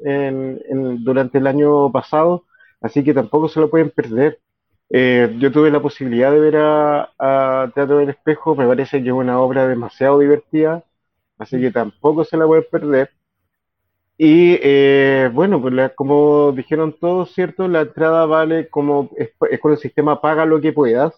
durante 1.04 1.38
el 1.38 1.48
año 1.48 1.92
pasado, 1.92 2.46
así 2.80 3.04
que 3.04 3.14
tampoco 3.14 3.50
se 3.50 3.60
lo 3.60 3.70
pueden 3.70 3.92
perder. 3.92 4.40
Eh, 4.90 5.36
yo 5.38 5.52
tuve 5.52 5.70
la 5.70 5.82
posibilidad 5.82 6.32
de 6.32 6.40
ver 6.40 6.56
a, 6.58 7.72
Teatro 7.76 7.98
del 7.98 8.10
Espejo, 8.10 8.56
me 8.56 8.66
parece 8.66 9.04
que 9.04 9.10
es 9.10 9.14
una 9.14 9.42
obra 9.42 9.68
demasiado 9.68 10.20
divertida, 10.20 10.86
así 11.38 11.60
que 11.60 11.72
tampoco 11.72 12.24
se 12.24 12.38
la 12.38 12.48
pueden 12.48 12.66
perder. 12.72 13.12
Y 14.18 14.58
eh, 14.62 15.30
bueno, 15.34 15.62
pues 15.62 15.92
como 15.94 16.54
dijeron 16.54 16.96
todos, 16.98 17.34
¿cierto? 17.34 17.68
La 17.68 17.82
entrada 17.82 18.26
vale 18.26 18.70
como 18.70 19.10
es, 19.18 19.32
con 19.60 19.74
el 19.74 19.78
sistema 19.78 20.22
paga 20.22 20.46
lo 20.46 20.62
que 20.62 20.72
puedas, 20.72 21.14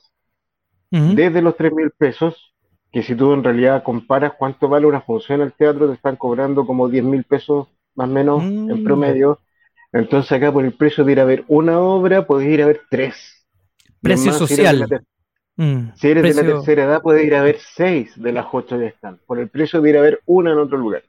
desde 0.89 1.43
los 1.43 1.55
3 1.55 1.71
mil 1.73 1.91
pesos 1.91 2.49
que 2.91 3.03
si 3.03 3.15
tú 3.15 3.33
en 3.33 3.43
realidad 3.43 3.83
comparas 3.83 4.33
cuánto 4.37 4.67
vale 4.67 4.87
una 4.87 5.01
función 5.01 5.41
al 5.41 5.53
teatro, 5.53 5.87
te 5.87 5.93
están 5.93 6.15
cobrando 6.15 6.65
como 6.65 6.89
10 6.89 7.03
mil 7.03 7.23
pesos 7.23 7.67
más 7.95 8.09
o 8.09 8.11
menos 8.11 8.43
en 8.43 8.81
mm. 8.81 8.83
promedio. 8.83 9.39
Entonces 9.91 10.31
acá 10.31 10.51
por 10.51 10.65
el 10.65 10.73
precio 10.73 11.03
de 11.03 11.11
ir 11.11 11.19
a 11.19 11.25
ver 11.25 11.43
una 11.47 11.79
obra, 11.79 12.25
puedes 12.25 12.47
ir 12.47 12.61
a 12.61 12.67
ver 12.67 12.81
tres. 12.89 13.45
Precio 14.01 14.33
social. 14.33 15.03
Mm, 15.55 15.89
si 15.95 16.07
eres, 16.07 16.23
de 16.23 16.41
la, 16.41 16.53
tercera 16.53 16.83
edad, 16.85 17.01
puedes 17.01 17.25
ir 17.25 17.35
a 17.35 17.43
ver 17.43 17.57
seis 17.59 18.13
de 18.15 18.31
las 18.31 18.45
ocho 18.51 18.79
que 18.79 18.85
están, 18.85 19.19
por 19.25 19.39
el 19.39 19.49
precio 19.49 19.81
de 19.81 19.89
ir 19.89 19.97
a 19.97 20.01
ver 20.01 20.21
una 20.25 20.51
en 20.53 20.59
otro 20.59 20.77
lugar. 20.77 21.03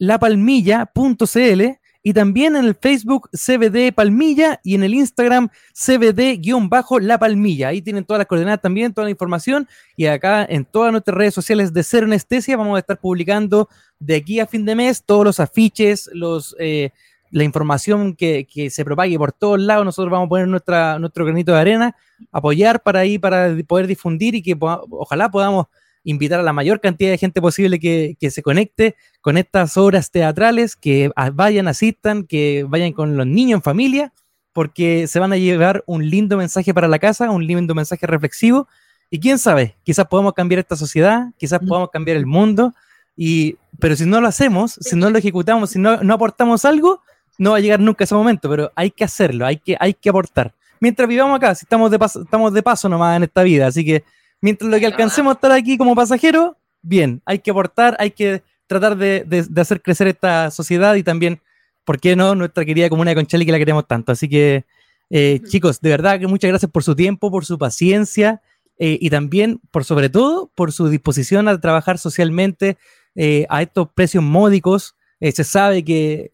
lapalmilla.cl 0.01 1.80
y 2.03 2.13
también 2.13 2.57
en 2.57 2.65
el 2.65 2.75
Facebook 2.75 3.29
CBD 3.33 3.93
Palmilla 3.93 4.61
y 4.65 4.75
en 4.75 4.83
el 4.83 4.95
Instagram 4.95 5.51
CBD-La 5.75 7.19
Palmilla. 7.19 7.69
Ahí 7.69 7.83
tienen 7.83 8.05
todas 8.05 8.19
las 8.19 8.27
coordenadas 8.27 8.63
también, 8.63 8.95
toda 8.95 9.05
la 9.05 9.11
información 9.11 9.69
y 9.97 10.07
acá 10.07 10.45
en 10.49 10.65
todas 10.65 10.93
nuestras 10.93 11.17
redes 11.17 11.35
sociales 11.35 11.73
de 11.73 11.83
Cero 11.83 12.07
Anestesia 12.07 12.57
vamos 12.57 12.77
a 12.77 12.81
estar 12.81 12.99
publicando 12.99 13.69
de 13.99 14.17
aquí 14.17 14.41
a 14.41 14.47
fin 14.47 14.65
de 14.65 14.75
mes 14.75 15.03
todos 15.05 15.25
los 15.25 15.41
afiches, 15.41 16.11
los... 16.13 16.57
Eh, 16.59 16.91
la 17.33 17.45
información 17.45 18.17
que, 18.17 18.45
que, 18.53 18.71
se 18.71 18.85
propague 18.85 19.17
por 19.17 19.31
todos 19.31 19.61
lados, 19.61 19.85
nosotros 19.85 20.11
vamos 20.11 20.27
a 20.27 20.29
poner 20.31 20.49
nuestra, 20.49 20.99
nuestro 20.99 21.25
granito 21.25 21.53
de 21.53 21.61
arena, 21.61 21.97
apoyar 22.33 22.83
para 22.83 22.99
ahí, 22.99 23.21
para 23.21 23.57
poder 23.69 23.87
difundir 23.87 24.35
y 24.35 24.43
que 24.43 24.57
ojalá 24.59 25.31
podamos 25.31 25.67
invitar 26.05 26.41
a 26.41 26.43
la 26.43 26.53
mayor 26.53 26.81
cantidad 26.81 27.11
de 27.11 27.19
gente 27.19 27.41
posible 27.41 27.79
que, 27.79 28.17
se 28.31 28.43
conecte 28.43 28.97
con 29.21 29.37
estas 29.37 29.77
obras 29.77 30.11
teatrales, 30.11 30.77
que 30.77 31.11
vayan, 31.35 31.69
asistan, 31.69 32.25
que 32.25 32.65
vayan 32.69 32.93
con 32.93 33.17
los 33.17 33.27
niños 33.27 33.59
en 33.59 33.63
familia 33.63 34.13
porque 34.53 35.07
se 35.07 35.21
van 35.21 35.33
a 35.33 35.37
llevar 35.37 35.85
un 35.87 36.09
lindo 36.09 36.37
mensaje 36.37 36.75
para 36.75 36.89
la 36.89 36.99
casa, 36.99 37.31
un 37.31 37.47
lindo 37.47 37.75
mensaje 37.75 38.07
reflexivo. 38.07 38.69
Y 39.09 39.21
quién 39.21 39.39
sabe, 39.39 39.77
quizás 39.85 40.07
podamos 40.07 40.33
cambiar 40.35 40.61
esta 40.61 40.77
sociedad, 40.77 41.29
quizás 41.39 41.61
podamos 41.61 41.91
cambiar 41.91 42.17
el 42.17 42.27
mundo, 42.27 42.75
y, 43.17 43.57
pero 43.79 43.97
si 43.97 44.07
no 44.07 44.21
lo 44.21 44.29
hacemos, 44.29 44.79
si 44.81 44.97
no 44.97 45.11
lo 45.11 45.19
ejecutamos, 45.19 45.71
si 45.71 45.79
no, 45.79 46.03
no 46.03 46.15
aportamos 46.15 46.65
algo, 46.65 47.03
no 47.39 47.53
va 47.53 47.57
a 47.57 47.61
llegar 47.61 47.81
nunca 47.81 48.05
ese 48.05 48.15
momento, 48.15 48.49
pero 48.49 48.71
hay 48.77 48.91
que 48.91 49.03
hacerlo, 49.03 49.47
hay 49.47 49.57
que, 49.57 49.77
hay 49.81 49.95
que 49.95 50.11
aportar. 50.11 50.55
Mientras 50.79 51.09
vivamos 51.09 51.37
acá, 51.37 51.55
si 51.55 51.65
estamos 51.65 51.91
de, 51.91 51.99
paso, 51.99 52.23
estamos 52.23 52.53
de 52.53 52.63
paso 52.63 52.89
nomás 52.89 53.17
en 53.17 53.25
esta 53.25 53.43
vida, 53.43 53.67
así 53.67 53.85
que 53.85 54.05
mientras 54.41 54.71
lo 54.71 54.79
que 54.79 54.87
alcancemos 54.87 55.33
a 55.33 55.35
estar 55.35 55.53
aquí 55.53 55.77
como 55.77 55.95
pasajeros, 55.95 56.53
bien, 56.83 57.23
hay 57.25 57.41
que 57.41 57.51
aportar, 57.51 57.97
hay 57.99 58.11
que 58.11 58.43
tratar 58.67 58.97
de, 58.97 59.25
de, 59.27 59.61
hacer 59.61 59.83
crecer 59.83 60.07
esta 60.09 60.51
sociedad 60.51 60.95
y 60.95 61.03
también, 61.03 61.41
¿por 61.85 61.99
qué 61.99 62.17
no?, 62.17 62.35
nuestra 62.35 62.65
querida 62.65 62.89
comuna 62.89 63.11
de 63.11 63.17
Conchali 63.17 63.45
que 63.45 63.53
la 63.53 63.59
queremos 63.59 63.87
tanto. 63.87 64.13
Así 64.13 64.29
que, 64.29 64.65
eh, 65.11 65.41
chicos, 65.49 65.81
de 65.81 65.91
verdad 65.91 66.21
que 66.21 66.27
muchas 66.27 66.49
gracias 66.49 66.71
por 66.71 66.85
su 66.85 66.95
tiempo, 66.95 67.31
por 67.31 67.45
su 67.45 67.59
paciencia 67.59 68.41
eh, 68.79 68.97
y 69.01 69.11
también, 69.11 69.61
por 69.71 69.85
sobre 69.85 70.09
todo, 70.09 70.51
por 70.55 70.73
su 70.73 70.89
disposición 70.89 71.49
a 71.49 71.61
trabajar 71.61 71.99
socialmente 71.99 72.79
eh, 73.17 73.45
a 73.51 73.63
estos 73.63 73.89
precios 73.93 74.23
módicos. 74.23 74.95
se 75.21 75.45
sabe 75.45 75.85
que 75.85 76.31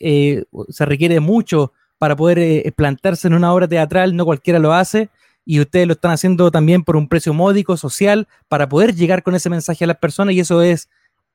se 0.69 0.85
requiere 0.85 1.21
mucho 1.21 1.73
para 1.99 2.15
poder 2.15 2.73
plantarse 2.75 3.27
en 3.27 3.35
una 3.35 3.53
obra 3.53 3.67
teatral, 3.67 4.15
no 4.15 4.27
cualquiera 4.27 4.59
lo 4.59 4.75
hace 4.75 5.09
y 5.47 5.61
ustedes 5.61 5.87
lo 5.87 5.93
están 5.93 6.11
haciendo 6.11 6.51
también 6.51 6.83
por 6.83 6.97
un 6.97 7.09
precio 7.09 7.33
módico, 7.33 7.77
social, 7.77 8.27
para 8.49 8.69
poder 8.69 8.95
llegar 8.95 9.23
con 9.23 9.35
ese 9.37 9.49
mensaje 9.49 9.85
a 9.85 9.87
las 9.87 9.97
personas 9.97 10.35
y 10.35 10.41
eso 10.41 10.61
es 10.61 10.91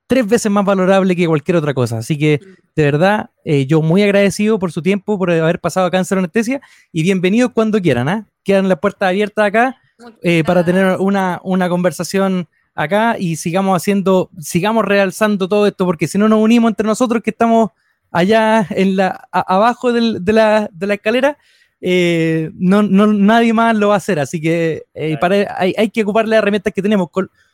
tres 0.05 0.28
veces 0.28 0.51
más 0.51 0.66
valorable 0.66 1.16
que 1.16 1.26
cualquier 1.26 1.55
otra 1.55 1.74
cosa. 1.74 1.99
Así 1.99 2.18
que, 2.18 2.41
de 2.76 2.84
verdad, 2.84 3.30
eh, 3.45 3.66
yo 3.66 3.82
muy 3.82 4.03
agradecido 4.03 4.59
por 4.59 4.74
su 4.74 4.82
tiempo, 4.82 5.18
por 5.18 5.32
haber 5.32 5.62
pasado 5.62 5.88
acá 5.88 5.97
en 5.97 6.03
Cero 6.03 6.20
Anestesia 6.20 6.59
y 6.91 7.03
bienvenidos 7.03 7.51
cuando 7.53 7.82
quieran. 7.82 8.09
¿eh? 8.09 8.26
Quedan 8.43 8.68
las 8.68 8.80
puertas 8.80 9.07
abiertas 9.07 9.45
acá 9.45 9.78
eh, 10.22 10.43
para 10.45 10.66
tener 10.66 10.97
una, 10.99 11.39
una 11.45 11.70
conversación 11.70 12.49
acá 12.76 13.16
y 13.18 13.38
sigamos 13.38 13.78
haciendo, 13.78 14.30
sigamos 14.38 14.84
realzando 14.84 15.47
todo 15.47 15.66
esto, 15.66 15.86
porque 15.86 16.09
si 16.09 16.18
no 16.18 16.28
nos 16.28 16.39
unimos 16.39 16.70
entre 16.70 16.86
nosotros 16.86 17.24
que 17.24 17.30
estamos 17.30 17.70
allá 18.12 18.68
en 18.72 18.97
la, 18.97 19.30
abajo 19.32 19.93
de, 19.93 20.20
la, 20.34 20.70
de 20.74 20.88
la 20.88 20.93
escalera, 20.95 21.38
eh, 21.82 22.52
no, 22.54 22.84
no, 22.84 23.08
nadie 23.08 23.54
más 23.54 23.76
lo 23.76 23.90
va 23.90 23.96
a 23.96 23.98
hacer. 23.98 24.20
Así 24.20 24.40
que 24.40 24.86
eh, 24.94 25.18
para, 25.20 25.56
hay, 25.58 25.74
hay, 25.78 25.90
que 25.90 26.04
ocupar 26.04 26.28
las 26.28 26.38
herramientas 26.38 26.72
que 26.74 26.82
tenemos. 26.82 27.10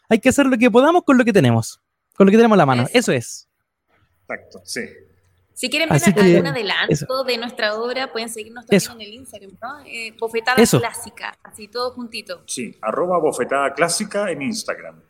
hay 0.09 0.19
que 0.19 0.29
hacer 0.29 0.45
lo 0.45 0.57
que 0.57 0.69
podamos 0.69 1.03
con 1.03 1.17
lo 1.17 1.23
que 1.23 1.33
tenemos, 1.33 1.81
con 2.15 2.27
lo 2.27 2.31
que 2.31 2.37
tenemos 2.37 2.55
en 2.55 2.59
la 2.59 2.65
mano. 2.65 2.85
Eso, 2.93 3.11
es. 3.11 3.47
Exacto, 4.21 4.61
sí. 4.65 4.81
Si 5.53 5.71
quieren 5.71 5.89
ver 5.89 6.01
algún 6.05 6.47
adelanto 6.47 7.23
de 7.23 7.37
nuestra 7.39 7.73
obra, 7.79 8.11
pueden 8.11 8.29
seguirnos 8.29 8.67
también 8.67 8.91
en 8.91 9.01
el 9.01 9.13
Instagram, 9.15 9.51
¿no? 9.59 9.79
Eh, 9.87 10.13
bofetada 10.19 10.55
Clásica, 10.55 11.35
así 11.41 11.67
todo 11.67 11.91
juntito. 11.93 12.43
Sí, 12.45 12.75
arroba 12.79 13.17
Bofetada 13.17 13.73
Clásica 13.73 14.29
en 14.29 14.43
Instagram. 14.43 15.01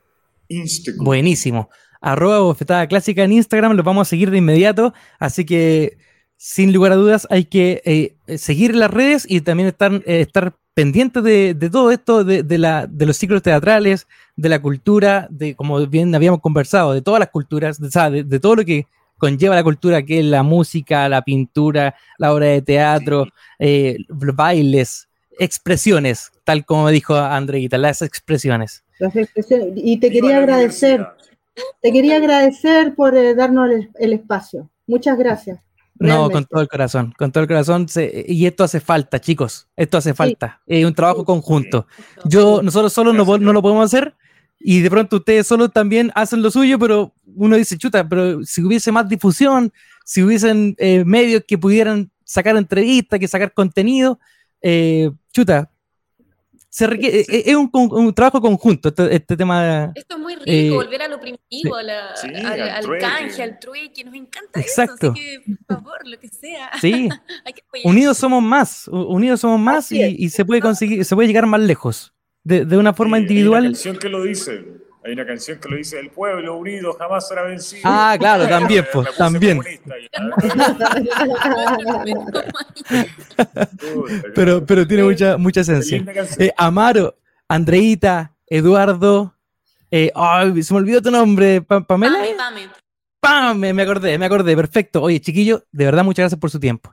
Instagram. 0.48 1.04
Buenísimo. 1.04 1.70
Arroba 2.00 2.40
Bofetada 2.40 2.88
Clásica 2.88 3.26
en 3.26 3.34
Instagram, 3.34 3.74
lo 3.74 3.84
vamos 3.84 4.08
a 4.08 4.10
seguir 4.10 4.32
de 4.32 4.38
inmediato. 4.38 4.94
Así 5.20 5.46
que 5.46 5.98
sin 6.38 6.72
lugar 6.72 6.92
a 6.92 6.96
dudas 6.96 7.28
hay 7.32 7.46
que 7.46 7.82
eh, 7.84 8.38
seguir 8.38 8.76
las 8.76 8.92
redes 8.92 9.26
y 9.28 9.42
también 9.42 9.68
estar, 9.68 9.92
eh, 10.06 10.22
estar 10.22 10.56
pendientes 10.76 11.24
de, 11.24 11.56
todo 11.72 11.90
esto, 11.90 12.24
de, 12.24 12.58
la, 12.60 12.86
de 12.86 13.08
los 13.08 13.18
ciclos 13.18 13.42
teatrales, 13.42 14.08
de 14.36 14.48
la 14.48 14.62
cultura, 14.62 15.28
de 15.32 15.56
como 15.56 15.86
bien 15.88 16.14
habíamos 16.14 16.40
conversado, 16.40 16.94
de 16.94 17.02
todas 17.02 17.20
las 17.20 17.30
culturas, 17.30 17.80
de, 17.80 18.24
de 18.24 18.40
todo 18.40 18.58
lo 18.58 18.66
que 18.66 18.86
conlleva 19.18 19.56
la 19.56 19.64
cultura, 19.64 20.04
que 20.04 20.20
es 20.20 20.26
la 20.26 20.44
música, 20.44 21.10
la 21.10 21.24
pintura, 21.24 21.96
la 22.20 22.32
obra 22.32 22.46
de 22.46 22.62
teatro, 22.62 23.26
eh, 23.58 23.98
bailes, 24.08 25.10
expresiones, 25.40 26.32
tal 26.44 26.64
como 26.64 26.90
dijo 26.90 27.16
Andreita, 27.16 27.80
las 27.80 28.04
expresiones. 28.04 28.84
Las 29.00 29.16
expresiones. 29.16 29.70
Y 29.76 30.00
te 30.00 30.12
quería 30.12 30.38
agradecer, 30.38 31.08
te 31.82 31.92
quería 31.92 32.18
agradecer 32.18 32.94
por 32.94 33.16
darnos 33.36 33.72
el 33.96 34.14
espacio. 34.14 34.70
Muchas 34.86 35.18
gracias. 35.18 35.58
No, 36.00 36.30
con 36.30 36.46
todo 36.46 36.62
el 36.62 36.68
corazón, 36.68 37.14
con 37.18 37.32
todo 37.32 37.44
el 37.44 37.48
corazón. 37.48 37.88
y 38.28 38.46
esto 38.46 38.64
hace 38.64 38.80
falta, 38.80 39.20
chicos. 39.20 39.68
Esto 39.76 39.98
hace 39.98 40.14
falta. 40.14 40.62
Es 40.66 40.86
un 40.86 40.94
trabajo 40.94 41.26
conjunto. 41.26 41.88
Yo, 42.26 42.62
nosotros 42.62 42.94
solo 42.94 43.14
no, 43.14 43.38
no, 43.38 43.54
lo 43.54 43.62
podemos 43.62 43.86
hacer 43.86 44.16
y 44.60 44.82
de 44.82 44.90
pronto 44.90 45.18
ustedes 45.18 45.48
solo 45.48 45.70
también 45.70 46.12
hacen 46.16 46.42
lo 46.42 46.52
suyo, 46.52 46.80
pero 46.80 47.14
uno 47.36 47.56
dice, 47.56 47.78
chuta, 47.78 48.08
pero 48.08 48.44
si 48.44 48.64
hubiese 48.64 48.92
más 48.92 49.08
difusión, 49.08 49.72
si 50.04 50.24
hubiesen 50.24 50.76
eh, 50.78 51.04
medios 51.06 51.44
que 51.48 51.58
pudieran 51.58 52.12
sacar 52.24 52.58
entrevistas, 52.58 53.20
que 53.20 53.28
sacar 53.28 53.54
contenido, 53.54 54.20
eh, 54.62 55.12
chuta, 55.32 55.72
e, 56.80 57.26
e, 57.28 57.44
es 57.46 57.56
un, 57.56 58.14
trabajo 58.14 58.42
conjunto 58.42 58.90
este, 58.90 59.16
este, 59.16 59.38
tema. 59.38 59.92
Esto 59.96 60.16
es 60.16 60.22
muy 60.22 60.36
rico, 60.36 60.46
eh, 60.46 60.70
volver 60.72 61.02
a 61.02 61.08
lo 61.08 61.20
primitivo, 61.20 61.76
al, 61.76 61.88
canje, 63.00 63.44
al 63.44 63.60
trueque, 63.60 64.04
nos 64.04 64.14
encanta 64.14 64.60
Exacto. 64.60 65.08
eso, 65.08 65.12
así 65.12 65.22
que 65.22 65.56
por 65.68 65.78
favor, 65.78 66.08
lo 66.08 66.20
que 66.20 66.28
sea. 66.30 66.72
Sí, 66.82 67.10
unidos 67.84 68.18
somos 68.18 68.44
más, 68.44 68.88
unidos 68.88 69.42
somos 69.42 69.60
más 69.60 69.92
y, 69.92 70.30
se 70.30 70.46
puede 70.46 70.62
conseguir, 70.62 71.04
se 71.04 71.16
puede 71.16 71.28
llegar 71.28 71.46
más 71.48 71.62
lejos, 71.62 72.14
de, 72.44 72.66
de 72.66 72.78
una 72.78 72.94
forma 72.94 73.18
individual. 73.18 73.64
Hay 73.64 73.70
una 73.70 73.76
canción 73.76 73.98
que 73.98 74.10
lo 74.10 74.24
dice, 74.24 74.64
hay 75.08 75.14
una 75.14 75.26
canción 75.26 75.58
que 75.60 75.70
lo 75.70 75.78
dice, 75.78 76.00
el 76.00 76.10
pueblo 76.10 76.58
unido 76.58 76.94
jamás 76.94 77.28
será 77.28 77.44
vencido. 77.44 77.82
Ah, 77.86 78.16
claro, 78.20 78.48
también, 78.50 78.86
pues, 78.92 79.16
también. 79.16 79.62
pero, 84.36 84.66
pero 84.66 84.88
tiene 84.88 85.04
mucha, 85.04 85.38
mucha 85.38 85.62
esencia. 85.62 86.04
Eh, 86.38 86.52
Amaro, 86.58 87.18
Andreita, 87.48 88.36
Eduardo, 88.48 89.34
eh, 89.90 90.12
se 90.62 90.74
me 90.74 90.80
olvidó 90.80 91.02
tu 91.02 91.12
nombre, 91.12 91.62
Pamela. 91.62 92.20
Pame, 93.20 93.74
me 93.74 93.82
acordé, 93.82 94.18
me 94.18 94.26
acordé, 94.26 94.56
perfecto. 94.56 95.02
Oye, 95.02 95.20
chiquillo, 95.20 95.64
de 95.72 95.86
verdad, 95.86 96.04
muchas 96.04 96.24
gracias 96.24 96.40
por 96.40 96.52
su 96.52 96.60
tiempo. 96.60 96.92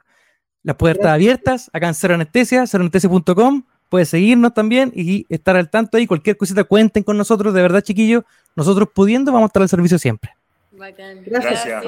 Las 0.62 0.76
puertas 0.76 1.06
abiertas, 1.06 1.68
acá 1.72 1.88
en 1.88 1.94
Cero 1.94 2.14
Anestesia, 2.14 2.66
ceroanestesia.com 2.66 3.64
puede 3.88 4.04
seguirnos 4.04 4.54
también 4.54 4.92
y 4.94 5.26
estar 5.28 5.56
al 5.56 5.70
tanto 5.70 5.96
ahí. 5.96 6.06
Cualquier 6.06 6.36
cosita 6.36 6.64
cuenten 6.64 7.02
con 7.02 7.16
nosotros, 7.16 7.54
de 7.54 7.62
verdad, 7.62 7.80
chiquillos. 7.82 8.24
Nosotros 8.56 8.88
pudiendo 8.94 9.32
vamos 9.32 9.46
a 9.46 9.48
estar 9.48 9.62
al 9.62 9.68
servicio 9.68 9.98
siempre. 9.98 10.32
Bacán. 10.72 11.22
Gracias. 11.24 11.84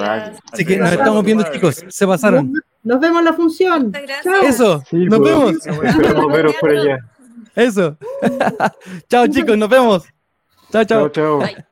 Así 0.51 0.65
que 0.65 0.77
nos 0.77 0.91
estamos 0.91 1.23
viendo, 1.23 1.43
chicos. 1.51 1.83
Se 1.87 2.07
pasaron. 2.07 2.53
Nos 2.83 2.99
vemos 2.99 3.19
en 3.19 3.25
la 3.25 3.33
función. 3.33 3.93
Eso. 4.43 4.83
nos 4.91 5.19
pues, 5.19 5.31
vemos. 6.31 6.55
por 6.59 6.69
allá. 6.69 6.99
Eso. 7.55 7.97
chao, 9.09 9.27
chicos. 9.27 9.57
Nos 9.57 9.69
vemos. 9.69 10.03
Chao, 10.71 10.83
chao. 10.85 11.09
Chao, 11.09 11.41
chao. 11.41 11.67